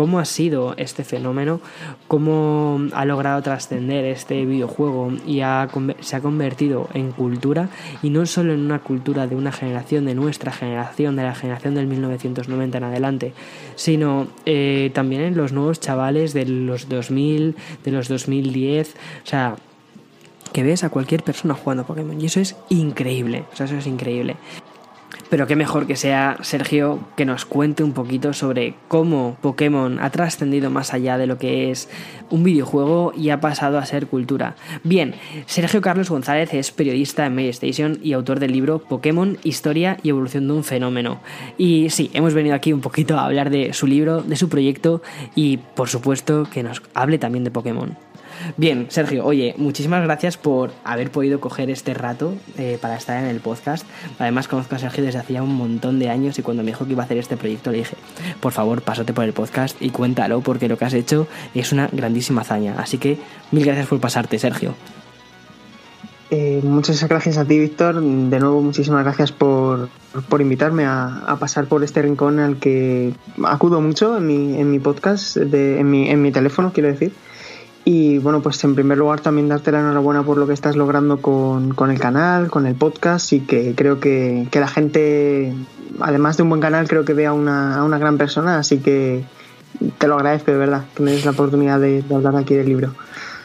cómo 0.00 0.18
ha 0.18 0.24
sido 0.24 0.72
este 0.78 1.04
fenómeno, 1.04 1.60
cómo 2.08 2.80
ha 2.94 3.04
logrado 3.04 3.42
trascender 3.42 4.06
este 4.06 4.46
videojuego 4.46 5.12
y 5.26 5.42
se 6.00 6.16
ha 6.16 6.20
convertido 6.22 6.88
en 6.94 7.12
cultura 7.12 7.68
y 8.02 8.08
no 8.08 8.24
solo 8.24 8.54
en 8.54 8.60
una 8.60 8.78
cultura 8.78 9.26
de 9.26 9.36
una 9.36 9.52
generación, 9.52 10.06
de 10.06 10.14
nuestra 10.14 10.52
generación, 10.52 11.16
de 11.16 11.24
la 11.24 11.34
generación 11.34 11.74
del 11.74 11.86
1990 11.86 12.78
en 12.78 12.84
adelante, 12.84 13.34
sino 13.74 14.28
eh, 14.46 14.90
también 14.94 15.20
en 15.20 15.36
los 15.36 15.52
nuevos 15.52 15.80
chavales 15.80 16.32
de 16.32 16.46
los 16.46 16.88
2000, 16.88 17.56
de 17.84 17.90
los 17.90 18.08
2010, 18.08 18.96
o 19.22 19.26
sea, 19.26 19.56
que 20.54 20.62
ves 20.62 20.82
a 20.82 20.88
cualquier 20.88 21.22
persona 21.22 21.52
jugando 21.52 21.84
Pokémon 21.84 22.18
y 22.18 22.24
eso 22.24 22.40
es 22.40 22.56
increíble, 22.70 23.44
o 23.52 23.56
sea, 23.56 23.66
eso 23.66 23.76
es 23.76 23.86
increíble. 23.86 24.36
Pero 25.30 25.46
qué 25.46 25.54
mejor 25.54 25.86
que 25.86 25.96
sea 25.96 26.36
Sergio 26.42 26.98
que 27.16 27.24
nos 27.24 27.44
cuente 27.44 27.84
un 27.84 27.92
poquito 27.92 28.32
sobre 28.32 28.74
cómo 28.88 29.36
Pokémon 29.40 30.00
ha 30.00 30.10
trascendido 30.10 30.70
más 30.70 30.92
allá 30.92 31.18
de 31.18 31.28
lo 31.28 31.38
que 31.38 31.70
es 31.70 31.88
un 32.30 32.42
videojuego 32.42 33.12
y 33.16 33.30
ha 33.30 33.40
pasado 33.40 33.78
a 33.78 33.86
ser 33.86 34.08
cultura. 34.08 34.56
Bien, 34.82 35.14
Sergio 35.46 35.80
Carlos 35.80 36.10
González 36.10 36.52
es 36.52 36.72
periodista 36.72 37.26
en 37.26 37.38
Station 37.38 37.98
y 38.02 38.12
autor 38.12 38.40
del 38.40 38.52
libro 38.52 38.80
Pokémon, 38.80 39.38
Historia 39.44 39.96
y 40.02 40.10
Evolución 40.10 40.48
de 40.48 40.52
un 40.54 40.64
Fenómeno. 40.64 41.20
Y 41.56 41.90
sí, 41.90 42.10
hemos 42.12 42.34
venido 42.34 42.54
aquí 42.54 42.72
un 42.72 42.80
poquito 42.80 43.16
a 43.16 43.24
hablar 43.24 43.50
de 43.50 43.72
su 43.72 43.86
libro, 43.86 44.22
de 44.22 44.36
su 44.36 44.48
proyecto 44.48 45.00
y 45.36 45.58
por 45.58 45.88
supuesto 45.88 46.48
que 46.52 46.64
nos 46.64 46.82
hable 46.94 47.18
también 47.18 47.44
de 47.44 47.50
Pokémon. 47.50 47.96
Bien, 48.56 48.86
Sergio, 48.88 49.24
oye, 49.24 49.54
muchísimas 49.56 50.02
gracias 50.02 50.36
por 50.36 50.72
haber 50.84 51.10
podido 51.10 51.40
coger 51.40 51.70
este 51.70 51.94
rato 51.94 52.34
eh, 52.56 52.78
para 52.80 52.96
estar 52.96 53.22
en 53.22 53.28
el 53.28 53.40
podcast. 53.40 53.86
Además, 54.18 54.48
conozco 54.48 54.74
a 54.74 54.78
Sergio 54.78 55.04
desde 55.04 55.18
hacía 55.18 55.42
un 55.42 55.54
montón 55.54 55.98
de 55.98 56.08
años 56.08 56.38
y 56.38 56.42
cuando 56.42 56.62
me 56.62 56.70
dijo 56.70 56.86
que 56.86 56.92
iba 56.92 57.02
a 57.02 57.06
hacer 57.06 57.18
este 57.18 57.36
proyecto 57.36 57.70
le 57.70 57.78
dije, 57.78 57.96
por 58.40 58.52
favor, 58.52 58.82
pásate 58.82 59.12
por 59.12 59.24
el 59.24 59.32
podcast 59.32 59.80
y 59.80 59.90
cuéntalo 59.90 60.40
porque 60.40 60.68
lo 60.68 60.78
que 60.78 60.84
has 60.84 60.94
hecho 60.94 61.26
es 61.54 61.72
una 61.72 61.88
grandísima 61.92 62.42
hazaña. 62.42 62.76
Así 62.78 62.98
que 62.98 63.18
mil 63.50 63.64
gracias 63.64 63.86
por 63.86 64.00
pasarte, 64.00 64.38
Sergio. 64.38 64.74
Eh, 66.32 66.60
muchas 66.62 67.02
gracias 67.08 67.38
a 67.38 67.44
ti, 67.44 67.58
Víctor. 67.58 68.00
De 68.00 68.38
nuevo, 68.38 68.62
muchísimas 68.62 69.02
gracias 69.02 69.32
por, 69.32 69.88
invitarme 70.38 70.84
a, 70.86 71.36
pasar 71.40 71.66
por 71.66 71.82
este 71.82 72.02
rincón 72.02 72.38
al 72.38 72.58
que 72.58 73.12
acudo 73.44 73.80
mucho 73.80 74.16
en 74.16 74.26
mi, 74.26 74.60
en 74.60 74.70
mi 74.70 74.78
podcast, 74.78 75.36
en, 75.36 75.90
mi, 75.90 76.08
en 76.08 76.22
mi 76.22 76.30
teléfono, 76.30 76.72
quiero 76.72 76.88
decir. 76.88 77.12
Y 77.84 78.18
bueno, 78.18 78.42
pues 78.42 78.62
en 78.64 78.74
primer 78.74 78.98
lugar 78.98 79.20
también 79.20 79.48
darte 79.48 79.72
la 79.72 79.80
enhorabuena 79.80 80.22
por 80.22 80.36
lo 80.36 80.46
que 80.46 80.52
estás 80.52 80.76
logrando 80.76 81.22
con, 81.22 81.74
el 81.90 81.98
canal, 81.98 82.50
con 82.50 82.66
el 82.66 82.74
podcast 82.74 83.32
y 83.32 83.40
que 83.40 83.74
creo 83.74 84.00
que, 84.00 84.46
la 84.52 84.68
gente, 84.68 85.54
además 85.98 86.36
de 86.36 86.42
un 86.42 86.50
buen 86.50 86.60
canal, 86.60 86.88
creo 86.88 87.04
que 87.04 87.14
ve 87.14 87.26
a 87.26 87.32
una, 87.32 87.76
a 87.76 87.84
una 87.84 87.98
gran 87.98 88.18
persona, 88.18 88.58
así 88.58 88.78
que 88.78 89.24
te 89.98 90.08
lo 90.08 90.16
agradezco 90.16 90.50
de 90.50 90.58
verdad 90.58 90.84
que 90.94 91.02
me 91.02 91.12
des 91.12 91.24
la 91.24 91.30
oportunidad 91.30 91.80
de 91.80 92.04
hablar 92.14 92.36
aquí 92.36 92.54
del 92.54 92.66
libro. 92.66 92.92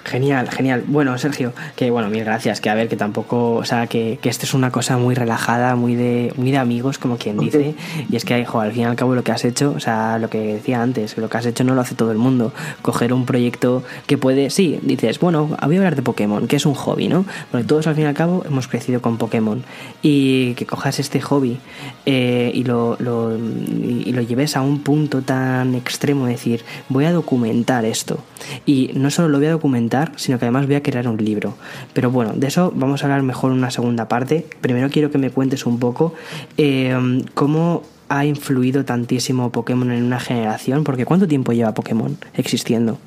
Genial, 0.06 0.52
genial. 0.52 0.84
Bueno, 0.86 1.18
Sergio, 1.18 1.52
que 1.76 1.90
bueno, 1.90 2.10
mil 2.10 2.24
gracias. 2.24 2.62
Que 2.62 2.70
a 2.70 2.76
ver, 2.76 2.88
que 2.88 2.96
tampoco, 2.96 3.54
o 3.54 3.66
sea, 3.66 3.88
que, 3.88 4.20
que 4.22 4.30
esto 4.30 4.46
es 4.46 4.54
una 4.54 4.70
cosa 4.70 4.98
muy 4.98 5.16
relajada, 5.16 5.76
muy 5.76 5.96
de, 5.96 6.32
muy 6.38 6.52
de 6.52 6.60
amigos, 6.60 7.00
como 7.00 7.18
quien 7.18 7.40
dice. 7.40 7.74
Y 8.08 8.16
es 8.16 8.24
que, 8.24 8.40
hijo, 8.40 8.60
al 8.60 8.72
fin 8.72 8.84
y 8.84 8.86
al 8.86 8.96
cabo 8.96 9.16
lo 9.16 9.24
que 9.24 9.32
has 9.32 9.44
hecho, 9.46 9.74
o 9.76 9.80
sea, 9.80 10.20
lo 10.20 10.30
que 10.30 10.40
decía 10.40 10.84
antes, 10.84 11.18
lo 11.18 11.28
que 11.28 11.38
has 11.38 11.48
hecho 11.48 11.64
no 11.64 11.74
lo 11.74 11.82
hace 11.82 11.96
todo 11.96 12.12
el 12.12 12.20
mundo. 12.20 12.54
Coger 12.84 13.14
un 13.14 13.26
proyecto 13.26 13.84
que 14.06 14.20
puede, 14.20 14.52
sí, 14.52 14.80
dices, 14.84 15.20
bueno, 15.20 15.48
voy 15.48 15.76
a 15.76 15.80
hablar 15.80 15.96
de 15.96 16.04
Pokémon, 16.04 16.48
que 16.48 16.58
es 16.58 16.68
un 16.68 16.76
hobby, 16.76 17.08
¿no? 17.08 17.26
Porque 17.50 17.66
todos 17.66 17.88
al 17.88 17.96
fin 17.96 18.04
y 18.04 18.08
al 18.08 18.14
cabo 18.14 18.44
hemos 18.46 18.68
crecido 18.68 19.02
con 19.02 19.18
Pokémon. 19.18 19.64
Y 20.04 20.54
que 20.54 20.68
cojas 20.68 21.00
este 21.00 21.20
hobby 21.20 21.58
eh, 22.06 22.52
y, 22.54 22.64
lo, 22.64 22.96
lo, 23.00 23.36
y 23.36 24.14
lo 24.14 24.22
lleves 24.22 24.56
a 24.56 24.62
un 24.62 24.82
punto 24.82 25.24
tan 25.24 25.74
extremo, 25.74 26.28
decir, 26.28 26.64
voy 26.90 27.06
a 27.06 27.12
documentar 27.12 27.86
esto. 27.86 28.20
Y 28.68 28.92
no 28.94 29.10
solo 29.10 29.30
lo 29.30 29.40
voy 29.40 29.48
a 29.48 29.52
documentar, 29.52 29.95
sino 30.16 30.40
que 30.40 30.46
además 30.46 30.66
voy 30.68 30.76
a 30.76 30.84
crear 30.84 31.08
un 31.08 31.18
libro. 31.18 31.56
Pero 31.94 32.12
bueno, 32.12 32.34
de 32.36 32.48
eso 32.48 32.72
vamos 32.76 33.02
a 33.02 33.06
hablar 33.06 33.24
mejor 33.24 33.52
en 33.52 33.58
una 33.58 33.72
segunda 33.72 34.08
parte. 34.08 34.46
Primero 34.62 34.90
quiero 34.90 35.12
que 35.12 35.18
me 35.18 35.30
cuentes 35.30 35.66
un 35.66 35.80
poco 35.80 36.14
eh, 36.58 36.96
cómo 37.34 37.84
ha 38.10 38.26
influido 38.26 38.86
tantísimo 38.86 39.52
Pokémon 39.52 39.92
en 39.92 40.04
una 40.04 40.20
generación, 40.20 40.84
porque 40.84 41.06
¿cuánto 41.06 41.28
tiempo 41.28 41.54
lleva 41.54 41.74
Pokémon 41.74 42.18
existiendo? 42.36 42.98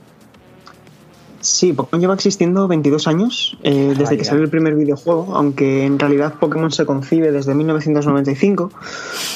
Sí, 1.40 1.72
Pokémon 1.72 2.01
lleva 2.01 2.14
existiendo 2.14 2.66
22 2.66 3.07
años 3.07 3.57
eh, 3.62 3.94
desde 3.96 4.18
que 4.18 4.24
salió 4.24 4.42
el 4.42 4.51
primer 4.51 4.74
videojuego, 4.74 5.37
aunque 5.37 5.87
en 5.87 5.98
realidad 5.98 6.35
Pokémon 6.35 6.72
se 6.72 6.85
concibe 6.85 7.31
desde 7.31 7.55
1995. 7.55 8.72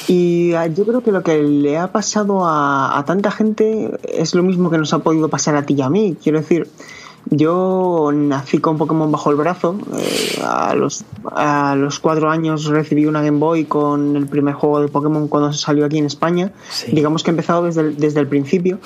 Y 0.08 0.52
ah, 0.54 0.66
yo 0.66 0.84
creo 0.84 1.02
que 1.02 1.12
lo 1.12 1.22
que 1.22 1.40
le 1.42 1.78
ha 1.78 1.92
pasado 1.92 2.44
a, 2.44 2.98
a 2.98 3.04
tanta 3.04 3.30
gente 3.30 3.92
es 4.08 4.34
lo 4.34 4.42
mismo 4.42 4.68
que 4.68 4.78
nos 4.78 4.92
ha 4.92 4.98
podido 4.98 5.28
pasar 5.28 5.54
a 5.54 5.62
ti 5.62 5.74
y 5.74 5.82
a 5.82 5.90
mí. 5.90 6.16
Quiero 6.20 6.40
decir, 6.40 6.68
yo 7.26 8.10
nací 8.12 8.58
con 8.58 8.78
Pokémon 8.78 9.10
bajo 9.10 9.30
el 9.30 9.36
brazo. 9.36 9.78
Eh, 9.98 10.42
a, 10.44 10.74
los, 10.74 11.04
a 11.30 11.74
los 11.76 11.98
cuatro 11.98 12.30
años 12.30 12.66
recibí 12.66 13.06
una 13.06 13.22
Game 13.22 13.38
Boy 13.38 13.64
con 13.64 14.16
el 14.16 14.26
primer 14.26 14.54
juego 14.54 14.80
de 14.80 14.88
Pokémon 14.88 15.28
cuando 15.28 15.52
salió 15.52 15.84
aquí 15.84 15.98
en 15.98 16.06
España. 16.06 16.52
Digamos 16.90 17.22
que 17.22 17.30
he 17.30 17.32
empezado 17.32 17.64
desde 17.64 17.82
el, 17.82 17.96
desde 17.96 18.20
el 18.20 18.26
principio. 18.26 18.78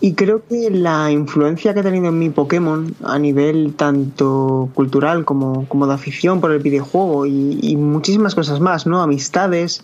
Y 0.00 0.14
creo 0.14 0.42
que 0.46 0.70
la 0.70 1.10
influencia 1.10 1.74
que 1.74 1.80
ha 1.80 1.82
tenido 1.82 2.08
en 2.08 2.18
mi 2.18 2.30
Pokémon 2.30 2.94
a 3.04 3.18
nivel 3.18 3.74
tanto 3.76 4.68
cultural 4.74 5.24
como, 5.24 5.66
como 5.66 5.86
de 5.86 5.94
afición 5.94 6.40
por 6.40 6.52
el 6.52 6.60
videojuego 6.60 7.26
y, 7.26 7.76
muchísimas 7.80 8.34
cosas 8.34 8.60
más, 8.60 8.86
¿no? 8.86 9.00
Amistades, 9.00 9.82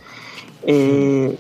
eh, 0.65 1.39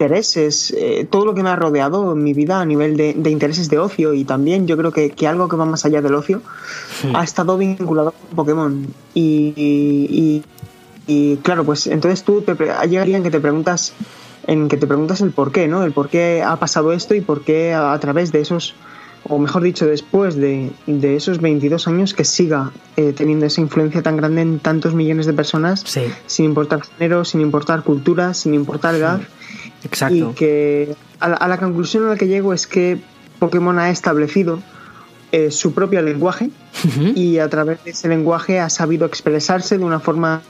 intereses, 0.00 0.74
eh, 0.78 1.06
todo 1.10 1.26
lo 1.26 1.34
que 1.34 1.42
me 1.42 1.50
ha 1.50 1.56
rodeado 1.56 2.12
en 2.12 2.24
mi 2.24 2.32
vida 2.32 2.58
a 2.58 2.64
nivel 2.64 2.96
de, 2.96 3.10
intereses 3.30 3.68
de 3.68 3.78
ocio 3.78 4.14
y 4.14 4.24
también 4.24 4.66
yo 4.66 4.78
creo 4.78 4.92
que, 4.92 5.14
algo 5.28 5.46
que 5.46 5.56
va 5.56 5.66
más 5.66 5.84
allá 5.84 6.00
del 6.00 6.14
ocio 6.14 6.40
ha 7.12 7.22
estado 7.22 7.58
vinculado 7.58 8.12
con 8.12 8.36
Pokémon. 8.36 8.86
Y, 9.12 10.42
y, 11.06 11.36
claro, 11.42 11.64
pues 11.64 11.86
entonces 11.86 12.22
tú 12.22 12.40
te, 12.40 12.54
llegaría 12.88 13.18
en 13.18 13.22
que 13.22 13.30
te 13.30 13.40
preguntas 13.40 13.92
en 14.46 14.68
que 14.68 14.78
te 14.78 14.86
preguntas 14.86 15.20
el 15.20 15.32
por 15.32 15.52
qué, 15.52 15.68
¿no? 15.68 15.84
El 15.84 15.92
por 15.92 16.08
qué 16.08 16.42
ha 16.42 16.56
pasado 16.56 16.92
esto 16.92 17.14
y 17.14 17.20
por 17.20 17.42
qué 17.42 17.74
a, 17.74 17.98
través 18.00 18.32
de 18.32 18.40
esos, 18.40 18.74
o 19.28 19.38
mejor 19.38 19.62
dicho, 19.62 19.86
después 19.86 20.34
de, 20.34 20.70
esos 20.86 21.40
22 21.40 21.86
años 21.88 22.14
que 22.14 22.24
siga 22.24 22.72
eh, 22.96 23.12
teniendo 23.14 23.44
esa 23.44 23.60
influencia 23.60 24.02
tan 24.02 24.16
grande 24.16 24.40
en 24.40 24.58
tantos 24.60 24.94
millones 24.94 25.26
de 25.26 25.34
personas, 25.34 25.84
sin 26.26 26.44
importar 26.46 26.82
género, 26.82 27.24
sin 27.26 27.42
importar 27.42 27.82
cultura, 27.82 28.32
sin 28.32 28.54
importar 28.54 28.94
edad. 28.94 29.20
Exacto. 29.84 30.30
Y 30.30 30.34
que 30.34 30.94
a 31.20 31.48
la, 31.48 31.58
conclusión 31.58 32.06
a 32.06 32.08
la 32.10 32.16
que 32.16 32.26
llego 32.26 32.52
es 32.52 32.66
que 32.66 32.98
Pokémon 33.38 33.78
ha 33.78 33.90
establecido 33.90 34.60
eh, 35.32 35.50
su 35.50 35.72
propio 35.72 36.02
lenguaje 36.02 36.50
y 37.14 37.38
a 37.38 37.48
través 37.48 37.84
de 37.84 37.90
ese 37.90 38.08
lenguaje 38.08 38.58
ha 38.58 38.70
sabido 38.70 39.06
expresarse 39.06 39.78
de 39.78 39.84
una 39.84 40.00
forma 40.00 40.42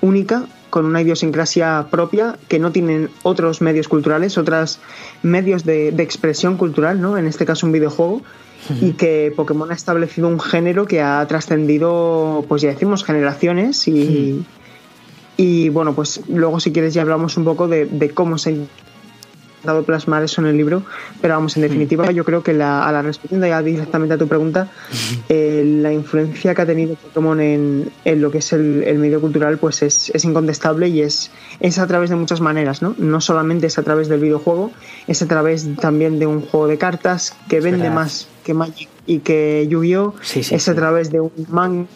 única, 0.00 0.46
con 0.70 0.84
una 0.84 1.00
idiosincrasia 1.00 1.86
propia 1.90 2.36
que 2.48 2.58
no 2.58 2.70
tienen 2.70 3.10
otros 3.22 3.60
medios 3.60 3.88
culturales, 3.88 4.36
otros 4.36 4.78
medios 5.22 5.64
de, 5.64 5.88
expresión 5.88 6.56
cultural, 6.56 7.00
¿no? 7.00 7.16
En 7.16 7.26
este 7.26 7.46
caso 7.46 7.66
un 7.66 7.72
videojuego. 7.72 8.22
Y 8.80 8.92
que 8.92 9.32
Pokémon 9.36 9.70
ha 9.70 9.74
establecido 9.74 10.26
un 10.26 10.40
género 10.40 10.86
que 10.86 11.00
ha 11.00 11.24
trascendido, 11.28 12.44
pues 12.48 12.62
ya 12.62 12.70
decimos, 12.70 13.04
generaciones 13.04 13.86
y, 13.86 14.44
y 15.36 15.68
bueno, 15.68 15.94
pues 15.94 16.20
luego 16.28 16.60
si 16.60 16.72
quieres 16.72 16.94
ya 16.94 17.02
hablamos 17.02 17.36
un 17.36 17.44
poco 17.44 17.68
de, 17.68 18.10
cómo 18.14 18.38
se 18.38 18.50
ha 18.50 18.52
intentado 18.52 19.82
plasmar 19.82 20.22
eso 20.22 20.40
en 20.40 20.46
el 20.46 20.56
libro, 20.56 20.82
pero 21.20 21.34
vamos, 21.34 21.56
en 21.56 21.62
definitiva 21.62 22.10
yo 22.12 22.24
creo 22.24 22.42
que 22.42 22.54
la, 22.54 22.86
a 22.86 22.92
la 22.92 23.02
respondiendo 23.02 23.46
ya 23.46 23.60
directamente 23.62 24.14
a 24.14 24.18
tu 24.18 24.28
pregunta, 24.28 24.68
eh, 25.28 25.62
la 25.82 25.92
influencia 25.92 26.54
que 26.54 26.62
ha 26.62 26.66
tenido 26.66 26.94
Pokémon 26.94 27.40
en, 27.40 27.90
en 28.04 28.22
lo 28.22 28.30
que 28.30 28.38
es 28.38 28.52
el, 28.52 28.98
medio 28.98 29.20
cultural 29.20 29.58
pues 29.58 29.82
es, 29.82 30.10
es, 30.14 30.24
incontestable 30.24 30.88
y 30.88 31.02
es, 31.02 31.30
es 31.60 31.78
a 31.78 31.86
través 31.86 32.10
de 32.10 32.16
muchas 32.16 32.40
maneras, 32.40 32.80
¿no? 32.80 32.94
No 32.96 33.20
solamente 33.20 33.66
es 33.66 33.78
a 33.78 33.82
través 33.82 34.08
del 34.08 34.20
videojuego, 34.20 34.70
es 35.06 35.20
a 35.20 35.26
través 35.26 35.66
también 35.76 36.18
de 36.18 36.26
un 36.26 36.42
juego 36.42 36.68
de 36.68 36.78
cartas 36.78 37.36
que 37.48 37.60
vende 37.60 37.90
más 37.90 38.28
que 38.44 38.54
Magic 38.54 38.88
y 39.06 39.18
que 39.18 39.66
Yu-Gi-Oh! 39.68 40.14
es 40.34 40.68
a 40.68 40.74
través 40.74 41.10
de 41.10 41.20
un 41.20 41.32
manga 41.48 41.86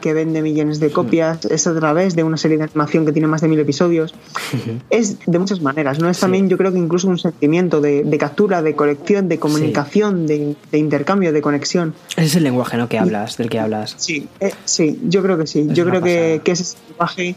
que 0.00 0.12
vende 0.12 0.42
millones 0.42 0.80
de 0.80 0.90
copias, 0.90 1.44
es 1.46 1.66
a 1.66 1.74
través 1.74 2.16
de 2.16 2.24
una 2.24 2.36
serie 2.36 2.58
de 2.58 2.64
animación 2.64 3.06
que 3.06 3.12
tiene 3.12 3.28
más 3.28 3.40
de 3.40 3.48
mil 3.48 3.58
episodios. 3.58 4.14
es 4.90 5.18
de 5.26 5.38
muchas 5.38 5.60
maneras, 5.60 5.98
¿no? 5.98 6.08
Es 6.10 6.20
también, 6.20 6.48
yo 6.48 6.58
creo 6.58 6.72
que 6.72 6.78
incluso 6.78 7.08
un 7.08 7.18
sentimiento 7.18 7.80
de, 7.80 8.16
captura, 8.18 8.62
de 8.62 8.74
colección, 8.74 9.28
de 9.28 9.38
comunicación, 9.38 10.26
de, 10.26 10.56
intercambio, 10.72 11.32
de 11.32 11.40
conexión. 11.40 11.94
Ese 12.10 12.26
es 12.26 12.36
el 12.36 12.44
lenguaje, 12.44 12.76
¿no? 12.76 12.88
Que 12.88 12.98
hablas, 12.98 13.36
del 13.36 13.48
que 13.48 13.58
hablas. 13.58 13.94
Sí, 13.98 14.28
eh, 14.40 14.52
sí, 14.64 15.00
yo 15.04 15.22
creo 15.22 15.38
que 15.38 15.46
sí. 15.46 15.66
yo 15.70 15.84
creo 15.84 16.02
que, 16.02 16.40
que 16.42 16.52
ese 16.52 16.76
lenguaje 16.88 17.36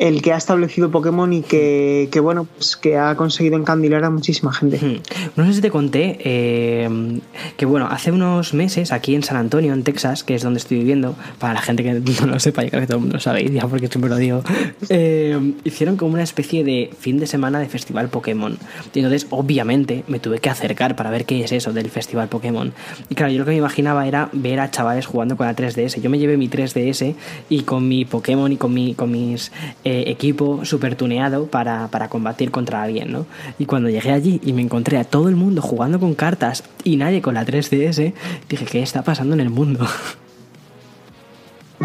el 0.00 0.22
que 0.22 0.32
ha 0.32 0.36
establecido 0.38 0.90
Pokémon 0.90 1.30
y 1.30 1.42
que, 1.42 2.08
que, 2.10 2.20
bueno, 2.20 2.46
pues 2.56 2.74
que 2.78 2.96
ha 2.96 3.14
conseguido 3.16 3.58
encandilar 3.58 4.02
a 4.04 4.10
muchísima 4.10 4.50
gente. 4.50 5.02
No 5.36 5.44
sé 5.44 5.52
si 5.52 5.60
te 5.60 5.70
conté 5.70 6.18
eh, 6.20 7.20
que 7.58 7.66
bueno, 7.66 7.86
hace 7.90 8.10
unos 8.10 8.54
meses 8.54 8.92
aquí 8.92 9.14
en 9.14 9.22
San 9.22 9.36
Antonio, 9.36 9.74
en 9.74 9.84
Texas, 9.84 10.24
que 10.24 10.34
es 10.34 10.42
donde 10.42 10.58
estoy 10.58 10.78
viviendo, 10.78 11.14
para 11.38 11.52
la 11.52 11.60
gente 11.60 11.82
que 11.82 11.92
no 12.22 12.26
lo 12.26 12.40
sepa, 12.40 12.62
yo 12.62 12.70
creo 12.70 12.80
que 12.80 12.86
todo 12.86 12.96
el 12.96 13.02
mundo 13.02 13.16
lo 13.16 13.20
sabe, 13.20 13.48
ya 13.50 13.66
porque 13.66 13.88
siempre 13.88 14.08
lo 14.08 14.16
digo, 14.16 14.42
eh, 14.88 15.54
hicieron 15.64 15.98
como 15.98 16.14
una 16.14 16.22
especie 16.22 16.64
de 16.64 16.90
fin 16.98 17.18
de 17.18 17.26
semana 17.26 17.58
de 17.58 17.68
festival 17.68 18.08
Pokémon. 18.08 18.56
Y 18.94 19.00
entonces, 19.00 19.26
obviamente, 19.28 20.04
me 20.08 20.18
tuve 20.18 20.38
que 20.38 20.48
acercar 20.48 20.96
para 20.96 21.10
ver 21.10 21.26
qué 21.26 21.44
es 21.44 21.52
eso 21.52 21.74
del 21.74 21.90
festival 21.90 22.28
Pokémon. 22.28 22.72
Y 23.10 23.14
claro, 23.16 23.32
yo 23.32 23.40
lo 23.40 23.44
que 23.44 23.50
me 23.50 23.58
imaginaba 23.58 24.08
era 24.08 24.30
ver 24.32 24.60
a 24.60 24.70
chavales 24.70 25.04
jugando 25.04 25.36
con 25.36 25.46
la 25.46 25.54
3DS. 25.54 26.00
Yo 26.00 26.08
me 26.08 26.18
llevé 26.18 26.38
mi 26.38 26.48
3DS 26.48 27.14
y 27.50 27.62
con 27.64 27.86
mi 27.86 28.06
Pokémon 28.06 28.50
y 28.50 28.56
con, 28.56 28.72
mi, 28.72 28.94
con 28.94 29.10
mis 29.10 29.52
eh, 29.84 29.89
equipo 30.06 30.64
super 30.64 30.96
tuneado 30.96 31.46
para, 31.46 31.88
para 31.88 32.08
combatir 32.08 32.50
contra 32.50 32.82
alguien, 32.82 33.12
¿no? 33.12 33.26
Y 33.58 33.66
cuando 33.66 33.88
llegué 33.88 34.12
allí 34.12 34.40
y 34.44 34.52
me 34.52 34.62
encontré 34.62 34.98
a 34.98 35.04
todo 35.04 35.28
el 35.28 35.36
mundo 35.36 35.62
jugando 35.62 36.00
con 36.00 36.14
cartas 36.14 36.64
y 36.84 36.96
nadie 36.96 37.22
con 37.22 37.34
la 37.34 37.44
3DS, 37.44 38.12
dije, 38.48 38.64
¿qué 38.66 38.82
está 38.82 39.02
pasando 39.02 39.34
en 39.34 39.40
el 39.40 39.50
mundo? 39.50 39.86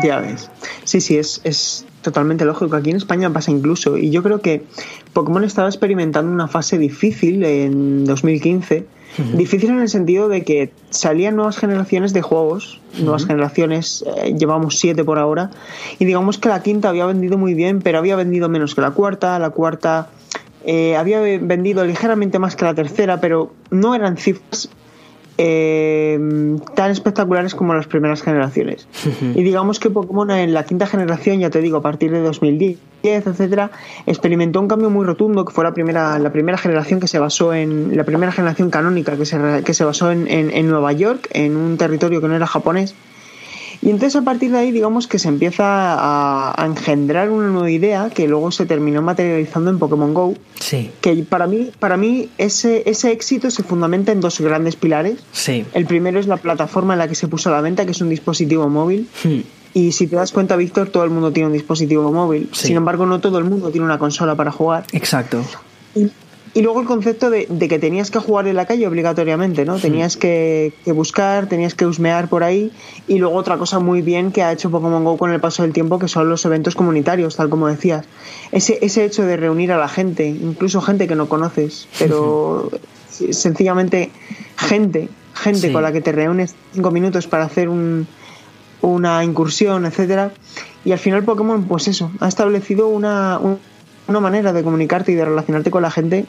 Ya 0.04 0.20
ves. 0.20 0.50
Sí, 0.84 1.00
sí, 1.00 1.18
es, 1.18 1.40
es 1.44 1.86
totalmente 2.02 2.44
lógico. 2.46 2.76
Aquí 2.76 2.90
en 2.90 2.98
España 2.98 3.32
pasa 3.32 3.52
incluso. 3.52 3.98
Y 3.98 4.12
yo 4.12 4.22
creo 4.24 4.42
que 4.42 4.64
Pokémon 5.14 5.44
estaba 5.44 5.70
experimentando 5.70 6.32
una 6.32 6.48
fase 6.48 6.78
difícil 6.78 7.44
en 7.44 8.06
2015. 8.06 8.86
Difícil 9.18 9.70
en 9.70 9.80
el 9.80 9.90
sentido 9.90 10.28
de 10.28 10.44
que 10.44 10.72
salían 10.90 11.36
nuevas 11.36 11.58
generaciones 11.58 12.14
de 12.14 12.22
juegos, 12.22 12.82
nuevas 13.00 13.26
generaciones, 13.26 14.04
eh, 14.18 14.36
llevamos 14.38 14.80
siete 14.80 15.04
por 15.04 15.20
ahora, 15.20 15.52
y 16.00 16.06
digamos 16.06 16.38
que 16.38 16.50
la 16.50 16.62
quinta 16.62 16.90
había 16.90 17.06
vendido 17.06 17.38
muy 17.38 17.54
bien, 17.54 17.82
pero 17.82 17.98
había 17.98 18.16
vendido 18.16 18.50
menos 18.50 18.76
que 18.76 18.82
la 18.82 18.92
cuarta, 18.92 19.40
la 19.40 19.52
cuarta 19.52 20.10
eh, 20.66 20.96
había 20.98 21.20
vendido 21.22 21.86
ligeramente 21.86 22.40
más 22.40 22.56
que 22.56 22.66
la 22.66 22.74
tercera, 22.74 23.22
pero 23.22 23.54
no 23.70 23.96
eran 23.96 24.18
cifras 24.18 24.70
eh, 25.38 26.18
tan 26.76 26.92
espectaculares 26.92 27.56
como 27.56 27.74
las 27.74 27.88
primeras 27.88 28.22
generaciones. 28.22 28.88
y 29.36 29.44
digamos 29.44 29.80
que 29.80 29.90
Pokémon 29.90 30.32
en 30.32 30.54
la 30.54 30.64
quinta 30.64 30.88
generación, 30.88 31.40
ya 31.40 31.50
te 31.50 31.62
digo, 31.62 31.78
a 31.78 31.82
partir 31.82 32.12
de 32.12 32.22
2010, 32.22 33.28
etcétera, 33.28 33.72
experimentó 34.06 34.62
un 34.62 34.68
cambio 34.68 34.90
muy 34.90 35.06
rotundo 35.06 35.46
que 35.46 35.54
fue 35.54 35.64
la 35.64 35.74
primera, 35.74 36.18
la 36.20 36.32
primera 36.32 36.58
generación 36.58 37.00
que 37.00 37.08
se 37.08 37.20
basó 37.20 37.54
en 37.54 37.96
la 37.96 38.04
primera 38.04 38.32
generación 38.32 38.70
canónica 38.70 39.18
que 39.18 39.26
se, 39.26 39.64
que 39.64 39.74
se 39.74 39.84
basó 39.84 40.12
en, 40.12 40.28
en 40.30 40.68
Nueva 40.68 40.94
York, 40.94 41.30
en 41.32 41.56
un 41.56 41.78
territorio 41.78 42.22
que 42.22 42.28
no 42.28 42.36
era 42.36 42.48
japonés 42.48 42.96
y 43.82 43.90
entonces 43.90 44.16
a 44.16 44.24
partir 44.24 44.52
de 44.52 44.60
ahí 44.60 44.72
digamos 44.72 45.08
que 45.08 45.20
se 45.20 45.28
empieza 45.28 45.64
a, 45.66 46.66
engendrar 46.66 47.30
una 47.30 47.48
nueva 47.48 47.70
idea 47.70 48.10
que 48.10 48.28
luego 48.28 48.52
se 48.52 48.66
terminó 48.66 49.02
materializando 49.02 49.70
en 49.70 49.80
Pokémon 49.80 50.14
Go. 50.14 50.34
Sí. 50.60 50.92
Que 51.02 51.16
para 51.18 51.48
mí, 51.48 51.72
para 51.80 51.98
mí 51.98 52.30
ese, 52.38 52.84
ese 52.90 53.12
éxito 53.12 53.52
se 53.52 53.64
fundamenta 53.64 54.12
en 54.12 54.22
dos 54.22 54.40
grandes 54.40 54.76
pilares. 54.76 55.20
Sí. 55.32 55.66
El 55.74 55.86
primero 55.86 56.20
es 56.20 56.28
la 56.28 56.38
plataforma 56.38 56.94
en 56.94 57.00
la 57.00 57.08
que 57.08 57.16
se 57.16 57.28
puso 57.28 57.50
a 57.50 57.54
la 57.54 57.62
venta, 57.62 57.86
que 57.86 57.92
es 57.92 58.02
un 58.02 58.10
dispositivo 58.10 58.68
móvil. 58.70 59.08
Hmm. 59.24 59.42
Y 59.74 59.92
si 59.92 60.08
te 60.08 60.16
das 60.16 60.32
cuenta, 60.32 60.56
Víctor, 60.56 60.88
todo 60.90 61.04
el 61.04 61.10
mundo 61.10 61.32
tiene 61.32 61.48
un 61.48 61.54
dispositivo 61.54 62.10
móvil. 62.12 62.50
Sin 62.54 62.78
embargo, 62.78 63.06
no 63.06 63.20
todo 63.20 63.38
el 63.40 63.44
mundo 63.44 63.72
tiene 63.72 63.86
una 63.86 64.00
consola 64.00 64.34
para 64.34 64.52
jugar. 64.52 64.86
Exacto. 64.94 65.44
Y 65.94 66.10
luego 66.62 66.80
el 66.80 66.88
concepto 66.88 67.30
de, 67.30 67.48
que 67.48 67.80
tenías 67.80 68.10
que 68.10 68.20
jugar 68.20 68.48
en 68.48 68.56
la 68.56 68.66
calle 68.66 68.88
obligatoriamente, 68.88 69.66
¿no? 69.66 69.78
Tenías 69.78 70.16
que, 70.16 70.72
buscar, 70.86 71.48
tenías 71.48 71.76
que 71.76 71.86
husmear 71.86 72.30
por 72.30 72.46
ahí. 72.46 72.72
Y 73.10 73.20
luego 73.20 73.36
otra 73.36 73.58
cosa 73.58 73.80
muy 73.80 74.02
bien 74.02 74.32
que 74.32 74.42
ha 74.42 74.54
hecho 74.54 74.72
Pokémon 74.72 75.04
Go 75.04 75.18
con 75.18 75.32
el 75.32 75.42
paso 75.42 75.64
del 75.64 75.74
tiempo, 75.74 76.00
que 76.00 76.08
son 76.08 76.30
los 76.30 76.46
eventos 76.46 76.74
comunitarios, 76.76 77.36
tal 77.36 77.50
como 77.50 77.68
decías. 77.68 78.06
Ese, 78.54 78.80
ese 78.82 79.04
hecho 79.04 79.24
de 79.24 79.36
reunir 79.36 79.74
a 79.74 79.78
la 79.78 79.90
gente, 79.90 80.28
incluso 80.28 80.80
gente 80.80 81.10
que 81.10 81.16
no 81.16 81.28
conoces, 81.28 81.90
pero 82.00 82.72
sencillamente 83.10 84.12
gente, 84.56 85.10
gente 85.34 85.74
con 85.74 85.84
la 85.84 85.92
que 85.92 86.00
te 86.00 86.14
reúnes 86.14 86.56
cinco 86.74 86.90
minutos 86.90 87.28
para 87.28 87.44
hacer 87.44 87.68
un, 87.68 88.08
una 88.82 89.26
incursión, 89.26 89.86
etcétera. 89.86 90.32
Y 90.86 90.94
al 90.94 91.00
final 91.00 91.26
Pokémon, 91.26 91.66
pues 91.66 91.90
eso, 91.90 92.12
ha 92.22 92.30
establecido 92.30 92.88
una, 92.88 93.42
una 94.08 94.20
manera 94.22 94.54
de 94.54 94.64
comunicarte 94.64 95.12
y 95.12 95.16
de 95.16 95.26
relacionarte 95.26 95.70
con 95.70 95.82
la 95.82 95.92
gente 95.92 96.26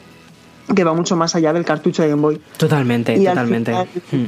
que 0.75 0.83
va 0.83 0.93
mucho 0.93 1.15
más 1.15 1.35
allá 1.35 1.53
del 1.53 1.65
cartucho 1.65 2.03
de 2.03 2.09
Game 2.09 2.21
Boy. 2.21 2.41
Totalmente, 2.57 3.17
totalmente. 3.17 3.73
Hmm. 4.11 4.25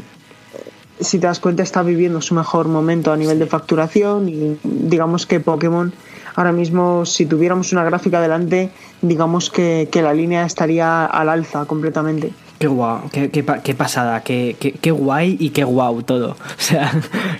Si 0.99 1.19
te 1.19 1.27
das 1.27 1.39
cuenta, 1.39 1.63
está 1.63 1.81
viviendo 1.81 2.21
su 2.21 2.35
mejor 2.35 2.67
momento 2.67 3.13
a 3.13 3.17
nivel 3.17 3.39
de 3.39 3.45
facturación 3.45 4.27
y 4.27 4.57
digamos 4.63 5.25
que 5.25 5.39
Pokémon 5.39 5.93
ahora 6.35 6.51
mismo, 6.51 7.05
si 7.05 7.25
tuviéramos 7.25 7.71
una 7.71 7.83
gráfica 7.83 8.21
delante, 8.21 8.69
digamos 9.01 9.49
que, 9.49 9.87
que 9.91 10.01
la 10.01 10.13
línea 10.13 10.45
estaría 10.45 11.05
al 11.05 11.29
alza 11.29 11.65
completamente. 11.65 12.31
Qué 12.59 12.67
guau, 12.67 13.09
qué, 13.13 13.29
qué, 13.29 13.45
qué 13.63 13.73
pasada, 13.73 14.21
qué, 14.21 14.57
qué, 14.59 14.91
guay 14.91 15.37
y 15.39 15.51
qué 15.51 15.63
guau 15.63 16.01
todo. 16.03 16.35
O 16.59 16.61
sea, 16.61 16.91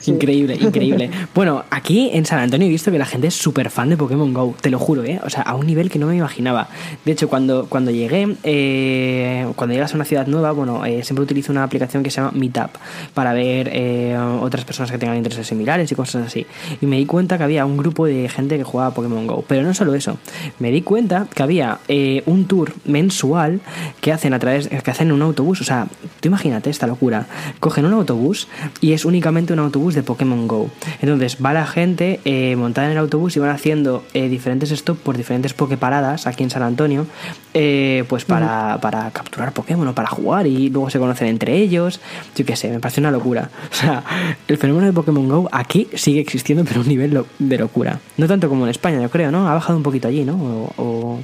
increíble, 0.05 0.55
increíble. 0.61 1.11
Bueno, 1.35 1.65
aquí 1.69 2.09
en 2.13 2.25
San 2.25 2.39
Antonio 2.39 2.67
he 2.67 2.69
visto 2.69 2.89
que 2.89 2.97
la 2.97 3.05
gente 3.05 3.27
es 3.27 3.35
súper 3.35 3.69
fan 3.69 3.89
de 3.89 3.97
Pokémon 3.97 4.33
Go, 4.33 4.55
te 4.59 4.69
lo 4.69 4.79
juro, 4.79 5.03
¿eh? 5.03 5.19
O 5.23 5.29
sea, 5.29 5.41
a 5.41 5.55
un 5.55 5.67
nivel 5.67 5.91
que 5.91 5.99
no 5.99 6.07
me 6.07 6.15
imaginaba. 6.15 6.69
De 7.03 7.11
hecho, 7.11 7.27
cuando, 7.27 7.67
cuando 7.67 7.91
llegué, 7.91 8.37
eh, 8.43 9.45
cuando 9.57 9.73
llegas 9.73 9.91
a 9.91 9.95
una 9.95 10.05
ciudad 10.05 10.25
nueva, 10.25 10.53
bueno, 10.53 10.85
eh, 10.85 11.03
siempre 11.03 11.23
utilizo 11.23 11.51
una 11.51 11.63
aplicación 11.63 12.01
que 12.01 12.11
se 12.11 12.21
llama 12.21 12.31
Meetup 12.33 12.71
para 13.13 13.33
ver 13.33 13.69
eh, 13.73 14.17
otras 14.41 14.63
personas 14.63 14.89
que 14.89 14.97
tengan 14.97 15.17
intereses 15.17 15.45
similares 15.45 15.91
y 15.91 15.95
cosas 15.95 16.27
así. 16.27 16.47
Y 16.81 16.85
me 16.85 16.97
di 16.97 17.05
cuenta 17.05 17.37
que 17.37 17.43
había 17.43 17.65
un 17.65 17.75
grupo 17.75 18.05
de 18.05 18.29
gente 18.29 18.57
que 18.57 18.63
jugaba 18.63 18.93
Pokémon 18.93 19.27
Go. 19.27 19.43
Pero 19.47 19.63
no 19.63 19.73
solo 19.73 19.93
eso, 19.95 20.17
me 20.59 20.71
di 20.71 20.81
cuenta 20.81 21.27
que 21.35 21.43
había 21.43 21.79
un 22.25 22.45
tour 22.45 22.73
mensual 22.85 23.59
que 24.01 24.13
hacen 24.13 24.33
a 24.33 24.39
través, 24.39 24.69
que 24.69 24.91
hacen 24.91 25.08
un 25.11 25.21
autobús. 25.21 25.61
O 25.61 25.63
sea, 25.63 25.87
tú 26.19 26.27
imagínate 26.27 26.69
esta 26.69 26.87
locura. 26.87 27.27
Cogen 27.59 27.85
un 27.85 27.93
autobús 27.93 28.47
y 28.81 28.93
es 28.93 29.05
únicamente 29.05 29.53
un 29.53 29.59
autobús 29.59 29.95
de 29.95 30.03
Pokémon 30.03 30.47
Go. 30.47 30.69
Entonces 31.01 31.37
va 31.43 31.53
la 31.53 31.65
gente 31.65 32.19
eh, 32.25 32.55
montada 32.55 32.87
en 32.87 32.93
el 32.93 32.97
autobús 32.97 33.35
y 33.35 33.39
van 33.39 33.49
haciendo 33.49 34.03
eh, 34.13 34.29
diferentes 34.29 34.69
stops 34.69 34.99
por 35.01 35.17
diferentes 35.17 35.53
Poképaradas 35.53 36.27
aquí 36.27 36.43
en 36.43 36.49
San 36.49 36.63
Antonio, 36.63 37.05
eh, 37.53 38.03
pues 38.07 38.25
para, 38.25 38.79
para, 38.81 39.11
capturar 39.11 39.53
Pokémon 39.53 39.87
o 39.87 39.95
para 39.95 40.07
jugar 40.07 40.47
y 40.47 40.69
luego 40.69 40.89
se 40.89 40.99
conocen 40.99 41.27
entre 41.27 41.57
ellos. 41.57 41.99
Yo 42.35 42.45
qué 42.45 42.55
sé, 42.55 42.69
me 42.69 42.79
parece 42.79 43.01
una 43.01 43.11
locura. 43.11 43.49
O 43.71 43.75
sea, 43.75 44.03
el 44.47 44.57
fenómeno 44.57 44.87
de 44.87 44.93
Pokémon 44.93 45.27
Go 45.29 45.49
aquí 45.51 45.87
sigue 45.93 46.19
existiendo, 46.19 46.65
pero 46.65 46.79
a 46.79 46.83
un 46.83 46.89
nivel 46.89 47.23
de 47.39 47.57
locura. 47.57 47.99
No 48.17 48.27
tanto 48.27 48.49
como 48.49 48.65
en 48.65 48.71
España, 48.71 49.01
yo 49.01 49.09
creo, 49.09 49.31
¿no? 49.31 49.47
Ha 49.47 49.53
bajado 49.53 49.77
un 49.77 49.83
poquito 49.83 50.07
allí, 50.07 50.25
¿no? 50.25 50.35
o... 50.77 51.19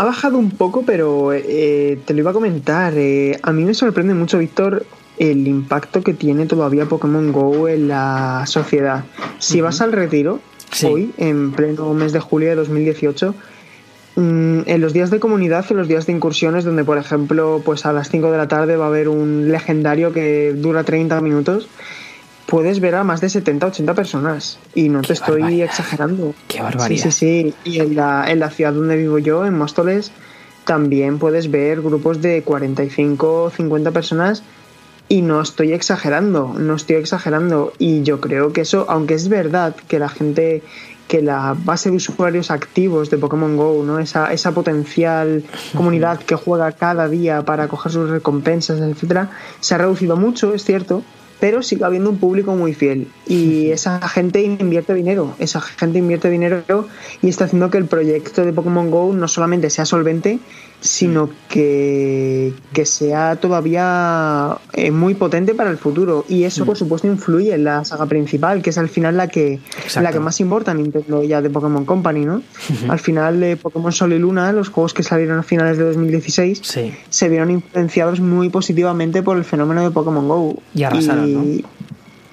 Ha 0.00 0.04
bajado 0.04 0.38
un 0.38 0.50
poco, 0.50 0.82
pero 0.86 1.34
eh, 1.34 1.98
te 2.06 2.14
lo 2.14 2.20
iba 2.20 2.30
a 2.30 2.32
comentar. 2.32 2.94
Eh, 2.96 3.38
a 3.42 3.52
mí 3.52 3.66
me 3.66 3.74
sorprende 3.74 4.14
mucho, 4.14 4.38
Víctor, 4.38 4.86
el 5.18 5.46
impacto 5.46 6.02
que 6.02 6.14
tiene 6.14 6.46
todavía 6.46 6.86
Pokémon 6.86 7.32
Go 7.32 7.68
en 7.68 7.88
la 7.88 8.44
sociedad. 8.46 9.04
Si 9.38 9.60
vas 9.60 9.82
al 9.82 9.92
retiro, 9.92 10.40
hoy, 10.88 11.12
en 11.18 11.52
pleno 11.52 11.92
mes 11.92 12.14
de 12.14 12.20
julio 12.20 12.48
de 12.48 12.54
2018, 12.54 13.34
mm, 14.16 14.60
en 14.64 14.80
los 14.80 14.94
días 14.94 15.10
de 15.10 15.20
comunidad, 15.20 15.66
en 15.68 15.76
los 15.76 15.86
días 15.86 16.06
de 16.06 16.14
incursiones, 16.14 16.64
donde 16.64 16.82
por 16.82 16.96
ejemplo, 16.96 17.60
pues 17.62 17.84
a 17.84 17.92
las 17.92 18.08
5 18.08 18.30
de 18.30 18.38
la 18.38 18.48
tarde 18.48 18.76
va 18.76 18.86
a 18.86 18.88
haber 18.88 19.10
un 19.10 19.52
legendario 19.52 20.14
que 20.14 20.54
dura 20.54 20.82
30 20.82 21.20
minutos 21.20 21.68
puedes 22.50 22.80
ver 22.80 22.96
a 22.96 23.04
más 23.04 23.20
de 23.20 23.30
70, 23.30 23.68
80 23.68 23.94
personas. 23.94 24.58
Y 24.74 24.88
no 24.88 25.00
te 25.02 25.14
estoy 25.14 25.62
exagerando. 25.62 26.34
Qué 26.48 26.60
barbaridad. 26.60 27.02
Sí, 27.04 27.10
sí, 27.12 27.12
sí. 27.12 27.54
Y 27.64 27.78
en 27.78 27.94
la, 27.94 28.24
en 28.28 28.40
la 28.40 28.50
ciudad 28.50 28.74
donde 28.74 28.96
vivo 28.96 29.18
yo, 29.18 29.46
en 29.46 29.56
Móstoles, 29.56 30.10
también 30.64 31.18
puedes 31.18 31.50
ver 31.50 31.80
grupos 31.80 32.20
de 32.20 32.42
45, 32.42 33.52
50 33.56 33.92
personas. 33.92 34.42
Y 35.08 35.22
no 35.22 35.40
estoy 35.40 35.72
exagerando, 35.72 36.54
no 36.58 36.74
estoy 36.74 36.96
exagerando. 36.96 37.72
Y 37.78 38.02
yo 38.02 38.20
creo 38.20 38.52
que 38.52 38.62
eso, 38.62 38.84
aunque 38.88 39.14
es 39.14 39.28
verdad 39.28 39.74
que 39.88 39.98
la 39.98 40.08
gente, 40.08 40.62
que 41.08 41.22
la 41.22 41.56
base 41.56 41.90
de 41.90 41.96
usuarios 41.96 42.50
activos 42.50 43.10
de 43.10 43.18
Pokémon 43.18 43.56
Go, 43.56 43.82
¿no? 43.84 43.98
esa, 44.00 44.32
esa 44.32 44.52
potencial 44.52 45.44
comunidad 45.76 46.20
que 46.20 46.34
juega 46.36 46.70
cada 46.72 47.08
día 47.08 47.44
para 47.44 47.66
coger 47.68 47.92
sus 47.92 48.10
recompensas, 48.10 48.80
etcétera, 48.80 49.30
se 49.58 49.74
ha 49.74 49.78
reducido 49.78 50.16
mucho, 50.16 50.54
es 50.54 50.64
cierto, 50.64 51.02
pero 51.40 51.62
sigue 51.62 51.84
habiendo 51.84 52.10
un 52.10 52.18
público 52.18 52.54
muy 52.54 52.74
fiel 52.74 53.08
y 53.26 53.70
esa 53.70 54.06
gente 54.08 54.42
invierte 54.42 54.94
dinero, 54.94 55.34
esa 55.38 55.60
gente 55.60 55.98
invierte 55.98 56.28
dinero 56.30 56.62
y 57.22 57.28
está 57.28 57.46
haciendo 57.46 57.70
que 57.70 57.78
el 57.78 57.86
proyecto 57.86 58.44
de 58.44 58.52
Pokémon 58.52 58.90
Go 58.90 59.12
no 59.12 59.26
solamente 59.26 59.70
sea 59.70 59.86
solvente, 59.86 60.38
sino 60.80 61.30
que, 61.48 62.52
que 62.72 62.86
sea 62.86 63.36
todavía 63.36 64.56
eh, 64.72 64.90
muy 64.90 65.14
potente 65.14 65.54
para 65.54 65.70
el 65.70 65.78
futuro. 65.78 66.24
Y 66.28 66.44
eso, 66.44 66.64
por 66.64 66.76
supuesto, 66.76 67.06
influye 67.06 67.54
en 67.54 67.64
la 67.64 67.84
saga 67.84 68.06
principal, 68.06 68.62
que 68.62 68.70
es 68.70 68.78
al 68.78 68.88
final 68.88 69.16
la 69.16 69.28
que, 69.28 69.60
la 70.00 70.12
que 70.12 70.20
más 70.20 70.40
importa 70.40 70.72
Nintendo 70.74 71.22
ya 71.22 71.42
de 71.42 71.50
Pokémon 71.50 71.84
Company, 71.84 72.24
¿no? 72.24 72.42
Al 72.88 72.98
final 72.98 73.40
de 73.40 73.56
Pokémon 73.56 73.92
Sol 73.92 74.12
y 74.12 74.18
Luna, 74.18 74.52
los 74.52 74.68
juegos 74.68 74.94
que 74.94 75.02
salieron 75.02 75.38
a 75.38 75.42
finales 75.42 75.78
de 75.78 75.84
2016, 75.84 76.62
se 77.08 77.28
vieron 77.28 77.50
influenciados 77.50 78.20
muy 78.20 78.48
positivamente 78.48 79.22
por 79.22 79.36
el 79.36 79.44
fenómeno 79.44 79.82
de 79.82 79.90
Pokémon 79.90 80.26
Go. 80.28 80.62
Y 80.74 80.84
arrasaron, 80.84 81.32
¿no? 81.34 81.68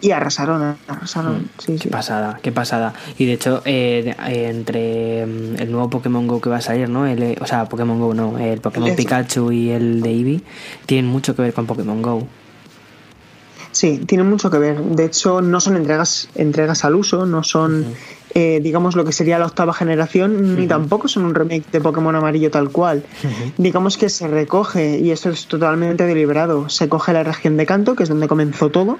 Y 0.01 0.11
arrasaron, 0.11 0.77
arrasaron. 0.87 1.37
Mm, 1.37 1.49
sí, 1.57 1.79
qué 1.79 1.89
pasada, 1.89 2.39
qué 2.41 2.51
pasada. 2.51 2.93
Y 3.17 3.25
de 3.25 3.33
hecho, 3.33 3.61
eh, 3.65 4.15
entre 4.27 5.25
mm, 5.25 5.61
el 5.61 5.71
nuevo 5.71 5.89
Pokémon 5.89 6.27
Go 6.27 6.39
que 6.41 6.49
va 6.49 6.57
a 6.57 6.61
salir, 6.61 6.89
¿no? 6.89 7.07
El, 7.07 7.37
o 7.41 7.47
sea, 7.47 7.65
Pokémon 7.65 7.99
Go 7.99 8.13
no, 8.13 8.37
el 8.37 8.61
Pokémon 8.61 8.95
Pikachu 8.95 9.51
y 9.51 9.71
el 9.71 10.01
de 10.01 10.11
Eevee 10.11 10.41
tienen 10.85 11.09
mucho 11.09 11.35
que 11.35 11.41
ver 11.41 11.53
con 11.53 11.65
Pokémon 11.65 12.01
Go. 12.01 12.27
Sí, 13.71 13.99
tienen 14.07 14.27
mucho 14.27 14.49
que 14.49 14.57
ver. 14.57 14.81
De 14.81 15.05
hecho, 15.05 15.41
no 15.41 15.59
son 15.59 15.75
entregas, 15.75 16.29
entregas 16.33 16.83
al 16.83 16.95
uso, 16.95 17.27
no 17.27 17.43
son, 17.43 17.85
eh, 18.33 18.59
digamos, 18.59 18.95
lo 18.95 19.05
que 19.05 19.11
sería 19.11 19.37
la 19.37 19.45
octava 19.45 19.71
generación, 19.71 20.55
ni 20.55 20.65
tampoco 20.65 21.07
son 21.07 21.25
un 21.25 21.35
remake 21.35 21.69
de 21.71 21.79
Pokémon 21.79 22.15
amarillo 22.15 22.49
tal 22.49 22.71
cual. 22.71 23.03
Digamos 23.57 23.97
que 23.97 24.09
se 24.09 24.27
recoge, 24.27 24.97
y 24.97 25.11
esto 25.11 25.29
es 25.29 25.45
totalmente 25.45 26.05
deliberado, 26.05 26.69
se 26.69 26.89
coge 26.89 27.13
la 27.13 27.21
región 27.21 27.55
de 27.55 27.67
Canto, 27.67 27.95
que 27.95 28.01
es 28.01 28.09
donde 28.09 28.27
comenzó 28.27 28.71
todo 28.71 28.97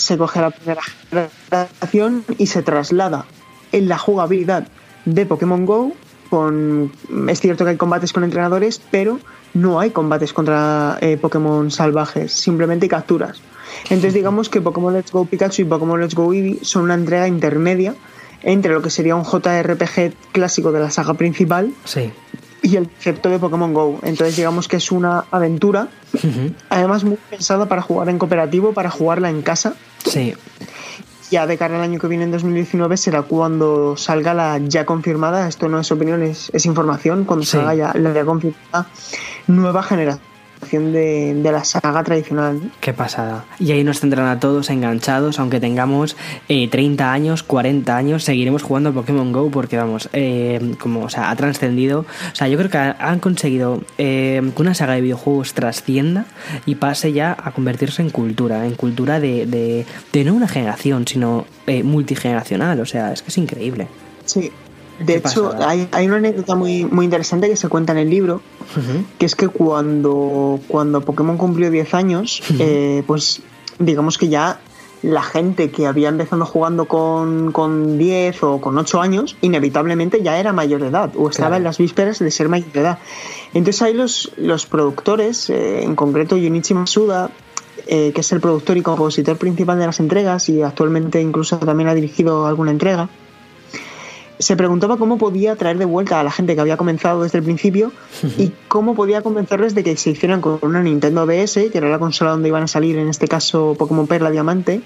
se 0.00 0.16
coge 0.16 0.40
la 0.40 0.50
primera 0.50 0.80
generación 0.82 2.24
y 2.38 2.46
se 2.46 2.62
traslada 2.62 3.26
en 3.72 3.88
la 3.88 3.98
jugabilidad 3.98 4.66
de 5.04 5.26
Pokémon 5.26 5.66
Go. 5.66 5.92
Con, 6.30 6.92
es 7.28 7.40
cierto 7.40 7.64
que 7.64 7.70
hay 7.70 7.76
combates 7.76 8.12
con 8.12 8.22
entrenadores, 8.22 8.80
pero 8.90 9.18
no 9.52 9.80
hay 9.80 9.90
combates 9.90 10.32
contra 10.32 10.96
eh, 11.00 11.16
Pokémon 11.16 11.70
salvajes, 11.70 12.32
simplemente 12.32 12.88
capturas. 12.88 13.40
Entonces 13.84 14.14
digamos 14.14 14.48
que 14.48 14.60
Pokémon 14.60 14.92
Let's 14.94 15.12
Go 15.12 15.24
Pikachu 15.24 15.62
y 15.62 15.64
Pokémon 15.64 16.00
Let's 16.00 16.14
Go 16.14 16.32
Eevee 16.32 16.60
son 16.62 16.84
una 16.84 16.94
entrega 16.94 17.28
intermedia 17.28 17.94
entre 18.42 18.72
lo 18.72 18.80
que 18.80 18.90
sería 18.90 19.16
un 19.16 19.24
JRPG 19.24 20.14
clásico 20.32 20.72
de 20.72 20.80
la 20.80 20.90
saga 20.90 21.14
principal 21.14 21.74
sí 21.84 22.10
y 22.62 22.76
el 22.76 22.88
concepto 22.88 23.28
de 23.28 23.38
Pokémon 23.38 23.72
Go. 23.72 24.00
Entonces 24.02 24.36
digamos 24.36 24.68
que 24.68 24.76
es 24.76 24.92
una 24.92 25.24
aventura, 25.30 25.88
además 26.68 27.04
muy 27.04 27.18
pensada 27.28 27.66
para 27.66 27.82
jugar 27.82 28.08
en 28.08 28.18
cooperativo, 28.18 28.72
para 28.72 28.90
jugarla 28.90 29.30
en 29.30 29.42
casa. 29.42 29.74
Sí. 30.04 30.34
Ya 31.30 31.46
de 31.46 31.56
cara 31.56 31.76
al 31.76 31.82
año 31.82 32.00
que 32.00 32.08
viene, 32.08 32.24
en 32.24 32.32
2019, 32.32 32.96
será 32.96 33.22
cuando 33.22 33.96
salga 33.96 34.34
la 34.34 34.58
ya 34.58 34.84
confirmada, 34.84 35.46
esto 35.46 35.68
no 35.68 35.78
es 35.78 35.90
opinión, 35.92 36.22
es, 36.22 36.50
información, 36.66 37.24
cuando 37.24 37.46
salga 37.46 37.74
ya 37.74 37.92
la 37.94 38.12
ya 38.12 38.24
confirmada 38.24 38.86
nueva 39.46 39.82
generación 39.82 40.29
de, 40.70 41.34
de, 41.34 41.52
la 41.52 41.64
saga 41.64 42.02
tradicional. 42.04 42.60
Qué 42.80 42.92
pasada. 42.92 43.44
Y 43.58 43.72
ahí 43.72 43.84
nos 43.84 44.00
tendrán 44.00 44.26
a 44.26 44.38
todos 44.38 44.70
enganchados, 44.70 45.38
aunque 45.38 45.60
tengamos 45.60 46.16
30 46.48 47.04
eh, 47.04 47.06
años, 47.06 47.42
40 47.42 47.96
años, 47.96 48.24
seguiremos 48.24 48.62
jugando 48.62 48.90
a 48.90 48.92
Pokémon 48.92 49.32
Go 49.32 49.50
porque 49.50 49.76
vamos, 49.76 50.08
eh, 50.12 50.74
como, 50.78 51.04
o 51.04 51.08
sea, 51.10 51.30
ha 51.30 51.36
trascendido. 51.36 52.00
O 52.00 52.34
sea, 52.34 52.48
yo 52.48 52.58
creo 52.58 52.70
que 52.70 52.78
han 52.78 53.20
conseguido 53.20 53.82
eh, 53.98 54.40
que 54.54 54.62
una 54.62 54.74
saga 54.74 54.94
de 54.94 55.00
videojuegos 55.00 55.54
trascienda 55.54 56.26
y 56.66 56.76
pase 56.76 57.12
ya 57.12 57.36
a 57.42 57.52
convertirse 57.52 58.02
en 58.02 58.10
cultura, 58.10 58.66
en 58.66 58.74
cultura 58.74 59.20
de, 59.20 59.46
de, 59.46 59.86
de 60.12 60.24
no 60.24 60.34
una 60.34 60.48
generación, 60.48 61.06
sino 61.06 61.46
multigeneracional. 61.84 62.80
O 62.80 62.86
sea, 62.86 63.12
es 63.12 63.22
que 63.22 63.28
es 63.28 63.38
increíble. 63.38 63.86
Sí, 64.24 64.50
de 65.00 65.16
hecho, 65.16 65.54
hay, 65.58 66.06
una 66.06 66.16
anécdota 66.16 66.54
muy, 66.54 66.84
muy 66.84 67.04
interesante 67.06 67.48
que 67.48 67.56
se 67.56 67.68
cuenta 67.68 67.92
en 67.92 67.98
el 67.98 68.10
libro, 68.10 68.42
que 69.18 69.26
es 69.26 69.34
que 69.34 69.48
cuando, 69.48 70.60
cuando 70.68 71.00
Pokémon 71.00 71.38
cumplió 71.38 71.70
10 71.70 71.94
años, 71.94 72.42
eh, 72.58 73.02
pues 73.06 73.40
digamos 73.78 74.18
que 74.18 74.28
ya 74.28 74.60
la 75.02 75.22
gente 75.22 75.70
que 75.70 75.86
había 75.86 76.10
empezado 76.10 76.44
jugando 76.44 76.84
con, 76.84 77.52
con 77.52 77.96
10 77.96 78.42
o 78.42 78.60
con 78.60 78.76
8 78.76 79.00
años, 79.00 79.36
inevitablemente 79.40 80.22
ya 80.22 80.38
era 80.38 80.52
mayor 80.52 80.82
de 80.82 80.88
edad 80.88 81.10
o 81.16 81.30
estaba 81.30 81.56
en 81.56 81.64
las 81.64 81.78
vísperas 81.78 82.18
de 82.18 82.30
ser 82.30 82.48
mayor 82.50 82.70
de 82.72 82.80
edad. 82.80 82.98
Entonces 83.54 83.80
ahí 83.82 83.94
los, 83.94 84.32
los 84.36 84.66
productores, 84.66 85.48
eh, 85.48 85.82
en 85.82 85.96
concreto 85.96 86.36
Junichi 86.36 86.74
Masuda, 86.74 87.30
eh, 87.86 88.12
que 88.14 88.20
es 88.20 88.32
el 88.32 88.40
productor 88.40 88.76
y 88.76 88.82
compositor 88.82 89.38
principal 89.38 89.78
de 89.78 89.86
las 89.86 90.00
entregas 90.00 90.50
y 90.50 90.62
actualmente 90.62 91.20
incluso 91.22 91.58
también 91.58 91.88
ha 91.88 91.94
dirigido 91.94 92.46
alguna 92.46 92.70
entrega, 92.70 93.08
se 94.40 94.56
preguntaba 94.56 94.96
cómo 94.96 95.18
podía 95.18 95.54
traer 95.54 95.78
de 95.78 95.84
vuelta 95.84 96.18
a 96.18 96.24
la 96.24 96.30
gente 96.30 96.54
que 96.54 96.60
había 96.60 96.76
comenzado 96.76 97.22
desde 97.22 97.38
el 97.38 97.44
principio 97.44 97.92
y 98.38 98.52
cómo 98.68 98.94
podía 98.94 99.22
convencerles 99.22 99.74
de 99.74 99.84
que 99.84 99.96
se 99.96 100.10
hicieran 100.10 100.40
con 100.40 100.58
una 100.62 100.82
Nintendo 100.82 101.26
DS, 101.26 101.54
que 101.70 101.78
era 101.78 101.88
la 101.88 101.98
consola 101.98 102.32
donde 102.32 102.48
iban 102.48 102.62
a 102.62 102.66
salir, 102.66 102.96
en 102.96 103.08
este 103.08 103.28
caso 103.28 103.76
Pokémon 103.78 104.06
Perla 104.06 104.30
Diamante, 104.30 104.80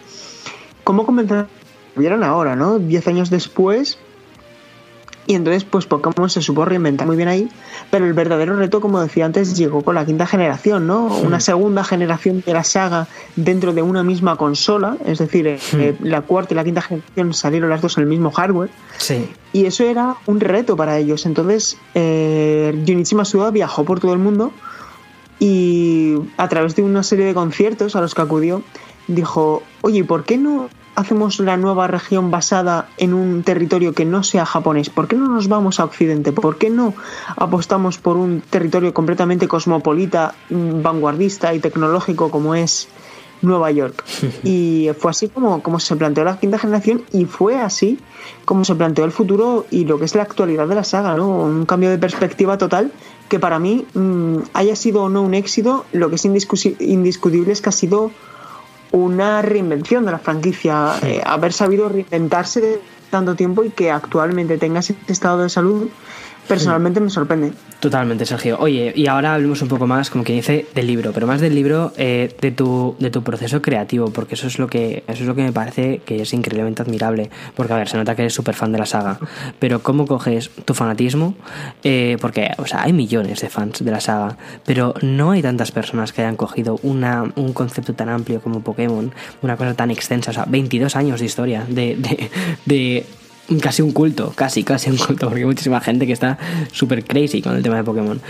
cómo 0.82 1.06
convencer 1.06 1.46
vieran 1.96 2.24
ahora, 2.24 2.56
¿no? 2.56 2.80
Diez 2.80 3.06
años 3.06 3.30
después, 3.30 3.98
y 5.26 5.34
entonces, 5.34 5.64
pues 5.64 5.86
Pokémon 5.86 6.28
se 6.28 6.42
supo 6.42 6.64
reinventar 6.64 7.06
muy 7.06 7.16
bien 7.16 7.28
ahí, 7.28 7.48
pero 7.90 8.04
el 8.04 8.12
verdadero 8.12 8.56
reto, 8.56 8.80
como 8.80 9.00
decía 9.00 9.24
antes, 9.24 9.56
llegó 9.56 9.82
con 9.82 9.94
la 9.94 10.04
quinta 10.04 10.26
generación, 10.26 10.86
¿no? 10.86 11.06
Una 11.06 11.40
segunda 11.40 11.82
generación 11.82 12.42
de 12.44 12.52
la 12.52 12.62
saga 12.62 13.08
dentro 13.36 13.72
de 13.72 13.80
una 13.80 14.02
misma 14.02 14.36
consola, 14.36 14.98
es 15.06 15.18
decir, 15.18 15.46
eh, 15.46 15.96
la 16.00 16.22
cuarta 16.22 16.52
y 16.52 16.56
la 16.56 16.64
quinta 16.64 16.82
generación 16.82 17.32
salieron 17.32 17.70
las 17.70 17.80
dos 17.80 17.96
en 17.96 18.02
el 18.02 18.08
mismo 18.08 18.30
hardware. 18.30 18.70
Sí. 18.98 19.30
Y 19.52 19.64
eso 19.64 19.84
era 19.84 20.16
un 20.26 20.40
reto 20.40 20.76
para 20.76 20.98
ellos. 20.98 21.24
Entonces, 21.24 21.78
eh, 21.94 22.82
Junichi 22.86 23.14
Masuda 23.14 23.50
viajó 23.50 23.84
por 23.84 24.00
todo 24.00 24.12
el 24.12 24.18
mundo 24.18 24.52
y 25.38 26.16
a 26.36 26.48
través 26.48 26.76
de 26.76 26.82
una 26.82 27.02
serie 27.02 27.24
de 27.24 27.34
conciertos 27.34 27.96
a 27.96 28.00
los 28.00 28.14
que 28.14 28.22
acudió, 28.22 28.62
dijo, 29.06 29.62
oye, 29.80 30.04
¿por 30.04 30.24
qué 30.24 30.36
no 30.36 30.68
hacemos 30.94 31.40
la 31.40 31.56
nueva 31.56 31.86
región 31.86 32.30
basada 32.30 32.88
en 32.96 33.14
un 33.14 33.42
territorio 33.42 33.92
que 33.92 34.04
no 34.04 34.22
sea 34.22 34.46
japonés? 34.46 34.90
¿Por 34.90 35.08
qué 35.08 35.16
no 35.16 35.28
nos 35.28 35.48
vamos 35.48 35.80
a 35.80 35.84
Occidente? 35.84 36.32
¿Por 36.32 36.56
qué 36.56 36.70
no 36.70 36.94
apostamos 37.36 37.98
por 37.98 38.16
un 38.16 38.40
territorio 38.40 38.94
completamente 38.94 39.48
cosmopolita, 39.48 40.34
mm, 40.50 40.82
vanguardista 40.82 41.54
y 41.54 41.60
tecnológico 41.60 42.30
como 42.30 42.54
es 42.54 42.88
Nueva 43.42 43.70
York? 43.70 44.04
Y 44.44 44.90
fue 44.98 45.10
así 45.10 45.28
como, 45.28 45.62
como 45.62 45.80
se 45.80 45.96
planteó 45.96 46.24
la 46.24 46.38
quinta 46.38 46.58
generación 46.58 47.02
y 47.12 47.24
fue 47.24 47.56
así 47.56 47.98
como 48.44 48.64
se 48.64 48.74
planteó 48.74 49.04
el 49.04 49.12
futuro 49.12 49.66
y 49.70 49.84
lo 49.84 49.98
que 49.98 50.04
es 50.04 50.14
la 50.14 50.22
actualidad 50.22 50.68
de 50.68 50.74
la 50.74 50.84
saga, 50.84 51.16
¿no? 51.16 51.28
Un 51.28 51.66
cambio 51.66 51.90
de 51.90 51.98
perspectiva 51.98 52.58
total 52.58 52.92
que 53.28 53.38
para 53.38 53.58
mí 53.58 53.86
mm, 53.94 54.38
haya 54.52 54.76
sido 54.76 55.04
o 55.04 55.08
no 55.08 55.22
un 55.22 55.34
éxito, 55.34 55.84
lo 55.92 56.08
que 56.08 56.16
es 56.16 56.24
indiscutible 56.24 57.52
es 57.52 57.60
que 57.60 57.68
ha 57.68 57.72
sido 57.72 58.10
una 58.94 59.42
reinvención 59.42 60.04
de 60.04 60.12
la 60.12 60.18
franquicia, 60.20 60.94
eh, 61.02 61.20
haber 61.26 61.52
sabido 61.52 61.88
reinventarse 61.88 62.60
de 62.60 62.80
tanto 63.10 63.34
tiempo 63.34 63.64
y 63.64 63.70
que 63.70 63.90
actualmente 63.90 64.56
tenga 64.56 64.80
ese 64.80 64.94
estado 65.08 65.42
de 65.42 65.48
salud 65.48 65.88
personalmente 66.46 67.00
me 67.00 67.10
sorprende. 67.10 67.52
Totalmente, 67.80 68.24
Sergio. 68.26 68.58
Oye, 68.58 68.92
y 68.96 69.06
ahora 69.06 69.34
hablemos 69.34 69.60
un 69.62 69.68
poco 69.68 69.86
más, 69.86 70.10
como 70.10 70.24
quien 70.24 70.38
dice, 70.38 70.66
del 70.74 70.86
libro, 70.86 71.12
pero 71.12 71.26
más 71.26 71.40
del 71.40 71.54
libro 71.54 71.92
eh, 71.96 72.34
de, 72.40 72.50
tu, 72.50 72.96
de 72.98 73.10
tu 73.10 73.22
proceso 73.22 73.60
creativo, 73.60 74.10
porque 74.10 74.34
eso 74.34 74.46
es 74.46 74.58
lo 74.58 74.68
que 74.68 75.04
eso 75.06 75.22
es 75.22 75.28
lo 75.28 75.34
que 75.34 75.42
me 75.42 75.52
parece 75.52 76.00
que 76.04 76.22
es 76.22 76.32
increíblemente 76.32 76.82
admirable. 76.82 77.30
Porque, 77.54 77.72
a 77.72 77.76
ver, 77.76 77.88
se 77.88 77.96
nota 77.96 78.14
que 78.14 78.22
eres 78.22 78.34
súper 78.34 78.54
fan 78.54 78.72
de 78.72 78.78
la 78.78 78.86
saga, 78.86 79.18
pero 79.58 79.82
¿cómo 79.82 80.06
coges 80.06 80.50
tu 80.64 80.74
fanatismo? 80.74 81.34
Eh, 81.82 82.16
porque, 82.20 82.50
o 82.58 82.66
sea, 82.66 82.82
hay 82.82 82.92
millones 82.92 83.40
de 83.40 83.48
fans 83.48 83.84
de 83.84 83.90
la 83.90 84.00
saga, 84.00 84.36
pero 84.64 84.94
no 85.02 85.32
hay 85.32 85.42
tantas 85.42 85.72
personas 85.72 86.12
que 86.12 86.22
hayan 86.22 86.36
cogido 86.36 86.78
una, 86.82 87.32
un 87.36 87.52
concepto 87.52 87.94
tan 87.94 88.08
amplio 88.08 88.40
como 88.40 88.60
Pokémon, 88.60 89.12
una 89.42 89.56
cosa 89.56 89.74
tan 89.74 89.90
extensa, 89.90 90.30
o 90.30 90.34
sea, 90.34 90.44
22 90.46 90.96
años 90.96 91.20
de 91.20 91.26
historia, 91.26 91.64
de, 91.68 91.96
de, 91.96 92.30
de 92.64 93.06
casi 93.60 93.82
un 93.82 93.92
culto, 93.92 94.32
casi, 94.34 94.64
casi 94.64 94.90
un 94.90 94.96
culto, 94.96 95.26
porque 95.26 95.40
hay 95.40 95.46
muchísima 95.46 95.80
gente 95.80 96.06
que 96.06 96.12
está 96.12 96.38
súper 96.72 97.04
crazy 97.04 97.42
con 97.42 97.56
el 97.56 97.62
tema 97.62 97.76
de 97.76 97.84
Pokémon. 97.84 98.20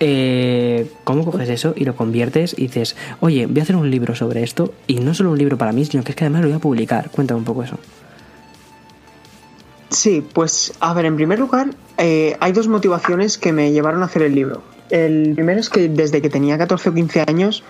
Eh, 0.00 0.90
¿Cómo 1.04 1.24
coges 1.24 1.48
eso 1.48 1.74
y 1.76 1.84
lo 1.84 1.94
conviertes 1.94 2.54
y 2.56 2.62
dices, 2.62 2.96
oye, 3.20 3.46
voy 3.46 3.60
a 3.60 3.62
hacer 3.62 3.76
un 3.76 3.90
libro 3.90 4.14
sobre 4.14 4.42
esto 4.42 4.74
y 4.86 4.96
no 4.96 5.14
solo 5.14 5.30
un 5.30 5.38
libro 5.38 5.58
para 5.58 5.72
mí, 5.72 5.84
sino 5.84 6.02
que 6.02 6.12
es 6.12 6.16
que 6.16 6.24
además 6.24 6.42
lo 6.42 6.48
voy 6.48 6.56
a 6.56 6.60
publicar? 6.60 7.10
Cuéntame 7.10 7.38
un 7.38 7.44
poco 7.44 7.62
eso. 7.62 7.78
Sí, 9.90 10.26
pues 10.32 10.74
a 10.80 10.92
ver, 10.92 11.04
en 11.06 11.14
primer 11.14 11.38
lugar, 11.38 11.70
eh, 11.98 12.36
hay 12.40 12.52
dos 12.52 12.66
motivaciones 12.66 13.38
que 13.38 13.52
me 13.52 13.70
llevaron 13.70 14.02
a 14.02 14.06
hacer 14.06 14.22
el 14.22 14.34
libro. 14.34 14.73
El 14.90 15.32
primero 15.34 15.60
es 15.60 15.70
que 15.70 15.88
desde 15.88 16.20
que 16.20 16.28
tenía 16.28 16.58
14 16.58 16.90
o 16.90 16.94
15 16.94 17.24
años, 17.26 17.64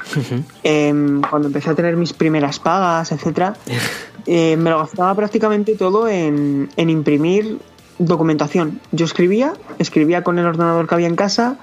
em, 0.63 1.23
cuando 1.23 1.49
empecé 1.49 1.71
a 1.71 1.75
tener 1.75 1.97
mis 1.97 2.13
primeras 2.13 2.59
pagas, 2.59 3.13
etcétera, 3.13 3.55
eh, 4.27 4.57
me 4.57 4.71
lo 4.71 4.79
gastaba 4.79 5.15
prácticamente 5.15 5.75
todo 5.77 6.09
en, 6.09 6.69
imprimir 6.77 7.59
documentación. 7.99 8.81
Yo 8.91 9.05
escribía, 9.05 9.53
escribía 9.79 10.25
con 10.25 10.39
el 10.39 10.47
ordenador 10.47 10.89
que 10.89 10.95
había 10.97 11.07
en 11.07 11.15
casa, 11.15 11.59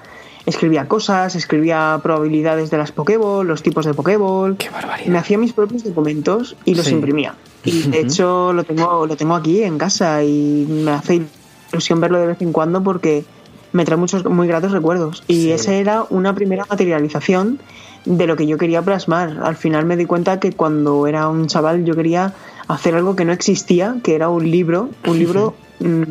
escribía 0.46 0.88
cosas, 0.88 1.36
escribía 1.36 2.00
probabilidades 2.02 2.70
de 2.70 2.78
las 2.78 2.90
Pokéball, 2.90 3.46
los 3.46 3.62
tipos 3.62 3.84
de 3.84 3.92
Pokéball. 3.92 4.56
Qué 4.56 4.70
barbaridad. 4.70 5.08
Me 5.08 5.18
hacía 5.18 5.36
mis 5.36 5.52
propios 5.52 5.84
documentos 5.84 6.56
y 6.64 6.74
los 6.74 6.90
imprimía. 6.90 7.34
Y 7.64 7.82
de 7.82 8.00
hecho 8.00 8.52
lo 8.52 8.64
tengo, 8.64 9.06
lo 9.06 9.16
tengo 9.16 9.34
aquí 9.34 9.62
en 9.62 9.78
casa 9.78 10.24
y 10.24 10.66
me 10.68 10.90
hace 10.92 11.22
ilusión 11.70 12.00
verlo 12.00 12.18
de 12.18 12.26
vez 12.26 12.40
en 12.40 12.52
cuando 12.52 12.82
porque 12.82 13.24
me 13.72 13.84
trae 13.84 13.96
muchos 13.96 14.24
muy 14.24 14.46
gratos 14.46 14.72
recuerdos. 14.72 15.22
Y 15.28 15.50
esa 15.50 15.74
era 15.74 16.04
una 16.10 16.34
primera 16.34 16.64
materialización 16.68 17.58
de 18.04 18.26
lo 18.26 18.36
que 18.36 18.46
yo 18.46 18.58
quería 18.58 18.82
plasmar. 18.82 19.40
Al 19.42 19.56
final 19.56 19.86
me 19.86 19.96
di 19.96 20.06
cuenta 20.06 20.40
que 20.40 20.52
cuando 20.52 21.06
era 21.06 21.28
un 21.28 21.46
chaval 21.46 21.84
yo 21.84 21.94
quería 21.94 22.34
hacer 22.68 22.94
algo 22.94 23.16
que 23.16 23.24
no 23.24 23.32
existía, 23.32 23.96
que 24.02 24.14
era 24.14 24.28
un 24.28 24.50
libro, 24.50 24.90
un 25.06 25.18
libro 25.18 25.54
mm, 25.80 26.02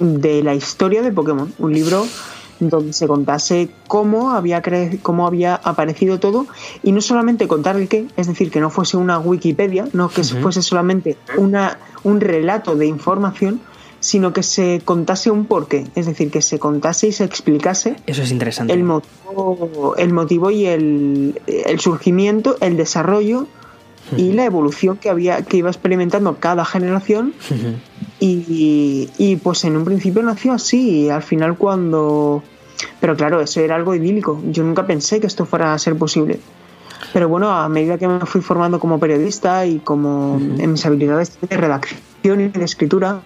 de 0.00 0.42
la 0.42 0.54
historia 0.54 1.02
de 1.02 1.12
Pokémon, 1.12 1.52
un 1.58 1.72
libro 1.72 2.06
donde 2.60 2.92
se 2.92 3.06
contase 3.06 3.70
cómo 3.86 4.32
había, 4.32 4.62
cómo 5.02 5.26
había 5.26 5.54
aparecido 5.54 6.18
todo. 6.18 6.46
Y 6.82 6.92
no 6.92 7.00
solamente 7.00 7.48
contar 7.48 7.76
el 7.76 7.88
qué, 7.88 8.06
es 8.16 8.26
decir, 8.26 8.50
que 8.50 8.60
no 8.60 8.70
fuese 8.70 8.96
una 8.96 9.18
Wikipedia, 9.18 9.86
no 9.92 10.08
que 10.08 10.24
fuese 10.24 10.62
solamente 10.62 11.16
una, 11.36 11.78
un 12.02 12.20
relato 12.20 12.74
de 12.74 12.86
información, 12.86 13.60
sino 14.00 14.32
que 14.32 14.42
se 14.42 14.80
contase 14.84 15.30
un 15.30 15.46
porqué, 15.46 15.86
es 15.94 16.06
decir, 16.06 16.30
que 16.30 16.42
se 16.42 16.58
contase 16.58 17.08
y 17.08 17.12
se 17.12 17.24
explicase 17.24 17.96
Eso 18.06 18.22
es 18.22 18.30
interesante. 18.30 18.72
el 18.72 18.84
motivo, 18.84 19.94
el 19.96 20.12
motivo 20.12 20.50
y 20.50 20.66
el, 20.66 21.40
el 21.46 21.80
surgimiento, 21.80 22.56
el 22.60 22.76
desarrollo 22.76 23.46
y 24.16 24.32
la 24.32 24.44
evolución 24.44 24.96
que 24.96 25.10
había 25.10 25.42
que 25.42 25.58
iba 25.58 25.68
experimentando 25.68 26.36
cada 26.38 26.64
generación. 26.64 27.34
Y, 28.20 29.10
y, 29.16 29.36
pues 29.36 29.64
en 29.64 29.76
un 29.76 29.84
principio 29.84 30.22
nació 30.22 30.52
así 30.52 31.02
y 31.02 31.10
al 31.10 31.22
final 31.22 31.56
cuando 31.56 32.42
pero 33.00 33.16
claro 33.16 33.40
eso 33.40 33.60
era 33.60 33.76
algo 33.76 33.94
idílico. 33.94 34.40
Yo 34.50 34.64
nunca 34.64 34.86
pensé 34.86 35.20
que 35.20 35.26
esto 35.26 35.46
fuera 35.46 35.72
a 35.72 35.78
ser 35.78 35.96
posible. 35.96 36.40
Pero 37.12 37.28
bueno 37.28 37.50
a 37.50 37.68
medida 37.68 37.96
que 37.96 38.08
me 38.08 38.20
fui 38.20 38.40
formando 38.40 38.80
como 38.80 38.98
periodista 38.98 39.66
y 39.66 39.78
como 39.78 40.36
en 40.58 40.72
mis 40.72 40.84
habilidades 40.84 41.38
de 41.40 41.56
redacción 41.56 42.40
y 42.40 42.48
de 42.48 42.64
escritura 42.64 43.22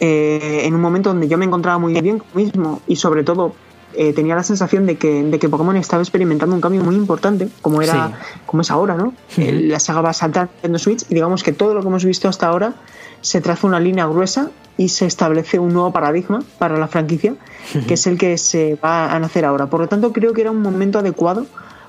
eh, 0.00 0.62
en 0.64 0.74
un 0.74 0.80
momento 0.80 1.10
donde 1.10 1.28
yo 1.28 1.38
me 1.38 1.44
encontraba 1.44 1.78
muy 1.78 1.92
bien 2.00 2.18
conmigo 2.18 2.34
mismo 2.34 2.82
y 2.86 2.96
sobre 2.96 3.22
todo 3.22 3.54
eh, 3.92 4.12
tenía 4.12 4.34
la 4.34 4.42
sensación 4.42 4.86
de 4.86 4.96
que, 4.96 5.22
de 5.22 5.38
que 5.38 5.48
Pokémon 5.48 5.76
estaba 5.76 6.02
experimentando 6.02 6.54
un 6.54 6.60
cambio 6.60 6.82
muy 6.82 6.94
importante, 6.94 7.48
como 7.60 7.82
era 7.82 8.18
como 8.46 8.62
es 8.62 8.70
ahora, 8.70 8.94
¿no? 8.94 9.12
Eh, 9.36 9.52
la 9.52 9.80
saga 9.80 10.00
va 10.00 10.10
a 10.10 10.14
saltar 10.14 10.48
en 10.62 10.78
Switch 10.78 11.04
y 11.08 11.14
digamos 11.14 11.42
que 11.42 11.52
todo 11.52 11.74
lo 11.74 11.82
que 11.82 11.88
hemos 11.88 12.04
visto 12.04 12.28
hasta 12.28 12.46
ahora 12.46 12.74
se 13.20 13.40
traza 13.40 13.66
una 13.66 13.80
línea 13.80 14.06
gruesa 14.06 14.50
y 14.76 14.88
se 14.88 15.06
establece 15.06 15.58
un 15.58 15.74
nuevo 15.74 15.92
paradigma 15.92 16.42
para 16.58 16.78
la 16.78 16.88
franquicia, 16.88 17.34
que 17.86 17.94
es 17.94 18.06
el 18.06 18.16
que 18.16 18.38
se 18.38 18.78
va 18.82 19.12
a 19.12 19.18
nacer 19.18 19.44
ahora. 19.44 19.66
Por 19.66 19.80
lo 19.80 19.88
tanto, 19.88 20.12
creo 20.12 20.32
que 20.32 20.40
era 20.40 20.50
un 20.50 20.62
momento 20.62 20.98
adecuado 20.98 21.46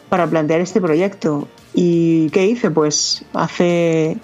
para 0.10 0.28
plantear 0.28 0.60
este 0.60 0.82
proyecto. 0.82 1.48
¿Y 1.74 2.30
qué 2.32 2.46
hice? 2.48 2.70
Pues 2.70 3.24
hace... 3.34 4.18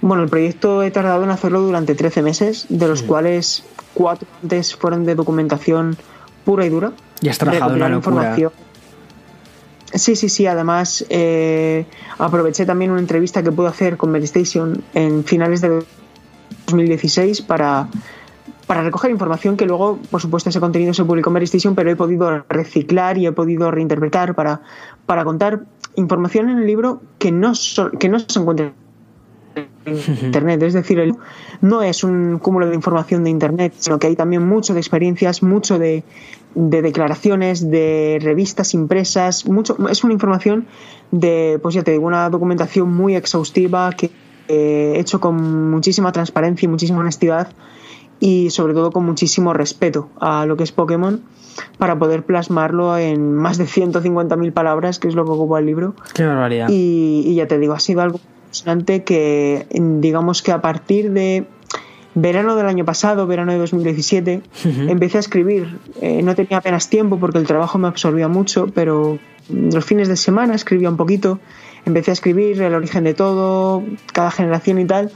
Bueno, 0.00 0.22
el 0.22 0.28
proyecto 0.28 0.82
he 0.82 0.90
tardado 0.90 1.24
en 1.24 1.30
hacerlo 1.30 1.60
durante 1.60 1.94
13 1.94 2.22
meses, 2.22 2.66
de 2.68 2.86
los 2.86 3.02
cuales 3.02 3.64
cuatro 3.94 4.28
antes 4.42 4.76
fueron 4.76 5.04
de 5.04 5.14
documentación 5.14 5.96
pura 6.44 6.64
y 6.64 6.68
dura. 6.68 6.92
Y 7.20 7.28
has 7.28 7.38
trabajado 7.38 7.74
en 7.74 7.82
una 7.82 7.96
Información. 7.96 8.52
Sí, 9.92 10.16
sí, 10.16 10.28
sí. 10.28 10.46
Además, 10.46 11.04
eh, 11.08 11.86
aproveché 12.18 12.64
también 12.66 12.90
una 12.90 13.00
entrevista 13.00 13.42
que 13.42 13.50
pude 13.50 13.68
hacer 13.68 13.96
con 13.96 14.10
Medistation 14.10 14.84
en 14.94 15.24
finales 15.24 15.62
de 15.62 15.82
2016 16.66 17.42
para, 17.42 17.88
para 18.66 18.82
recoger 18.82 19.10
información 19.10 19.56
que 19.56 19.66
luego, 19.66 19.98
por 20.10 20.20
supuesto, 20.20 20.50
ese 20.50 20.60
contenido 20.60 20.94
se 20.94 21.04
publicó 21.04 21.30
en 21.30 21.34
Medistation, 21.34 21.74
pero 21.74 21.90
he 21.90 21.96
podido 21.96 22.44
reciclar 22.48 23.18
y 23.18 23.26
he 23.26 23.32
podido 23.32 23.70
reinterpretar 23.70 24.34
para, 24.34 24.60
para 25.06 25.24
contar 25.24 25.64
información 25.96 26.50
en 26.50 26.58
el 26.58 26.66
libro 26.66 27.00
que 27.18 27.32
no, 27.32 27.52
que 27.98 28.08
no 28.08 28.18
se 28.20 28.38
encuentra 28.38 28.72
Internet. 29.86 30.62
Es 30.62 30.74
decir, 30.74 31.14
no 31.60 31.82
es 31.82 32.04
un 32.04 32.38
cúmulo 32.38 32.68
de 32.68 32.74
información 32.74 33.24
de 33.24 33.30
Internet, 33.30 33.74
sino 33.78 33.98
que 33.98 34.06
hay 34.06 34.16
también 34.16 34.46
mucho 34.46 34.74
de 34.74 34.80
experiencias, 34.80 35.42
mucho 35.42 35.78
de, 35.78 36.04
declaraciones, 36.54 37.70
de 37.70 38.18
revistas 38.20 38.74
impresas, 38.74 39.46
mucho, 39.46 39.76
es 39.88 40.04
una 40.04 40.12
información 40.12 40.66
de, 41.10 41.58
pues 41.62 41.74
ya 41.74 41.82
te 41.82 41.92
digo, 41.92 42.06
una 42.06 42.28
documentación 42.30 42.92
muy 42.94 43.16
exhaustiva 43.16 43.90
que 43.92 44.10
he 44.48 44.98
hecho 44.98 45.20
con 45.20 45.70
muchísima 45.70 46.12
transparencia 46.12 46.66
y 46.66 46.68
muchísima 46.68 47.00
honestidad 47.00 47.48
y 48.20 48.50
sobre 48.50 48.74
todo 48.74 48.90
con 48.90 49.04
muchísimo 49.04 49.52
respeto 49.52 50.08
a 50.20 50.46
lo 50.46 50.56
que 50.56 50.64
es 50.64 50.72
Pokémon 50.72 51.22
para 51.76 51.98
poder 51.98 52.24
plasmarlo 52.24 52.96
en 52.96 53.34
más 53.34 53.58
de 53.58 53.64
150.000 53.64 54.52
palabras, 54.52 54.98
que 54.98 55.08
es 55.08 55.14
lo 55.14 55.24
que 55.24 55.32
ocupa 55.32 55.58
el 55.58 55.66
libro. 55.66 55.94
Qué 56.14 56.24
barbaridad. 56.24 56.68
Y, 56.68 57.22
y, 57.26 57.34
ya 57.34 57.46
te 57.46 57.58
digo, 57.58 57.74
ha 57.74 57.80
sido 57.80 58.00
algo 58.00 58.20
que 59.04 59.66
digamos 59.70 60.42
que 60.42 60.52
a 60.52 60.60
partir 60.60 61.12
de 61.12 61.46
verano 62.14 62.56
del 62.56 62.66
año 62.66 62.84
pasado, 62.84 63.26
verano 63.26 63.52
de 63.52 63.58
2017, 63.58 64.42
empecé 64.88 65.18
a 65.18 65.20
escribir. 65.20 65.78
Eh, 66.00 66.22
no 66.22 66.34
tenía 66.34 66.58
apenas 66.58 66.88
tiempo 66.88 67.18
porque 67.18 67.38
el 67.38 67.46
trabajo 67.46 67.78
me 67.78 67.88
absorbía 67.88 68.28
mucho, 68.28 68.66
pero 68.74 69.18
los 69.48 69.84
fines 69.84 70.08
de 70.08 70.16
semana 70.16 70.54
escribía 70.54 70.90
un 70.90 70.96
poquito. 70.96 71.38
Empecé 71.84 72.10
a 72.10 72.14
escribir 72.14 72.60
el 72.60 72.74
origen 72.74 73.04
de 73.04 73.14
todo, 73.14 73.82
cada 74.12 74.30
generación 74.30 74.78
y 74.78 74.84
tal. 74.84 75.10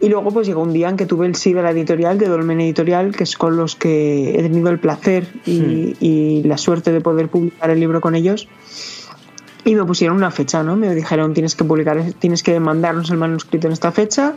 Y 0.00 0.08
luego 0.08 0.30
pues 0.30 0.46
llegó 0.46 0.62
un 0.62 0.72
día 0.72 0.88
en 0.88 0.96
que 0.96 1.06
tuve 1.06 1.26
el 1.26 1.34
sí 1.34 1.52
de 1.52 1.62
la 1.62 1.72
editorial, 1.72 2.18
de 2.18 2.28
Dolmen 2.28 2.60
Editorial, 2.60 3.16
que 3.16 3.24
es 3.24 3.36
con 3.36 3.56
los 3.56 3.74
que 3.74 4.38
he 4.38 4.42
tenido 4.42 4.70
el 4.70 4.78
placer 4.78 5.26
y, 5.44 5.96
y 5.98 6.44
la 6.44 6.56
suerte 6.56 6.92
de 6.92 7.00
poder 7.00 7.28
publicar 7.28 7.70
el 7.70 7.80
libro 7.80 8.00
con 8.00 8.14
ellos 8.14 8.48
y 9.64 9.74
me 9.74 9.84
pusieron 9.84 10.16
una 10.16 10.30
fecha, 10.30 10.62
¿no? 10.62 10.76
Me 10.76 10.94
dijeron 10.94 11.34
tienes 11.34 11.54
que 11.54 11.64
publicar, 11.64 12.12
tienes 12.18 12.42
que 12.42 12.58
mandarnos 12.60 13.10
el 13.10 13.18
manuscrito 13.18 13.66
en 13.66 13.72
esta 13.72 13.92
fecha. 13.92 14.34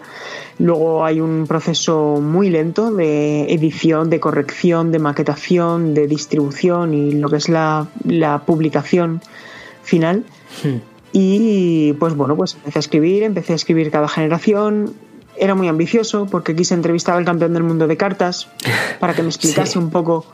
Luego 0.60 1.06
hay 1.06 1.22
un 1.22 1.46
proceso 1.48 2.20
muy 2.22 2.50
lento 2.50 2.92
de 2.92 3.54
edición, 3.54 4.10
de 4.10 4.20
corrección, 4.20 4.92
de 4.92 5.00
maquetación, 5.00 5.94
de 5.94 6.08
distribución 6.08 6.94
y 6.94 7.14
lo 7.14 7.30
que 7.30 7.38
es 7.38 7.50
la, 7.50 7.88
publicación 8.46 9.22
final. 9.84 10.26
Hmm. 10.64 10.78
Y 11.14 11.94
pues 11.94 12.16
bueno, 12.16 12.36
pues 12.36 12.56
empecé 12.56 12.80
a 12.80 12.82
escribir, 12.82 13.24
empecé 13.24 13.54
a 13.54 13.56
escribir 13.56 13.92
cada 13.92 14.08
generación. 14.08 14.94
Era 15.38 15.56
muy 15.56 15.68
ambicioso 15.68 16.26
porque 16.26 16.56
quise 16.56 16.74
entrevistar 16.74 17.18
al 17.18 17.26
campeón 17.26 17.54
del 17.54 17.64
mundo 17.64 17.88
de 17.88 17.98
cartas 17.98 18.50
para 19.00 19.14
que 19.14 19.22
me 19.22 19.30
explicase 19.30 19.78
un 19.78 19.92
poco 19.92 20.26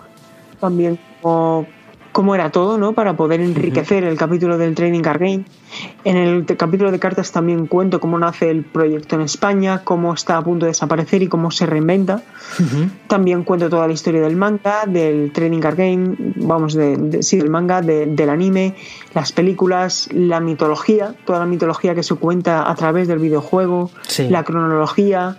también 0.59 0.97
cómo 1.21 1.67
cómo 2.17 2.33
era 2.33 2.49
todo, 2.49 2.79
¿no? 2.79 2.93
Para 2.93 3.15
poder 3.15 3.41
enriquecer 3.41 4.03
el 4.03 4.17
capítulo 4.17 4.57
del 4.57 4.73
Training 4.73 5.01
Card 5.01 5.19
Game. 5.19 5.45
En 6.03 6.17
el 6.17 6.47
capítulo 6.57 6.91
de 6.91 6.97
cartas 6.97 7.31
también 7.31 7.67
cuento 7.67 7.99
cómo 7.99 8.17
nace 8.17 8.49
el 8.49 8.63
proyecto 8.63 9.17
en 9.17 9.21
España, 9.21 9.83
cómo 9.83 10.15
está 10.15 10.37
a 10.37 10.43
punto 10.43 10.65
de 10.65 10.71
desaparecer 10.71 11.21
y 11.21 11.27
cómo 11.27 11.51
se 11.51 11.67
reinventa. 11.67 12.23
También 13.05 13.43
cuento 13.43 13.69
toda 13.69 13.85
la 13.85 13.93
historia 13.93 14.21
del 14.21 14.35
manga, 14.35 14.87
del 14.87 15.31
Training 15.31 15.59
Card 15.59 15.77
Game, 15.77 16.15
vamos, 16.37 16.73
de, 16.73 17.21
sí, 17.21 17.37
del 17.37 17.51
manga, 17.51 17.83
del 17.83 18.29
anime, 18.31 18.73
las 19.13 19.31
películas, 19.31 20.09
la 20.11 20.39
mitología, 20.39 21.13
toda 21.23 21.37
la 21.37 21.45
mitología 21.45 21.93
que 21.93 22.01
se 22.01 22.15
cuenta 22.15 22.67
a 22.67 22.73
través 22.73 23.07
del 23.07 23.19
videojuego, 23.19 23.91
la 24.27 24.43
cronología 24.43 25.37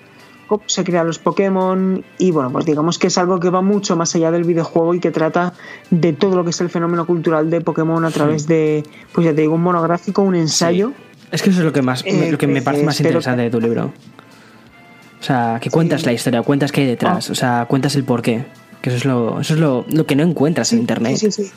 se 0.67 0.85
crean 0.85 1.07
los 1.07 1.19
Pokémon 1.19 2.05
y 2.19 2.31
bueno, 2.31 2.51
pues 2.51 2.65
digamos 2.65 2.99
que 2.99 3.09
es 3.09 3.19
algo 3.19 3.39
que 3.41 3.51
va 3.51 3.63
mucho 3.63 3.97
más 3.97 4.15
allá 4.15 4.31
del 4.31 4.45
videojuego 4.45 4.95
y 4.95 5.01
que 5.01 5.11
trata 5.11 5.53
de 5.91 6.13
todo 6.13 6.37
lo 6.37 6.45
que 6.45 6.51
es 6.51 6.61
el 6.61 6.71
fenómeno 6.71 7.07
cultural 7.07 7.51
de 7.51 7.61
Pokémon 7.61 8.05
a 8.05 8.11
través 8.11 8.47
de, 8.47 8.85
pues 9.13 9.25
ya 9.25 9.35
te 9.35 9.43
digo, 9.43 9.55
un 9.55 9.63
monográfico, 9.63 10.23
un 10.23 10.35
ensayo. 10.35 10.93
Es 11.31 11.43
que 11.43 11.51
eso 11.51 11.61
es 11.61 11.65
lo 11.65 11.73
que 11.73 11.83
más, 11.83 12.03
eh, 12.07 12.31
lo 12.31 12.39
que 12.39 12.47
me 12.47 12.63
parece 12.63 12.85
más 12.85 12.99
interesante 13.01 13.43
de 13.43 13.51
tu 13.51 13.61
libro. 13.61 13.93
O 15.21 15.23
sea, 15.23 15.59
que 15.61 15.71
cuentas 15.71 16.07
la 16.07 16.13
historia, 16.13 16.43
cuentas 16.43 16.73
qué 16.73 16.83
hay 16.83 16.87
detrás, 16.87 17.29
ah. 17.29 17.33
o 17.33 17.35
sea, 17.35 17.67
cuentas 17.69 17.95
el 17.97 18.05
porqué. 18.05 18.47
Que 18.81 18.91
eso 18.91 18.97
es 18.97 19.05
lo, 19.05 19.41
eso 19.41 19.55
es 19.55 19.61
lo, 19.61 19.85
lo 19.91 20.07
que 20.07 20.15
no 20.15 20.23
encuentras 20.23 20.73
en 20.73 20.79
internet. 20.79 21.17
Sí, 21.17 21.33
sí, 21.33 21.51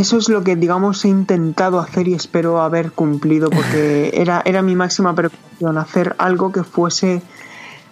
eso 0.00 0.16
es 0.16 0.28
lo 0.28 0.42
que, 0.42 0.56
digamos, 0.56 1.04
he 1.04 1.08
intentado 1.08 1.78
hacer 1.78 2.08
y 2.08 2.14
espero 2.14 2.60
haber 2.60 2.92
cumplido, 2.92 3.50
porque 3.50 4.10
era, 4.14 4.42
era 4.44 4.62
mi 4.62 4.74
máxima 4.74 5.14
preocupación, 5.14 5.78
hacer 5.78 6.14
algo 6.18 6.52
que 6.52 6.64
fuese 6.64 7.22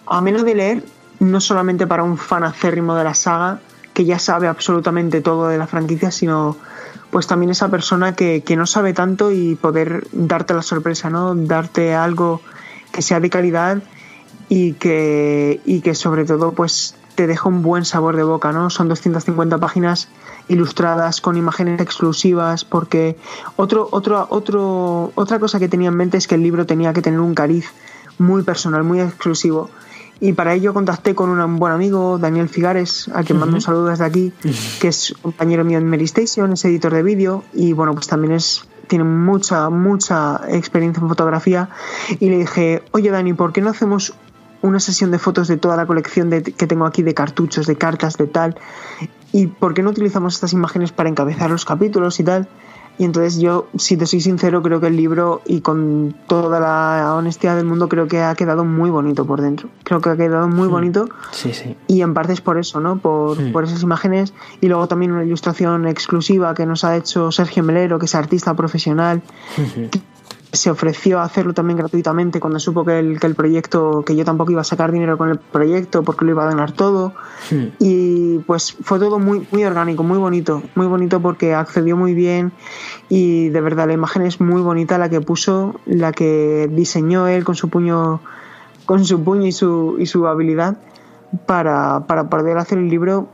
a 0.05 0.21
menos 0.21 0.43
de 0.43 0.55
leer, 0.55 0.83
no 1.19 1.39
solamente 1.39 1.85
para 1.85 2.03
un 2.03 2.17
fan 2.17 2.43
acérrimo 2.43 2.95
de 2.95 3.03
la 3.03 3.13
saga, 3.13 3.59
que 3.93 4.05
ya 4.05 4.17
sabe 4.17 4.47
absolutamente 4.47 5.21
todo 5.21 5.49
de 5.49 5.57
la 5.57 5.67
franquicia, 5.67 6.09
sino 6.09 6.57
pues 7.11 7.27
también 7.27 7.51
esa 7.51 7.69
persona 7.69 8.15
que, 8.15 8.41
que 8.41 8.55
no 8.55 8.65
sabe 8.65 8.93
tanto 8.93 9.31
y 9.31 9.55
poder 9.55 10.07
darte 10.11 10.53
la 10.53 10.61
sorpresa, 10.61 11.09
¿no? 11.09 11.35
Darte 11.35 11.93
algo 11.95 12.41
que 12.91 13.01
sea 13.01 13.19
de 13.19 13.29
calidad 13.29 13.83
y 14.47 14.73
que, 14.73 15.61
y 15.65 15.81
que 15.81 15.95
sobre 15.95 16.25
todo 16.25 16.53
pues 16.53 16.95
te 17.19 17.27
deja 17.27 17.49
un 17.49 17.61
buen 17.61 17.83
sabor 17.83 18.15
de 18.15 18.23
boca, 18.23 18.53
¿no? 18.53 18.69
Son 18.69 18.87
250 18.87 19.57
páginas 19.57 20.07
ilustradas 20.47 21.19
con 21.19 21.35
imágenes 21.35 21.81
exclusivas 21.81 22.63
porque 22.63 23.17
otro, 23.57 23.89
otro, 23.91 24.25
otro, 24.29 25.11
otra 25.15 25.37
cosa 25.37 25.59
que 25.59 25.67
tenía 25.67 25.89
en 25.89 25.95
mente 25.95 26.15
es 26.15 26.29
que 26.29 26.35
el 26.35 26.43
libro 26.43 26.65
tenía 26.65 26.93
que 26.93 27.01
tener 27.01 27.19
un 27.19 27.35
cariz 27.35 27.73
muy 28.19 28.43
personal, 28.43 28.85
muy 28.85 29.01
exclusivo. 29.01 29.69
Y 30.21 30.31
para 30.31 30.53
ello 30.53 30.73
contacté 30.73 31.13
con 31.13 31.29
un 31.29 31.59
buen 31.59 31.73
amigo, 31.73 32.19
Daniel 32.19 32.47
Figares, 32.47 33.11
a 33.13 33.21
quien 33.23 33.37
mando 33.37 33.55
un 33.55 33.61
saludo 33.61 33.87
desde 33.87 34.05
aquí, 34.05 34.31
que 34.79 34.87
es 34.87 35.13
compañero 35.21 35.65
mío 35.65 35.77
en 35.77 35.89
Mary 35.89 36.05
Station, 36.05 36.53
es 36.53 36.63
editor 36.63 36.93
de 36.93 37.03
vídeo 37.03 37.43
y 37.53 37.73
bueno, 37.73 37.93
pues 37.95 38.07
también 38.07 38.31
es 38.31 38.65
tiene 38.87 39.03
mucha, 39.03 39.69
mucha 39.69 40.39
experiencia 40.47 41.01
en 41.01 41.09
fotografía. 41.09 41.67
Y 42.21 42.29
le 42.29 42.37
dije, 42.37 42.81
oye 42.91 43.11
Dani, 43.11 43.33
¿por 43.33 43.51
qué 43.51 43.59
no 43.59 43.71
hacemos 43.71 44.13
una 44.61 44.79
sesión 44.79 45.11
de 45.11 45.19
fotos 45.19 45.47
de 45.47 45.57
toda 45.57 45.75
la 45.77 45.85
colección 45.85 46.29
de, 46.29 46.43
que 46.43 46.67
tengo 46.67 46.85
aquí 46.85 47.03
de 47.03 47.13
cartuchos, 47.13 47.65
de 47.67 47.75
cartas, 47.77 48.17
de 48.17 48.27
tal? 48.27 48.55
¿Y 49.31 49.47
por 49.47 49.73
qué 49.73 49.83
no 49.83 49.91
utilizamos 49.91 50.33
estas 50.35 50.53
imágenes 50.53 50.91
para 50.91 51.09
encabezar 51.09 51.49
los 51.51 51.65
capítulos 51.65 52.19
y 52.19 52.23
tal? 52.23 52.47
Y 52.97 53.05
entonces 53.05 53.39
yo, 53.39 53.67
si 53.77 53.95
te 53.95 54.05
soy 54.05 54.19
sincero, 54.19 54.61
creo 54.61 54.81
que 54.81 54.87
el 54.87 54.97
libro, 54.97 55.41
y 55.45 55.61
con 55.61 56.13
toda 56.27 56.59
la 56.59 57.15
honestidad 57.15 57.55
del 57.55 57.63
mundo, 57.63 57.87
creo 57.87 58.09
que 58.09 58.21
ha 58.21 58.35
quedado 58.35 58.65
muy 58.65 58.89
bonito 58.89 59.25
por 59.25 59.39
dentro. 59.39 59.69
Creo 59.85 60.01
que 60.01 60.09
ha 60.09 60.17
quedado 60.17 60.49
muy 60.49 60.67
Hmm. 60.67 60.71
bonito. 60.71 61.09
Sí, 61.31 61.53
sí. 61.53 61.77
Y 61.87 62.01
en 62.01 62.13
parte 62.13 62.33
es 62.33 62.41
por 62.41 62.57
eso, 62.57 62.81
¿no? 62.81 62.97
Por, 62.97 63.39
Hmm. 63.41 63.53
por 63.53 63.63
esas 63.63 63.81
imágenes. 63.83 64.33
Y 64.59 64.67
luego 64.67 64.89
también 64.89 65.13
una 65.13 65.23
ilustración 65.23 65.87
exclusiva 65.87 66.53
que 66.53 66.65
nos 66.65 66.83
ha 66.83 66.97
hecho 66.97 67.31
Sergio 67.31 67.63
Melero, 67.63 67.99
que 67.99 68.05
es 68.05 68.15
artista 68.15 68.53
profesional. 68.53 69.21
Se 70.51 70.71
ofreció 70.71 71.19
a 71.19 71.23
hacerlo 71.23 71.53
también 71.53 71.77
gratuitamente 71.77 72.39
cuando 72.39 72.59
supo 72.59 72.83
que 72.83 72.97
el, 72.97 73.19
que 73.19 73.27
el 73.27 73.35
proyecto, 73.35 74.03
que 74.03 74.15
yo 74.15 74.25
tampoco 74.25 74.51
iba 74.51 74.61
a 74.61 74.63
sacar 74.63 74.91
dinero 74.91 75.17
con 75.17 75.29
el 75.29 75.37
proyecto 75.37 76.03
porque 76.03 76.25
lo 76.25 76.31
iba 76.31 76.43
a 76.43 76.49
donar 76.49 76.71
todo. 76.71 77.13
Hmm. 77.51 77.67
Y 77.77 78.39
pues 78.39 78.75
fue 78.81 78.97
todo 78.97 79.19
muy, 79.19 79.47
muy 79.51 79.63
orgánico, 79.63 80.01
muy 80.03 80.17
bonito, 80.17 80.63
muy 80.73 80.87
bonito 80.87 81.19
porque 81.21 81.53
accedió 81.53 81.95
muy 81.95 82.13
bien 82.13 82.51
y 83.09 83.49
de 83.49 83.61
verdad 83.61 83.87
la 83.87 83.93
imagen 83.93 84.23
es 84.23 84.41
muy 84.41 84.61
bonita 84.61 84.97
la 84.97 85.09
que 85.09 85.21
puso, 85.21 85.79
la 85.85 86.11
que 86.11 86.69
diseñó 86.71 87.27
él 87.27 87.43
con 87.43 87.55
su 87.55 87.69
puño, 87.69 88.21
con 88.85 89.05
su 89.05 89.23
puño 89.23 89.45
y 89.45 89.51
su, 89.51 89.97
y 89.99 90.07
su 90.07 90.25
habilidad 90.27 90.77
para, 91.45 92.05
para 92.07 92.29
poder 92.29 92.57
hacer 92.57 92.79
el 92.79 92.89
libro. 92.89 93.27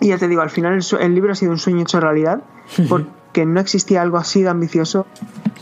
Y 0.00 0.08
ya 0.08 0.18
te 0.18 0.28
digo, 0.28 0.42
al 0.42 0.50
final 0.50 0.74
el, 0.74 1.00
el 1.00 1.14
libro 1.14 1.32
ha 1.32 1.34
sido 1.34 1.52
un 1.52 1.58
sueño 1.58 1.82
hecho 1.82 2.00
realidad 2.00 2.42
porque 2.88 3.19
no 3.46 3.60
existía 3.60 4.02
algo 4.02 4.16
así 4.18 4.42
de 4.42 4.48
ambicioso 4.48 5.06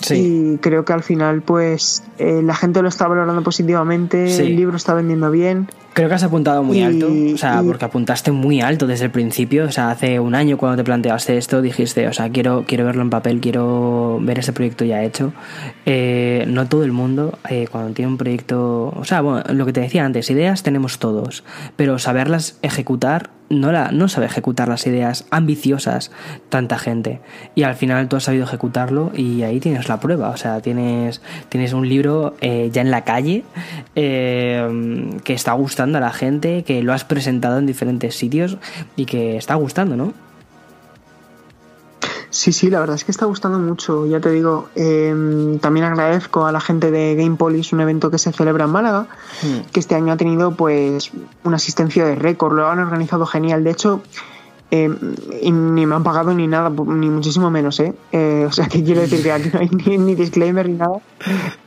Sí. 0.00 0.54
y 0.54 0.58
creo 0.58 0.84
que 0.84 0.92
al 0.92 1.02
final 1.02 1.42
pues 1.42 2.04
eh, 2.18 2.40
la 2.44 2.54
gente 2.54 2.80
lo 2.82 2.88
está 2.88 3.08
valorando 3.08 3.42
positivamente, 3.42 4.28
Sí. 4.30 4.42
el 4.42 4.56
libro 4.56 4.76
está 4.76 4.94
vendiendo 4.94 5.30
bien. 5.30 5.68
Creo 5.92 6.08
que 6.08 6.14
has 6.14 6.22
apuntado 6.22 6.62
muy 6.62 6.78
Y- 6.78 6.82
alto, 6.82 7.08
o 7.34 7.36
sea, 7.36 7.60
y- 7.62 7.66
porque 7.66 7.84
apuntaste 7.84 8.30
muy 8.30 8.60
alto 8.60 8.86
desde 8.86 9.06
el 9.06 9.10
principio, 9.10 9.64
o 9.64 9.72
sea, 9.72 9.90
hace 9.90 10.20
un 10.20 10.36
año 10.36 10.56
cuando 10.56 10.76
te 10.76 10.84
planteaste 10.84 11.36
esto 11.36 11.60
dijiste, 11.60 12.06
o 12.06 12.12
sea, 12.12 12.30
quiero, 12.30 12.64
quiero 12.68 12.84
verlo 12.84 13.02
en 13.02 13.10
papel, 13.10 13.40
quiero 13.40 14.18
ver 14.22 14.38
ese 14.38 14.52
proyecto 14.52 14.84
ya 14.84 15.02
hecho. 15.02 15.32
Eh, 15.86 16.44
no 16.46 16.68
todo 16.68 16.84
el 16.84 16.92
mundo, 16.92 17.36
eh, 17.48 17.66
cuando 17.70 17.92
tiene 17.92 18.10
un 18.12 18.18
proyecto, 18.18 18.94
o 18.96 19.04
sea, 19.04 19.20
bueno, 19.22 19.42
lo 19.52 19.66
que 19.66 19.72
te 19.72 19.80
decía 19.80 20.04
antes, 20.04 20.30
ideas 20.30 20.62
tenemos 20.62 21.00
todos, 21.00 21.42
pero 21.76 21.98
saberlas 21.98 22.58
ejecutar, 22.62 23.30
no, 23.50 23.72
la, 23.72 23.90
no 23.92 24.08
sabe 24.08 24.26
ejecutar 24.26 24.68
las 24.68 24.86
ideas 24.86 25.26
ambiciosas 25.30 26.10
tanta 26.48 26.78
gente. 26.78 27.20
Y 27.54 27.62
al 27.62 27.74
final 27.74 28.08
tú 28.08 28.16
has 28.16 28.24
sabido 28.24 28.44
ejecutarlo 28.44 29.12
y 29.14 29.42
ahí 29.42 29.60
tienes 29.60 29.88
la 29.88 30.00
prueba, 30.00 30.30
o 30.30 30.36
sea, 30.36 30.60
tienes, 30.60 31.20
tienes 31.48 31.72
un 31.72 31.88
libro 31.88 32.34
eh, 32.40 32.70
ya 32.72 32.82
en 32.82 32.90
la 32.90 33.04
calle 33.04 33.44
eh, 33.94 35.10
que 35.24 35.32
está 35.32 35.52
gustando 35.52 35.98
a 35.98 36.00
la 36.00 36.12
gente, 36.12 36.62
que 36.64 36.82
lo 36.82 36.92
has 36.92 37.04
presentado 37.04 37.58
en 37.58 37.66
diferentes 37.66 38.14
sitios 38.14 38.58
y 38.96 39.06
que 39.06 39.36
está 39.36 39.54
gustando, 39.54 39.96
¿no? 39.96 40.27
Sí, 42.30 42.52
sí, 42.52 42.68
la 42.68 42.80
verdad 42.80 42.96
es 42.96 43.04
que 43.04 43.10
está 43.10 43.24
gustando 43.24 43.58
mucho. 43.58 44.06
Ya 44.06 44.20
te 44.20 44.30
digo, 44.30 44.68
eh, 44.74 45.58
también 45.60 45.86
agradezco 45.86 46.44
a 46.44 46.52
la 46.52 46.60
gente 46.60 46.90
de 46.90 47.14
Game 47.14 47.36
Police, 47.36 47.74
un 47.74 47.80
evento 47.80 48.10
que 48.10 48.18
se 48.18 48.32
celebra 48.32 48.64
en 48.64 48.70
Málaga, 48.70 49.06
que 49.72 49.80
este 49.80 49.94
año 49.94 50.12
ha 50.12 50.16
tenido 50.16 50.54
pues 50.54 51.10
una 51.44 51.56
asistencia 51.56 52.04
de 52.04 52.16
récord, 52.16 52.54
lo 52.54 52.68
han 52.68 52.80
organizado 52.80 53.24
genial. 53.24 53.64
De 53.64 53.70
hecho, 53.70 54.02
eh, 54.70 54.90
y 55.40 55.50
ni 55.50 55.86
me 55.86 55.94
han 55.94 56.02
pagado 56.02 56.34
ni 56.34 56.46
nada, 56.46 56.68
ni 56.68 57.08
muchísimo 57.08 57.50
menos, 57.50 57.80
¿eh? 57.80 57.94
Eh, 58.12 58.44
o 58.46 58.52
sea, 58.52 58.66
que 58.66 58.84
quiero 58.84 59.00
decir 59.00 59.22
que 59.22 59.32
aquí 59.32 59.50
no 59.52 59.60
hay 59.60 59.68
ni, 59.86 59.96
ni 59.96 60.14
disclaimer 60.14 60.68
ni 60.68 60.74
nada. 60.74 61.00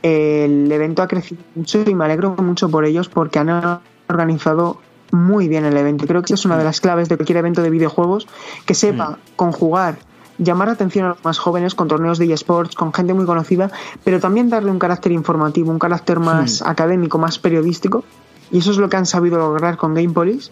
Eh, 0.02 0.44
el 0.44 0.70
evento 0.70 1.02
ha 1.02 1.08
crecido 1.08 1.42
mucho 1.56 1.82
y 1.84 1.94
me 1.94 2.04
alegro 2.04 2.36
mucho 2.36 2.68
por 2.68 2.84
ellos 2.84 3.08
porque 3.08 3.40
han 3.40 3.80
organizado 4.08 4.78
muy 5.10 5.48
bien 5.48 5.64
el 5.64 5.76
evento. 5.76 6.06
Creo 6.06 6.22
que 6.22 6.26
esa 6.26 6.34
es 6.34 6.44
una 6.44 6.56
de 6.56 6.64
las 6.64 6.80
claves 6.80 7.08
de 7.08 7.16
cualquier 7.16 7.38
evento 7.38 7.60
de 7.60 7.70
videojuegos, 7.70 8.28
que 8.66 8.74
sepa 8.74 9.18
conjugar 9.34 9.98
llamar 10.42 10.68
la 10.68 10.74
atención 10.74 11.06
a 11.06 11.08
los 11.10 11.24
más 11.24 11.38
jóvenes 11.38 11.74
con 11.74 11.88
torneos 11.88 12.18
de 12.18 12.32
eSports, 12.32 12.74
con 12.74 12.92
gente 12.92 13.14
muy 13.14 13.24
conocida, 13.24 13.70
pero 14.04 14.20
también 14.20 14.50
darle 14.50 14.70
un 14.70 14.78
carácter 14.78 15.12
informativo, 15.12 15.70
un 15.70 15.78
carácter 15.78 16.20
más 16.20 16.62
académico, 16.62 17.18
más 17.18 17.38
periodístico. 17.38 18.04
Y 18.52 18.58
eso 18.58 18.70
es 18.70 18.76
lo 18.76 18.88
que 18.90 18.96
han 18.98 19.06
sabido 19.06 19.38
lograr 19.38 19.76
con 19.78 19.94
Game 19.94 20.10
Police. 20.10 20.50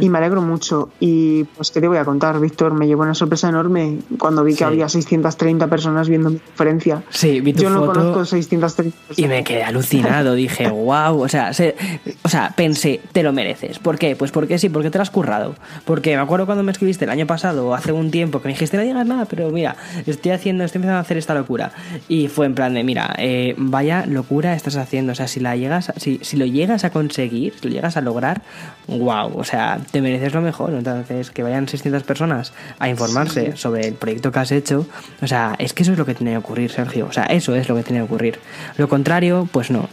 Y 0.00 0.08
me 0.08 0.18
alegro 0.18 0.40
mucho. 0.42 0.88
Y 1.00 1.44
pues, 1.44 1.70
¿qué 1.70 1.80
te 1.82 1.86
voy 1.88 1.98
a 1.98 2.04
contar, 2.04 2.40
Víctor? 2.40 2.72
Me 2.72 2.86
llevó 2.86 3.02
una 3.02 3.14
sorpresa 3.14 3.48
enorme 3.50 3.98
cuando 4.18 4.42
vi 4.42 4.52
que 4.52 4.58
Sí. 4.58 4.64
había 4.64 4.88
630 4.88 5.66
personas 5.68 6.08
viendo 6.08 6.30
mi 6.30 6.38
conferencia. 6.38 7.02
Sí, 7.10 7.40
vi 7.40 7.52
tu 7.52 7.62
Yo 7.62 7.70
no 7.70 7.80
foto 7.80 7.92
conozco 7.92 8.24
630 8.24 8.92
personas. 9.06 9.18
y 9.18 9.28
me 9.28 9.44
quedé 9.44 9.62
alucinado. 9.64 10.34
Dije, 10.34 10.68
wow, 10.70 11.20
o 11.22 11.28
sea, 11.28 11.52
se- 11.52 11.76
o 12.22 12.28
sea, 12.28 12.54
pensé, 12.56 13.00
te 13.12 13.22
lo 13.22 13.32
mereces. 13.32 13.78
¿Por 13.78 13.98
qué? 13.98 14.16
Pues 14.16 14.30
porque 14.30 14.58
sí, 14.58 14.68
porque 14.70 14.90
te 14.90 14.96
lo 14.98 15.02
has 15.02 15.10
currado. 15.10 15.54
Porque 15.84 16.16
me 16.16 16.22
acuerdo 16.22 16.46
cuando 16.46 16.64
me 16.64 16.72
escribiste 16.72 17.04
el 17.04 17.10
año 17.10 17.26
pasado 17.26 17.68
o 17.68 17.74
hace 17.74 17.92
un 17.92 18.10
tiempo 18.10 18.40
que 18.40 18.48
me 18.48 18.54
dijiste, 18.54 18.76
no 18.78 18.82
digas 18.82 19.06
nada, 19.06 19.26
pero 19.26 19.50
mira, 19.50 19.76
estoy 20.06 20.32
haciendo, 20.32 20.64
estoy 20.64 20.78
empezando 20.78 20.98
a 20.98 21.02
hacer 21.02 21.18
esta 21.18 21.34
locura. 21.34 21.72
Y 22.08 22.28
fue 22.28 22.46
en 22.46 22.54
plan 22.54 22.72
de, 22.72 22.82
mira, 22.82 23.14
eh, 23.18 23.54
vaya 23.58 24.06
locura 24.06 24.54
estás 24.54 24.76
haciendo. 24.76 25.12
O 25.12 25.14
sea, 25.14 25.28
si 25.28 25.40
la 25.40 25.54
llegas, 25.56 25.90
a- 25.90 25.94
si, 25.98 26.18
si 26.22 26.36
lo 26.38 26.46
llegas 26.46 26.84
a 26.84 26.90
conseguir, 26.90 27.41
si 27.50 27.68
lo 27.68 27.74
llegas 27.74 27.96
a 27.96 28.00
lograr, 28.00 28.42
wow, 28.86 29.32
o 29.36 29.44
sea, 29.44 29.80
te 29.90 30.00
mereces 30.00 30.32
lo 30.34 30.40
mejor. 30.40 30.72
Entonces, 30.74 31.30
que 31.30 31.42
vayan 31.42 31.66
600 31.68 32.02
personas 32.04 32.52
a 32.78 32.88
informarse 32.88 33.56
sobre 33.56 33.88
el 33.88 33.94
proyecto 33.94 34.30
que 34.30 34.38
has 34.38 34.52
hecho, 34.52 34.86
o 35.20 35.26
sea, 35.26 35.54
es 35.58 35.72
que 35.72 35.82
eso 35.82 35.92
es 35.92 35.98
lo 35.98 36.06
que 36.06 36.14
tiene 36.14 36.32
que 36.32 36.38
ocurrir, 36.38 36.70
Sergio. 36.70 37.06
O 37.06 37.12
sea, 37.12 37.24
eso 37.24 37.54
es 37.56 37.68
lo 37.68 37.74
que 37.76 37.82
tiene 37.82 38.00
que 38.00 38.04
ocurrir. 38.04 38.38
Lo 38.76 38.88
contrario, 38.88 39.48
pues 39.50 39.70
no. 39.70 39.88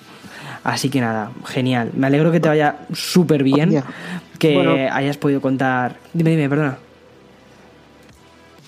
Así 0.63 0.89
que 0.89 0.99
nada, 1.01 1.31
genial. 1.45 1.91
Me 1.95 2.07
alegro 2.07 2.31
que 2.31 2.39
te 2.39 2.49
vaya 2.49 2.75
súper 2.93 3.43
bien, 3.43 3.81
que 4.37 4.53
Bueno. 4.55 4.75
hayas 4.93 5.17
podido 5.17 5.41
contar. 5.41 5.95
Dime, 6.13 6.31
dime, 6.31 6.49
perdona. 6.49 6.77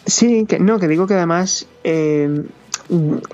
Sí, 0.06 0.46
que 0.48 0.60
no, 0.60 0.80
que 0.80 0.88
digo 0.88 1.06
que 1.06 1.14
además 1.14 1.68
eh, 1.84 2.44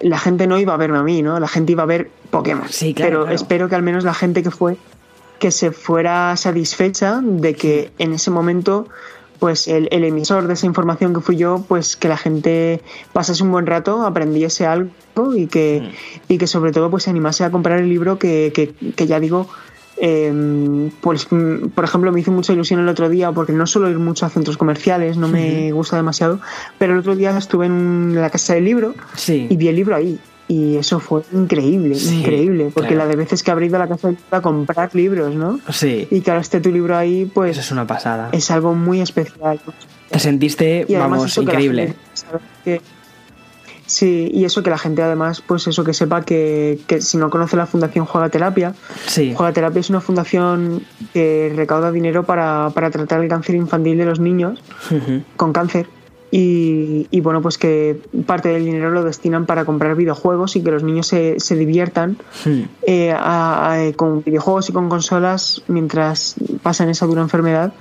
la 0.01 0.17
gente 0.19 0.47
no 0.47 0.59
iba 0.59 0.73
a 0.73 0.77
verme 0.77 0.97
a 0.97 1.03
mí, 1.03 1.21
¿no? 1.21 1.39
La 1.39 1.47
gente 1.47 1.71
iba 1.71 1.83
a 1.83 1.85
ver 1.85 2.09
Pokémon. 2.29 2.67
Sí, 2.69 2.93
claro, 2.93 3.09
Pero 3.09 3.21
claro. 3.21 3.35
espero 3.35 3.69
que 3.69 3.75
al 3.75 3.83
menos 3.83 4.03
la 4.03 4.13
gente 4.13 4.43
que 4.43 4.51
fue, 4.51 4.77
que 5.39 5.51
se 5.51 5.71
fuera 5.71 6.35
satisfecha 6.38 7.19
de 7.21 7.53
que 7.53 7.91
en 7.99 8.13
ese 8.13 8.31
momento, 8.31 8.88
pues 9.39 9.67
el, 9.67 9.88
el 9.91 10.03
emisor 10.03 10.47
de 10.47 10.53
esa 10.55 10.65
información 10.65 11.13
que 11.13 11.21
fui 11.21 11.35
yo, 11.38 11.63
pues 11.67 11.95
que 11.95 12.07
la 12.07 12.17
gente 12.17 12.81
pasase 13.13 13.43
un 13.43 13.51
buen 13.51 13.65
rato, 13.67 14.03
aprendiese 14.05 14.65
algo 14.65 14.89
y 15.35 15.47
que, 15.47 15.81
Mm. 15.83 16.33
y 16.33 16.38
que 16.38 16.47
sobre 16.47 16.71
todo 16.71 16.89
pues 16.89 17.03
se 17.03 17.09
animase 17.11 17.43
a 17.43 17.51
comprar 17.51 17.79
el 17.79 17.89
libro 17.89 18.17
que, 18.19 18.51
que, 18.53 18.73
que 18.93 19.07
ya 19.07 19.19
digo, 19.19 19.47
eh, 19.99 20.89
pues 21.01 21.27
mm, 21.31 21.69
por 21.69 21.83
ejemplo 21.83 22.11
me 22.11 22.19
hizo 22.19 22.31
mucha 22.31 22.53
ilusión 22.53 22.79
el 22.79 22.88
otro 22.89 23.09
día 23.09 23.31
porque 23.31 23.51
no 23.53 23.65
suelo 23.67 23.89
ir 23.89 23.97
mucho 23.99 24.25
a 24.25 24.29
centros 24.29 24.57
comerciales, 24.57 25.17
no 25.17 25.27
me 25.27 25.71
gusta 25.71 25.95
demasiado, 25.97 26.39
pero 26.77 26.93
el 26.93 26.99
otro 26.99 27.15
día 27.15 27.35
estuve 27.38 27.65
en 27.65 28.13
la 28.15 28.29
casa 28.29 28.53
del 28.53 28.65
libro 28.65 28.93
Sí. 29.15 29.47
y 29.49 29.55
vi 29.57 29.67
el 29.69 29.75
libro 29.75 29.95
ahí. 29.95 30.19
Y 30.49 30.77
eso 30.77 30.99
fue 31.01 31.23
increíble, 31.33 31.95
Sí, 31.95 32.19
increíble, 32.19 32.71
porque 32.73 32.89
claro. 32.93 33.03
la 33.03 33.07
de 33.09 33.15
veces 33.17 33.43
que 33.43 33.51
habré 33.51 33.65
ido 33.65 33.75
a 33.75 33.79
la 33.79 33.87
casa 33.89 34.13
a 34.31 34.41
comprar 34.41 34.95
libros, 34.95 35.35
¿no? 35.35 35.59
Sí. 35.73 36.07
Y 36.09 36.21
que 36.21 36.31
ahora 36.31 36.39
esté 36.41 36.61
tu 36.61 36.71
libro 36.71 36.95
ahí, 36.95 37.25
pues 37.25 37.51
Eso 37.51 37.59
es 37.59 37.71
una 37.71 37.85
pasada. 37.85 38.29
es 38.31 38.49
algo 38.49 38.73
muy 38.73 39.01
especial. 39.01 39.59
Te 40.09 40.19
sentiste, 40.19 40.85
Y 40.87 40.95
vamos, 40.95 41.37
increíble. 41.37 41.95
que- 42.63 42.81
sí, 43.85 44.29
y 44.33 44.45
eso 44.45 44.63
que 44.63 44.69
la 44.69 44.77
gente 44.77 45.01
además, 45.01 45.41
pues 45.45 45.67
eso 45.67 45.83
que 45.83 45.93
sepa 45.93 46.21
que, 46.23 46.79
que 46.87 47.01
si 47.01 47.17
no 47.17 47.29
conoce 47.29 47.57
la 47.57 47.65
Fundación 47.65 48.05
Juega 48.05 48.29
Terapia, 48.29 48.73
Sí. 49.05 49.33
Juega 49.35 49.51
Terapia 49.51 49.81
es 49.81 49.89
una 49.89 49.99
fundación 50.01 50.81
que 51.13 51.51
recauda 51.55 51.91
dinero 51.91 52.23
para, 52.23 52.69
para 52.73 52.89
tratar 52.89 53.21
el 53.21 53.27
cáncer 53.29 53.55
infantil 53.55 53.97
de 53.97 54.05
los 54.05 54.19
niños 54.21 54.61
con 55.35 55.51
cáncer. 55.51 55.87
Y, 56.30 57.07
y 57.09 57.21
bueno, 57.21 57.41
pues 57.41 57.57
que 57.57 57.99
parte 58.25 58.49
del 58.49 58.65
dinero 58.65 58.91
lo 58.91 59.03
destinan 59.03 59.45
para 59.45 59.63
comprar 59.63 59.95
videojuegos 59.95 60.55
y 60.57 60.61
que 60.61 60.71
los 60.71 60.84
niños 60.84 61.07
se, 61.07 61.39
se 61.39 61.55
diviertan 61.55 62.17
eh, 62.86 63.11
a- 63.11 63.73
a- 63.73 63.93
con 63.93 64.23
videojuegos 64.23 64.69
y 64.69 64.73
con 64.73 64.89
consolas 64.89 65.61
mientras 65.67 66.36
pasan 66.63 66.89
esa 66.89 67.05
dura 67.05 67.21
enfermedad. 67.21 67.73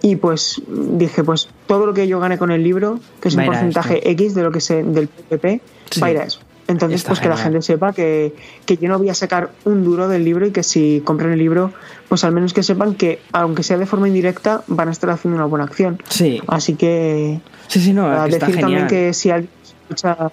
Y 0.00 0.16
pues 0.16 0.62
dije, 0.68 1.22
pues 1.22 1.48
todo 1.66 1.84
lo 1.86 1.92
que 1.94 2.08
yo 2.08 2.18
gane 2.18 2.38
con 2.38 2.50
el 2.50 2.62
libro, 2.64 2.98
que 3.20 3.28
es 3.28 3.36
Va 3.36 3.42
un 3.42 3.46
porcentaje 3.46 4.10
X 4.12 4.34
de 4.34 4.42
lo 4.42 4.50
que 4.52 4.60
se 4.60 4.82
del 4.82 5.08
PPP, 5.08 5.60
Sí. 5.90 6.00
va 6.00 6.06
a 6.06 6.10
ir 6.10 6.18
a 6.18 6.24
eso. 6.24 6.40
Entonces, 6.68 7.00
Está 7.00 7.08
pues 7.10 7.20
que 7.20 7.28
la 7.28 7.36
gente 7.36 7.60
sepa 7.62 7.92
que, 7.92 8.34
que 8.66 8.76
yo 8.76 8.88
no 8.88 8.98
voy 8.98 9.08
a 9.08 9.14
sacar 9.14 9.50
un 9.64 9.84
duro 9.84 10.08
del 10.08 10.24
libro 10.24 10.46
y 10.46 10.52
que 10.52 10.62
si 10.62 11.02
compran 11.04 11.32
el 11.32 11.38
libro, 11.38 11.72
pues 12.08 12.24
al 12.24 12.32
menos 12.32 12.52
que 12.54 12.62
sepan 12.62 12.94
que, 12.94 13.20
aunque 13.32 13.62
sea 13.62 13.78
de 13.78 13.86
forma 13.86 14.08
indirecta, 14.08 14.62
van 14.68 14.88
a 14.88 14.92
estar 14.92 15.10
haciendo 15.10 15.36
una 15.36 15.46
buena 15.46 15.64
acción. 15.64 16.00
Sí. 16.08 16.40
Así 16.46 16.74
que 16.74 17.40
Sí, 17.68 17.80
sí, 17.80 17.92
no, 17.92 18.10
está 18.12 18.24
decir 18.26 18.40
genial. 18.42 18.60
también 18.60 18.86
que 18.86 19.12
si 19.12 19.30
alguien 19.30 19.50
escucha 19.64 20.30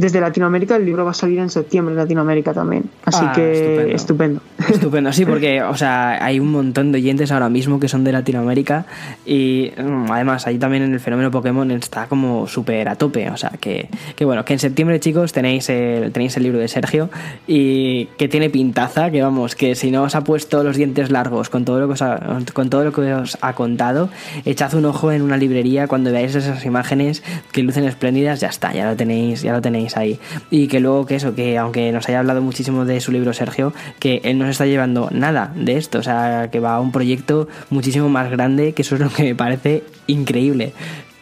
desde 0.00 0.20
Latinoamérica 0.20 0.76
el 0.76 0.84
libro 0.84 1.04
va 1.04 1.12
a 1.12 1.14
salir 1.14 1.38
en 1.38 1.50
septiembre 1.50 1.92
en 1.92 1.98
Latinoamérica 1.98 2.52
también. 2.52 2.84
Así 3.04 3.24
Ah, 3.26 3.32
que 3.34 3.94
estupendo. 3.94 4.40
Estupendo, 4.68 5.12
sí, 5.12 5.24
porque, 5.24 5.62
o 5.62 5.76
sea, 5.76 6.24
hay 6.24 6.40
un 6.40 6.50
montón 6.50 6.92
de 6.92 6.98
oyentes 6.98 7.30
ahora 7.30 7.48
mismo 7.48 7.78
que 7.78 7.88
son 7.88 8.04
de 8.04 8.12
Latinoamérica 8.12 8.86
y 9.26 9.72
mm, 9.76 10.10
además 10.10 10.46
ahí 10.46 10.58
también 10.58 10.82
en 10.82 10.92
el 10.94 11.00
fenómeno 11.00 11.30
Pokémon 11.30 11.70
está 11.70 12.06
como 12.06 12.46
súper 12.46 12.88
a 12.88 12.96
tope, 12.96 13.30
o 13.30 13.36
sea, 13.36 13.50
que, 13.60 13.88
que 14.16 14.24
bueno, 14.24 14.44
que 14.44 14.54
en 14.54 14.58
septiembre, 14.58 14.98
chicos, 15.00 15.32
tenéis 15.32 15.68
el, 15.68 16.12
tenéis 16.12 16.36
el 16.36 16.42
libro 16.42 16.58
de 16.58 16.68
Sergio 16.68 17.10
y 17.46 18.06
que 18.16 18.28
tiene 18.28 18.50
pintaza, 18.50 19.10
que 19.10 19.22
vamos, 19.22 19.54
que 19.54 19.74
si 19.74 19.90
no 19.90 20.02
os 20.04 20.14
ha 20.14 20.24
puesto 20.24 20.64
los 20.64 20.76
dientes 20.76 21.10
largos 21.10 21.50
con 21.50 21.64
todo 21.64 21.80
lo 21.80 21.86
que 21.86 21.92
os 21.94 22.02
ha, 22.02 22.20
con 22.52 22.70
todo 22.70 22.84
lo 22.84 22.92
que 22.92 23.12
os 23.12 23.38
ha 23.40 23.52
contado, 23.52 24.08
echad 24.44 24.74
un 24.74 24.86
ojo 24.86 25.12
en 25.12 25.22
una 25.22 25.36
librería 25.36 25.86
cuando 25.88 26.10
veáis 26.12 26.34
esas 26.34 26.64
imágenes 26.64 27.22
que 27.52 27.62
lucen 27.62 27.84
espléndidas, 27.84 28.40
ya 28.40 28.48
está, 28.48 28.72
ya 28.72 28.88
lo 28.88 28.96
tenéis, 28.96 29.42
ya 29.42 29.52
lo 29.52 29.60
tenéis 29.60 29.89
ahí. 29.96 30.18
Y 30.50 30.68
que 30.68 30.80
luego 30.80 31.06
que 31.06 31.16
eso, 31.16 31.34
que 31.34 31.58
aunque 31.58 31.92
nos 31.92 32.08
haya 32.08 32.20
hablado 32.20 32.42
muchísimo 32.42 32.84
de 32.84 33.00
su 33.00 33.12
libro 33.12 33.32
Sergio, 33.32 33.72
que 33.98 34.20
él 34.24 34.38
no 34.38 34.44
se 34.46 34.52
está 34.52 34.66
llevando 34.66 35.08
nada 35.10 35.52
de 35.54 35.76
esto, 35.76 35.98
o 35.98 36.02
sea, 36.02 36.48
que 36.50 36.60
va 36.60 36.74
a 36.74 36.80
un 36.80 36.92
proyecto 36.92 37.48
muchísimo 37.70 38.08
más 38.08 38.30
grande, 38.30 38.72
que 38.72 38.82
eso 38.82 38.94
es 38.94 39.00
lo 39.00 39.08
que 39.10 39.22
me 39.22 39.34
parece 39.34 39.84
increíble 40.06 40.72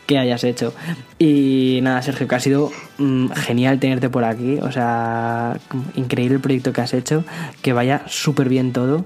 que 0.09 0.19
hayas 0.19 0.43
hecho. 0.43 0.73
Y 1.19 1.81
nada, 1.83 2.01
Sergio, 2.01 2.27
que 2.27 2.35
ha 2.35 2.41
sido 2.41 2.73
mm, 2.97 3.29
genial 3.33 3.79
tenerte 3.79 4.09
por 4.09 4.25
aquí, 4.25 4.59
o 4.61 4.73
sea, 4.73 5.59
increíble 5.95 6.37
el 6.37 6.41
proyecto 6.41 6.73
que 6.73 6.81
has 6.81 6.95
hecho, 6.95 7.25
que 7.61 7.75
vaya 7.75 8.03
súper 8.07 8.49
bien 8.49 8.73
todo 8.73 9.05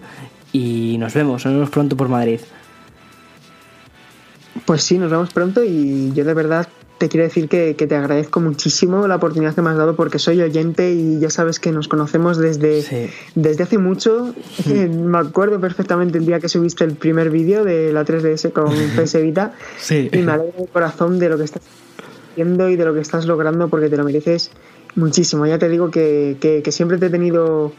y 0.53 0.97
nos 0.99 1.13
vemos, 1.13 1.45
nos 1.45 1.55
vemos 1.55 1.71
pronto 1.71 1.97
por 1.97 2.09
Madrid. 2.09 2.41
Pues 4.65 4.85
sí, 4.85 4.97
nos 4.97 5.11
vemos 5.11 5.33
pronto 5.33 5.65
y 5.65 6.13
yo 6.13 6.25
de 6.25 6.35
verdad 6.35 6.69
te 7.03 7.09
quiero 7.09 7.25
decir 7.25 7.49
que, 7.49 7.75
que, 7.75 7.89
te 7.89 7.97
agradezco 7.97 8.39
muchísimo 8.39 9.09
la 9.09 9.17
oportunidad 9.17 9.57
que 9.57 9.61
me 9.61 9.71
has 9.71 9.77
dado 9.77 9.97
porque 9.97 10.21
soy 10.21 10.41
oyente 10.41 10.93
y 10.93 11.19
ya 11.19 11.31
sabes 11.31 11.59
que 11.59 11.73
nos 11.73 11.89
conocemos 11.89 12.39
desde, 12.39 12.83
sí. 12.83 13.11
desde 13.35 13.65
hace 13.65 13.77
mucho. 13.77 14.33
me 14.67 15.19
acuerdo 15.19 15.61
perfectamente 15.61 16.19
el 16.19 16.27
día 16.27 16.39
que 16.39 16.49
subiste 16.49 16.85
el 16.85 16.95
primer 16.95 17.31
vídeo 17.31 17.65
de 17.65 17.93
la 17.93 18.05
3DS 18.05 18.53
con 18.53 18.73
PS 18.97 19.21
Vita 19.21 19.53
sí. 19.81 20.11
y 20.13 20.19
me 20.19 20.31
alegra 20.31 20.61
el 20.61 20.69
corazón 20.69 21.19
de 21.19 21.29
lo 21.29 21.39
que 21.39 21.43
estás 21.43 21.63
haciendo 22.31 22.69
y 22.69 22.77
de 22.77 22.85
lo 22.85 22.95
que 22.95 23.01
estás 23.01 23.27
logrando 23.27 23.67
porque 23.67 23.89
te 23.89 23.97
lo 23.97 24.05
mereces 24.05 24.53
muchísimo. 24.95 25.45
Ya 25.45 25.59
te 25.59 25.69
digo 25.69 25.91
que, 25.91 26.37
que, 26.41 26.63
que 26.63 26.71
siempre 26.71 26.99
te 26.99 27.07
he 27.07 27.11
tenido 27.11 27.73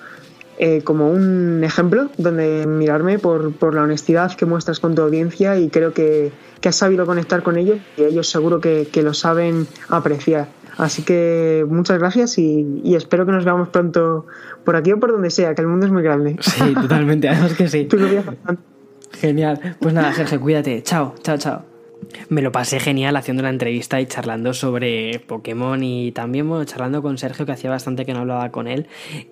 eh, 0.60 0.82
como 0.84 1.10
un 1.10 1.64
ejemplo 1.64 2.10
donde 2.18 2.68
mirarme 2.68 3.20
por, 3.20 3.54
por, 3.54 3.74
la 3.74 3.84
honestidad 3.84 4.34
que 4.34 4.46
muestras 4.46 4.80
con 4.80 4.94
tu 4.96 5.02
audiencia 5.02 5.58
y 5.58 5.70
creo 5.70 5.94
que, 5.94 6.32
que 6.62 6.70
has 6.70 6.76
sabido 6.76 7.06
conectar 7.06 7.42
con 7.44 7.58
ellos 7.58 7.80
y 7.98 8.04
ellos 8.04 8.30
seguro 8.30 8.60
que, 8.62 8.88
que, 8.92 9.02
lo 9.02 9.14
saben 9.14 9.68
apreciar. 9.90 10.48
Así 10.78 11.04
que 11.04 11.66
muchas 11.68 12.00
gracias 12.00 12.38
y, 12.38 12.82
y, 12.84 12.96
espero 12.96 13.26
que 13.26 13.32
nos 13.32 13.46
veamos 13.46 13.70
pronto 13.70 14.26
por 14.64 14.76
aquí 14.76 14.92
o 14.92 15.00
por 15.00 15.12
donde 15.12 15.30
sea, 15.30 15.56
que 15.56 15.62
el 15.62 15.68
mundo 15.68 15.86
es 15.86 15.92
muy 15.92 16.04
grande. 16.04 16.38
Sí, 16.40 16.74
totalmente, 16.74 17.30
además 17.30 17.54
que 17.54 17.68
sí. 17.68 17.86
Tú 17.90 17.98
lo 17.98 18.08
viajas 18.08 18.36
Genial. 19.12 19.78
Pues 19.80 19.94
nada, 19.94 20.14
Sergio, 20.14 20.40
cuídate. 20.40 20.82
Chao, 20.82 21.14
chao, 21.22 21.38
chao. 21.38 21.73
Me 22.30 22.42
lo 22.42 22.52
pasé 22.52 22.80
genial 22.80 23.16
haciendo 23.16 23.44
la 23.44 23.50
entrevista 23.50 24.00
y 24.02 24.06
charlando 24.06 24.54
sobre 24.54 25.20
Pokémon 25.20 25.84
y 25.84 26.12
también 26.12 26.48
bueno, 26.48 26.66
charlando 26.66 27.02
con 27.02 27.18
Sergio 27.18 27.46
que 27.46 27.52
hacía 27.52 27.70
bastante 27.70 28.06
que 28.06 28.14
no 28.14 28.20
hablaba 28.20 28.52
con 28.52 28.68
él 28.68 28.88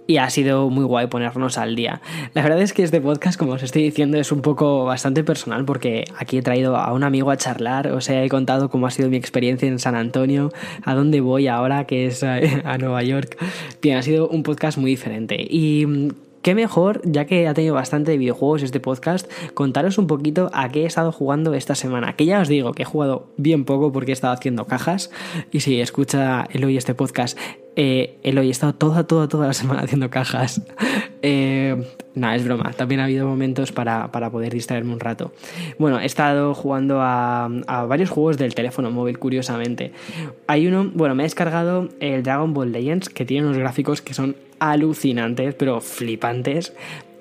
y 0.08 0.18
ha 0.18 0.30
sido 0.30 0.70
muy 0.70 0.84
guay 0.84 1.08
ponernos 1.08 1.58
al 1.58 1.76
día. 1.76 2.02
La 2.34 2.44
verdad 2.44 2.62
es 2.62 2.74
que 2.74 2.84
este 2.84 3.02
podcast, 3.02 3.38
como 3.38 3.54
os 3.54 3.64
estoy 3.64 3.84
diciendo, 3.84 4.18
es 4.18 4.32
un 4.32 4.42
poco 4.42 4.86
bastante 4.86 5.24
personal 5.24 5.66
porque 5.66 6.06
aquí 6.18 6.38
he 6.38 6.42
traído 6.42 6.76
a 6.78 6.94
un 6.94 7.04
amigo 7.04 7.32
a 7.32 7.38
charlar, 7.38 7.88
o 7.88 8.02
sea, 8.02 8.24
he 8.24 8.30
contado 8.30 8.70
cómo 8.70 8.88
ha 8.88 8.92
sido 8.92 9.10
mi 9.10 9.18
experiencia 9.18 9.68
en 9.68 9.80
San 9.80 9.96
Antonio, 9.96 10.52
a 10.84 10.96
dónde 10.96 11.22
voy 11.22 11.48
ahora, 11.48 11.86
que 11.86 12.06
es 12.06 12.24
a, 12.24 12.40
a 12.64 12.78
Nueva 12.78 13.04
York. 13.04 13.38
Bien, 13.82 13.98
ha 13.98 14.02
sido 14.02 14.28
un 14.28 14.44
podcast 14.44 14.78
muy 14.78 14.92
diferente 14.92 15.36
y 15.40 16.12
qué 16.42 16.56
mejor, 16.56 17.02
ya 17.04 17.26
que 17.26 17.48
ha 17.48 17.54
tenido 17.54 17.76
bastante 17.76 18.12
de 18.12 18.18
videojuegos 18.18 18.64
este 18.64 18.80
podcast, 18.80 19.32
contaros 19.54 19.98
un 19.98 20.08
poquito 20.08 20.50
a 20.54 20.70
qué 20.70 20.84
he 20.84 20.86
estado 20.86 21.12
jugando 21.12 21.54
esta 21.54 21.76
semana. 21.76 22.16
Que 22.16 22.26
ya 22.26 22.42
os 22.42 22.48
digo 22.48 22.74
que 22.74 22.84
he 22.84 22.86
jugado 22.86 23.28
bien 23.38 23.66
poco 23.66 23.92
porque 23.92 24.12
he 24.12 24.14
estado 24.14 24.34
haciendo 24.34 24.66
cajas. 24.66 25.12
Y 25.52 25.62
si 25.62 25.80
escucha 25.80 26.48
Eloy 26.52 26.78
este 26.78 26.96
podcast, 26.96 27.38
eh, 27.76 28.18
Eloy, 28.24 28.48
he 28.48 28.52
estado 28.52 28.74
toda, 28.74 29.06
toda, 29.06 29.28
toda 29.28 29.48
la 29.48 29.54
semana 29.54 29.82
haciendo 29.82 30.10
cajas. 30.10 30.62
Eh, 31.24 31.78
Nada, 32.14 32.36
es 32.36 32.44
broma. 32.44 32.72
También 32.74 33.00
ha 33.00 33.06
habido 33.06 33.28
momentos 33.28 33.72
para, 33.72 34.12
para, 34.12 34.30
poder 34.30 34.52
distraerme 34.52 34.92
un 34.92 35.00
rato. 35.00 35.32
Bueno, 35.80 36.00
he 36.00 36.06
estado 36.06 36.54
jugando 36.54 37.00
a, 37.00 37.46
a, 37.68 37.86
varios 37.86 38.10
juegos 38.10 38.38
del 38.38 38.54
teléfono 38.54 38.92
móvil, 38.92 39.18
curiosamente. 39.18 39.94
Hay 40.48 40.68
uno, 40.68 40.92
bueno, 40.94 41.16
me 41.16 41.24
he 41.24 41.26
descargado 41.26 41.88
el 42.00 42.24
Dragon 42.24 42.54
Ball 42.54 42.72
Legends, 42.72 43.08
que 43.08 43.24
tiene 43.24 43.46
unos 43.46 43.58
gráficos 43.58 44.02
que 44.02 44.14
son 44.14 44.36
alucinantes, 44.62 45.56
pero 45.56 45.82
flipantes. 45.82 46.74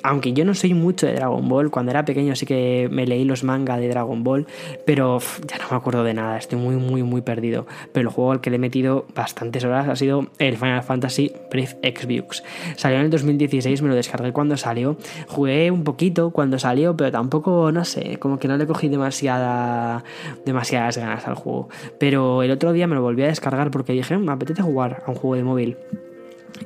Aunque 0.03 0.33
yo 0.33 0.47
no 0.47 0.55
soy 0.55 0.73
mucho 0.73 1.07
de 1.07 1.15
Dragon 1.15 1.47
Ball, 1.47 1.71
cuando 1.71 1.91
era 1.91 2.07
pequeño 2.07 2.35
sí 2.35 2.47
que 2.47 2.89
me 2.91 3.07
leí 3.07 3.25
los 3.25 3.45
manga 3.45 3.77
de 3.77 3.89
Dragon 3.89 4.25
Ball, 4.25 4.47
pero 4.87 5.19
ya 5.47 5.59
no 5.59 5.65
me 5.71 5.77
acuerdo 5.77 6.05
de 6.05 6.15
nada, 6.15 6.39
estoy 6.39 6.59
muy, 6.59 6.77
muy, 6.77 7.03
muy 7.03 7.21
perdido. 7.21 7.67
Pero 7.93 8.09
el 8.09 8.15
juego 8.15 8.33
al 8.33 8.41
que 8.41 8.49
le 8.49 8.57
he 8.57 8.59
metido 8.59 9.07
bastantes 9.15 9.63
horas 9.63 9.89
ha 9.89 9.97
sido 9.97 10.29
el 10.39 10.57
Final 10.57 10.83
Fantasy 10.83 11.33
Brief 11.51 11.75
X-Views. 11.83 12.43
Salió 12.77 12.99
en 12.99 13.05
el 13.05 13.11
2016, 13.11 13.83
me 13.83 13.91
lo 13.91 13.95
descargué 13.95 14.33
cuando 14.33 14.57
salió. 14.57 14.97
Jugué 15.29 15.71
un 15.71 15.85
poquito 15.85 16.31
cuando 16.31 16.59
salió, 16.59 16.97
pero 16.97 17.13
tampoco, 17.13 17.71
no 17.71 17.85
sé, 17.85 18.19
como 18.19 18.39
que 18.39 18.49
no 18.49 18.57
le 18.57 18.67
cogí 18.67 18.89
demasiada, 18.89 20.03
demasiadas 20.47 20.97
ganas 20.97 21.27
al 21.29 21.35
juego. 21.35 21.69
Pero 21.99 22.43
el 22.43 22.51
otro 22.51 22.73
día 22.73 22.87
me 22.87 22.95
lo 22.95 23.03
volví 23.03 23.23
a 23.23 23.27
descargar 23.27 23.71
porque 23.71 23.93
dije, 23.93 24.17
me 24.17 24.33
apetece 24.33 24.63
jugar 24.63 25.03
a 25.05 25.11
un 25.11 25.17
juego 25.17 25.37
de 25.37 25.45
móvil. 25.45 25.77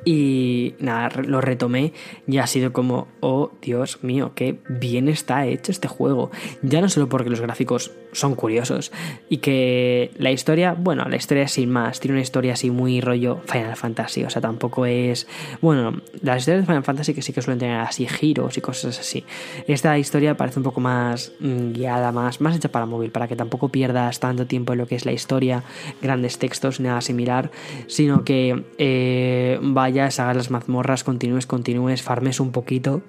Y 0.04 0.74
nada, 0.78 1.22
lo 1.22 1.40
retomé 1.40 1.92
y 2.26 2.38
ha 2.38 2.46
sido 2.46 2.72
como, 2.72 3.08
oh 3.20 3.50
Dios 3.62 4.02
mío, 4.02 4.32
qué 4.34 4.58
bien 4.68 5.08
está 5.08 5.46
hecho 5.46 5.72
este 5.72 5.88
juego. 5.88 6.30
Ya 6.62 6.80
no 6.80 6.88
solo 6.88 7.08
porque 7.08 7.30
los 7.30 7.40
gráficos 7.40 7.92
son 8.14 8.34
curiosos 8.34 8.92
y 9.28 9.38
que 9.38 10.10
la 10.16 10.30
historia, 10.30 10.74
bueno, 10.78 11.04
la 11.08 11.16
historia 11.16 11.46
sin 11.48 11.70
más, 11.70 12.00
tiene 12.00 12.14
una 12.14 12.22
historia 12.22 12.54
así 12.54 12.70
muy 12.70 13.00
rollo 13.00 13.40
Final 13.46 13.76
Fantasy, 13.76 14.24
o 14.24 14.30
sea, 14.30 14.40
tampoco 14.40 14.86
es... 14.86 15.26
Bueno, 15.60 16.00
las 16.22 16.38
historias 16.38 16.62
de 16.62 16.66
Final 16.66 16.84
Fantasy 16.84 17.14
que 17.14 17.22
sí 17.22 17.32
que 17.32 17.42
suelen 17.42 17.58
tener 17.58 17.80
así 17.80 18.06
giros 18.06 18.56
y 18.56 18.60
cosas 18.60 18.98
así. 18.98 19.24
Esta 19.66 19.98
historia 19.98 20.36
parece 20.36 20.60
un 20.60 20.64
poco 20.64 20.80
más 20.80 21.32
mm, 21.40 21.72
guiada, 21.72 22.12
más, 22.12 22.40
más 22.40 22.56
hecha 22.56 22.70
para 22.70 22.86
móvil, 22.86 23.10
para 23.10 23.28
que 23.28 23.36
tampoco 23.36 23.68
pierdas 23.68 24.20
tanto 24.20 24.46
tiempo 24.46 24.72
en 24.72 24.78
lo 24.78 24.86
que 24.86 24.94
es 24.94 25.04
la 25.04 25.12
historia, 25.12 25.64
grandes 26.00 26.38
textos, 26.38 26.80
nada 26.80 27.00
similar, 27.00 27.50
sino 27.86 28.24
que 28.24 28.64
eh, 28.78 29.58
vayas, 29.62 30.20
hagas 30.20 30.36
las 30.36 30.50
mazmorras, 30.50 31.04
continúes, 31.04 31.46
continúes, 31.46 32.02
farmes 32.02 32.40
un 32.40 32.52
poquito. 32.52 33.02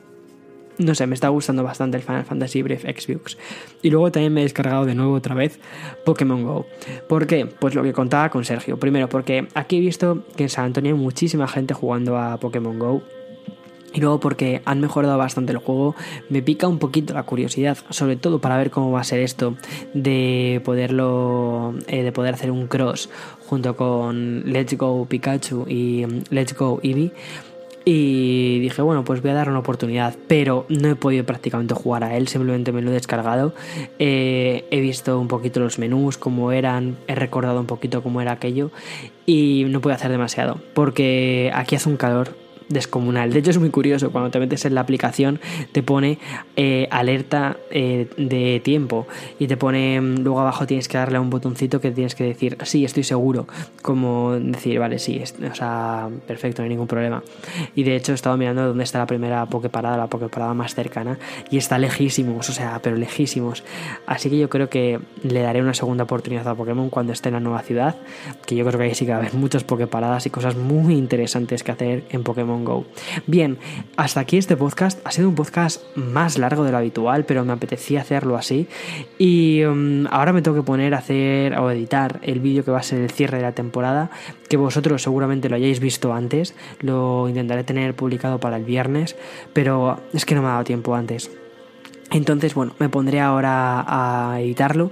No 0.77 0.93
sé, 0.93 1.07
me 1.07 1.13
está 1.15 1.29
gustando 1.29 1.63
bastante 1.63 1.97
el 1.97 2.03
Final 2.03 2.25
Fantasy 2.25 2.61
Brief 2.61 2.83
X-Views. 2.85 3.37
Y 3.81 3.89
luego 3.89 4.11
también 4.11 4.33
me 4.33 4.41
he 4.41 4.43
descargado 4.43 4.85
de 4.85 4.93
nuevo 4.93 5.13
otra 5.13 5.33
vez 5.33 5.59
Pokémon 6.03 6.43
Go. 6.43 6.65
¿Por 7.07 7.27
qué? 7.27 7.45
Pues 7.45 7.75
lo 7.75 7.83
que 7.83 7.93
contaba 7.93 8.29
con 8.29 8.43
Sergio. 8.43 8.77
Primero, 8.77 9.07
porque 9.07 9.47
aquí 9.53 9.77
he 9.77 9.79
visto 9.79 10.23
que 10.35 10.43
en 10.43 10.49
San 10.49 10.65
Antonio 10.65 10.93
hay 10.93 10.99
muchísima 10.99 11.47
gente 11.47 11.73
jugando 11.73 12.17
a 12.17 12.37
Pokémon 12.37 12.77
Go. 12.77 13.01
Y 13.93 14.01
luego 14.01 14.19
porque 14.19 14.61
han 14.65 14.81
mejorado 14.81 15.17
bastante 15.17 15.53
el 15.53 15.57
juego, 15.59 15.95
me 16.27 16.41
pica 16.41 16.67
un 16.67 16.79
poquito 16.79 17.13
la 17.13 17.23
curiosidad, 17.23 17.77
sobre 17.91 18.17
todo 18.17 18.41
para 18.41 18.57
ver 18.57 18.69
cómo 18.69 18.91
va 18.91 18.99
a 18.99 19.05
ser 19.05 19.21
esto 19.21 19.55
de 19.93 20.61
poderlo, 20.65 21.73
eh, 21.87 22.03
de 22.03 22.11
poder 22.11 22.33
hacer 22.33 22.51
un 22.51 22.67
cross 22.67 23.09
junto 23.47 23.77
con 23.77 24.43
Let's 24.51 24.77
Go 24.77 25.05
Pikachu 25.05 25.65
y 25.69 26.05
Let's 26.29 26.57
Go 26.57 26.81
Eevee. 26.83 27.13
Y 27.87 28.59
dije, 28.59 28.81
bueno, 28.81 29.03
pues 29.03 29.21
voy 29.21 29.29
a 29.29 29.35
dar 29.35 29.47
una 29.47 29.59
oportunidad, 29.59 30.15
pero 30.27 30.65
no 30.69 30.89
he 30.89 30.95
podido 30.95 31.23
prácticamente 31.23 31.75
jugar 31.75 32.03
a 32.03 32.17
él, 32.17 32.27
simplemente 32.27 32.71
me 32.71 32.81
lo 32.81 32.89
he 32.89 32.93
descargado. 32.93 33.53
Eh, 33.99 34.65
he 34.71 34.79
visto 34.81 35.19
un 35.19 35.27
poquito 35.27 35.59
los 35.59 35.77
menús, 35.77 36.17
cómo 36.17 36.51
eran, 36.51 36.97
he 37.07 37.13
recordado 37.13 37.59
un 37.59 37.67
poquito 37.67 38.01
cómo 38.01 38.21
era 38.21 38.31
aquello 38.31 38.71
y 39.27 39.65
no 39.69 39.81
puedo 39.81 39.95
hacer 39.95 40.09
demasiado, 40.09 40.59
porque 40.73 41.51
aquí 41.53 41.75
hace 41.75 41.87
un 41.87 41.97
calor 41.97 42.44
descomunal. 42.69 43.31
De 43.31 43.39
hecho 43.39 43.51
es 43.51 43.59
muy 43.59 43.69
curioso, 43.69 44.11
cuando 44.11 44.31
te 44.31 44.39
metes 44.39 44.65
en 44.65 44.75
la 44.75 44.81
aplicación 44.81 45.39
te 45.71 45.83
pone 45.83 46.19
eh, 46.55 46.87
alerta 46.91 47.57
eh, 47.71 48.07
de 48.17 48.61
tiempo 48.63 49.07
y 49.39 49.47
te 49.47 49.57
pone 49.57 50.01
luego 50.01 50.39
abajo 50.39 50.65
tienes 50.65 50.87
que 50.87 50.97
darle 50.97 51.17
a 51.17 51.21
un 51.21 51.29
botoncito 51.29 51.81
que 51.81 51.91
tienes 51.91 52.15
que 52.15 52.23
decir 52.23 52.57
sí, 52.63 52.85
estoy 52.85 53.03
seguro, 53.03 53.47
como 53.81 54.33
decir, 54.33 54.79
vale, 54.79 54.99
sí, 54.99 55.19
es, 55.21 55.35
o 55.51 55.55
sea, 55.55 56.09
perfecto, 56.27 56.61
no 56.61 56.63
hay 56.63 56.69
ningún 56.69 56.87
problema. 56.87 57.23
Y 57.75 57.83
de 57.83 57.95
hecho 57.95 58.11
he 58.11 58.15
estado 58.15 58.37
mirando 58.37 58.67
dónde 58.67 58.83
está 58.83 58.99
la 58.99 59.07
primera 59.07 59.45
Poképarada, 59.45 59.97
la 59.97 60.07
Poképarada 60.07 60.53
más 60.53 60.75
cercana 60.75 61.17
y 61.49 61.57
está 61.57 61.77
lejísimos, 61.77 62.49
o 62.49 62.53
sea, 62.53 62.79
pero 62.81 62.95
lejísimos. 62.95 63.63
Así 64.05 64.29
que 64.29 64.37
yo 64.37 64.49
creo 64.49 64.69
que 64.69 64.99
le 65.23 65.41
daré 65.41 65.61
una 65.61 65.73
segunda 65.73 66.03
oportunidad 66.03 66.47
a 66.47 66.55
Pokémon 66.55 66.89
cuando 66.89 67.13
esté 67.13 67.29
en 67.29 67.33
la 67.35 67.39
nueva 67.39 67.61
ciudad, 67.61 67.95
que 68.45 68.55
yo 68.55 68.65
creo 68.65 68.79
que 68.79 68.85
ahí 68.85 68.95
sí 68.95 69.05
que 69.05 69.11
va 69.11 69.17
a 69.17 69.21
haber 69.21 69.33
muchas 69.33 69.63
Poképaradas 69.63 70.25
y 70.25 70.29
cosas 70.29 70.55
muy 70.55 70.95
interesantes 70.95 71.63
que 71.63 71.71
hacer 71.71 72.03
en 72.09 72.23
Pokémon 72.23 72.54
Bien, 73.27 73.57
hasta 73.97 74.21
aquí 74.21 74.37
este 74.37 74.55
podcast. 74.55 74.99
Ha 75.05 75.11
sido 75.11 75.27
un 75.27 75.35
podcast 75.35 75.81
más 75.95 76.37
largo 76.37 76.63
de 76.63 76.71
lo 76.71 76.77
habitual, 76.77 77.25
pero 77.25 77.43
me 77.43 77.53
apetecía 77.53 78.01
hacerlo 78.01 78.37
así. 78.37 78.67
Y 79.17 79.63
um, 79.63 80.07
ahora 80.09 80.33
me 80.33 80.41
tengo 80.41 80.55
que 80.55 80.63
poner 80.63 80.93
a 80.93 80.99
hacer 80.99 81.57
o 81.57 81.69
editar 81.71 82.19
el 82.23 82.39
vídeo 82.39 82.63
que 82.63 82.71
va 82.71 82.79
a 82.79 82.83
ser 82.83 83.01
el 83.01 83.11
cierre 83.11 83.37
de 83.37 83.43
la 83.43 83.51
temporada, 83.51 84.09
que 84.49 84.57
vosotros 84.57 85.01
seguramente 85.01 85.49
lo 85.49 85.55
hayáis 85.55 85.79
visto 85.79 86.13
antes. 86.13 86.55
Lo 86.79 87.27
intentaré 87.27 87.63
tener 87.63 87.95
publicado 87.95 88.39
para 88.39 88.57
el 88.57 88.63
viernes, 88.63 89.15
pero 89.53 89.99
es 90.13 90.25
que 90.25 90.35
no 90.35 90.41
me 90.41 90.47
ha 90.47 90.51
dado 90.51 90.63
tiempo 90.63 90.95
antes. 90.95 91.29
Entonces, 92.11 92.53
bueno, 92.53 92.73
me 92.79 92.87
pondré 92.89 93.19
ahora 93.19 93.83
a 93.87 94.39
editarlo. 94.39 94.91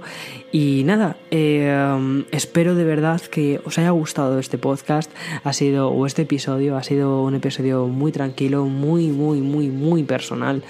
Y 0.52 0.82
nada, 0.84 1.16
eh, 1.30 2.24
espero 2.32 2.74
de 2.74 2.84
verdad 2.84 3.20
que 3.20 3.60
os 3.64 3.78
haya 3.78 3.90
gustado 3.90 4.38
este 4.38 4.58
podcast. 4.58 5.10
Ha 5.42 5.52
sido, 5.52 5.90
o 5.90 6.06
este 6.06 6.22
episodio, 6.22 6.76
ha 6.76 6.82
sido 6.82 7.22
un 7.22 7.34
episodio 7.34 7.86
muy 7.86 8.12
tranquilo, 8.12 8.66
muy, 8.66 9.08
muy, 9.08 9.40
muy, 9.40 9.68
muy 9.68 10.02
personal. 10.02 10.62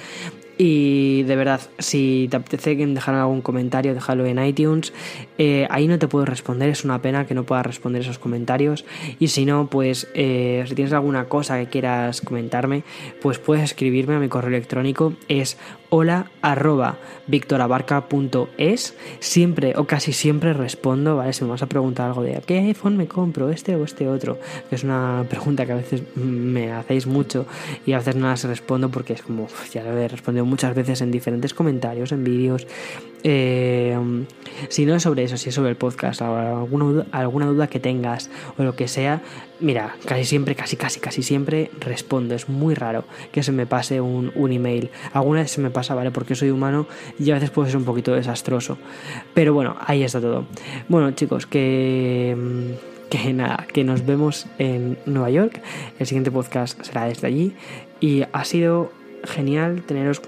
Y 0.57 1.25
de 1.25 1.37
verdad, 1.37 1.61
si 1.79 2.29
te 2.31 2.37
apetece 2.37 2.75
dejar 2.77 3.15
algún 3.15 3.43
comentario, 3.43 3.95
déjalo 3.95 4.25
en 4.27 4.45
iTunes. 4.45 4.93
Eh, 5.39 5.67
ahí 5.71 5.89
no 5.89 5.99
te 5.99 6.07
puedo 6.07 6.25
responder, 6.25 6.69
es 6.69 6.85
una 6.85 7.03
pena 7.03 7.27
que 7.27 7.35
no 7.35 7.45
pueda 7.45 7.63
responder 7.63 8.03
esos 8.03 8.19
comentarios. 8.19 8.85
Y 9.19 9.29
si 9.29 9.47
no, 9.47 9.69
pues 9.69 10.09
eh, 10.15 10.65
si 10.69 10.75
tienes 10.75 10.93
alguna 10.93 11.27
cosa 11.27 11.59
que 11.59 11.67
quieras 11.67 12.21
comentarme, 12.21 12.85
pues 13.21 13.39
puedes 13.39 13.65
escribirme 13.65 14.15
a 14.15 14.19
mi 14.19 14.29
correo 14.29 14.51
electrónico. 14.51 15.15
Es 15.29 15.57
hola 15.91 16.31
arroba 16.43 16.99
victorabarca.es. 17.27 18.97
Siempre 19.21 19.75
o 19.77 19.85
casi 19.87 20.13
siempre 20.13 20.53
respondo, 20.53 21.17
¿vale? 21.17 21.33
Si 21.33 21.45
me 21.45 21.51
vas 21.51 21.63
a 21.63 21.67
preguntar 21.67 22.09
algo 22.09 22.23
de 22.23 22.41
¿qué 22.47 22.59
iPhone 22.59 22.97
me 22.97 23.09
compro? 23.09 23.51
¿Este 23.51 23.75
o 23.77 23.85
este 23.85 24.09
otro? 24.09 24.39
Es 24.71 24.85
una 24.85 25.25
pregunta 25.29 25.67
que 25.67 25.73
a 25.73 25.77
veces 25.77 26.03
me 26.17 26.73
hacéis 26.73 27.07
mucho 27.07 27.47
y 27.87 27.93
a 27.93 27.99
veces 27.99 28.17
no 28.17 28.29
las 28.29 28.45
respondo 28.45 28.91
porque 28.91 29.15
es 29.15 29.23
como, 29.23 29.49
ya 29.73 29.83
lo 29.83 29.97
he 29.97 30.09
respondido 30.09 30.44
muchas 30.45 30.75
veces 30.75 31.01
en 31.01 31.11
diferentes 31.11 31.55
comentarios, 31.55 32.13
en 32.13 32.25
vídeos. 32.25 32.67
Eh, 33.23 33.97
si 34.69 34.85
no 34.85 34.95
es 34.95 35.03
sobre 35.03 35.25
eso, 35.25 35.37
si 35.37 35.49
es 35.49 35.55
sobre 35.55 35.71
el 35.71 35.77
podcast, 35.77 36.21
alguna, 36.23 37.07
alguna 37.11 37.47
duda 37.47 37.69
que 37.69 37.81
tengas 37.81 38.31
o 38.59 38.63
lo 38.63 38.77
que 38.77 38.87
sea, 38.87 39.23
mira, 39.61 39.97
casi 40.05 40.25
siempre, 40.25 40.55
casi, 40.55 40.77
casi, 40.77 41.01
casi 41.01 41.23
siempre 41.23 41.71
respondo. 41.81 42.35
Es 42.35 42.49
muy 42.49 42.75
raro 42.75 43.05
que 43.33 43.43
se 43.43 43.53
me 43.53 43.67
pase 43.67 44.01
un, 44.01 44.33
un 44.35 44.53
email. 44.53 44.91
Alguna 45.13 45.41
vez 45.41 45.51
se 45.51 45.61
me 45.61 45.71
pasa, 45.71 45.95
¿vale? 45.95 46.11
Porque 46.11 46.35
soy 46.35 46.51
humano 46.51 46.87
y 47.19 47.31
a 47.31 47.35
veces 47.35 47.51
puede 47.51 47.71
ser 47.71 47.79
un 47.79 47.85
poquito 47.85 48.13
desastroso. 48.13 48.79
Pero 49.33 49.55
bueno, 49.55 49.77
ahí 49.87 50.03
está 50.03 50.21
todo. 50.21 50.45
Bueno, 50.89 51.11
chicos, 51.13 51.47
que 51.47 52.37
que 53.23 53.33
nada, 53.33 53.67
que 53.73 53.85
nos 53.85 54.05
vemos 54.05 54.47
en 54.59 54.99
Nueva 55.07 55.31
York. 55.31 55.61
El 55.99 56.07
siguiente 56.07 56.31
podcast 56.31 56.83
será 56.83 57.05
desde 57.05 57.27
allí. 57.27 57.55
Y 58.01 58.25
ha 58.33 58.45
sido 58.45 58.91
genial 59.25 59.83
teneros 59.83 60.21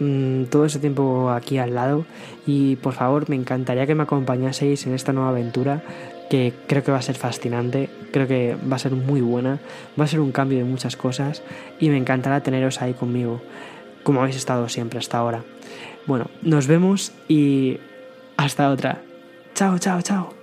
Mm, 0.00 0.44
todo 0.44 0.64
ese 0.64 0.78
tiempo 0.78 1.30
aquí 1.30 1.58
al 1.58 1.74
lado 1.74 2.06
y 2.46 2.76
por 2.76 2.94
favor 2.94 3.28
me 3.28 3.36
encantaría 3.36 3.86
que 3.86 3.94
me 3.94 4.04
acompañaseis 4.04 4.86
en 4.86 4.94
esta 4.94 5.12
nueva 5.12 5.28
aventura 5.28 5.82
que 6.30 6.54
creo 6.66 6.82
que 6.82 6.90
va 6.90 6.98
a 6.98 7.02
ser 7.02 7.16
fascinante, 7.16 7.90
creo 8.10 8.26
que 8.26 8.56
va 8.70 8.76
a 8.76 8.78
ser 8.78 8.92
muy 8.92 9.20
buena, 9.20 9.58
va 9.98 10.04
a 10.04 10.08
ser 10.08 10.20
un 10.20 10.32
cambio 10.32 10.56
de 10.56 10.64
muchas 10.64 10.96
cosas 10.96 11.42
y 11.78 11.90
me 11.90 11.98
encantará 11.98 12.42
teneros 12.42 12.80
ahí 12.80 12.94
conmigo, 12.94 13.42
como 14.02 14.20
habéis 14.20 14.36
estado 14.36 14.70
siempre 14.70 14.98
hasta 14.98 15.18
ahora. 15.18 15.42
Bueno, 16.06 16.30
nos 16.40 16.66
vemos 16.66 17.12
y 17.28 17.78
hasta 18.38 18.70
otra. 18.70 19.02
Chao, 19.54 19.78
chao, 19.78 20.00
chao. 20.00 20.39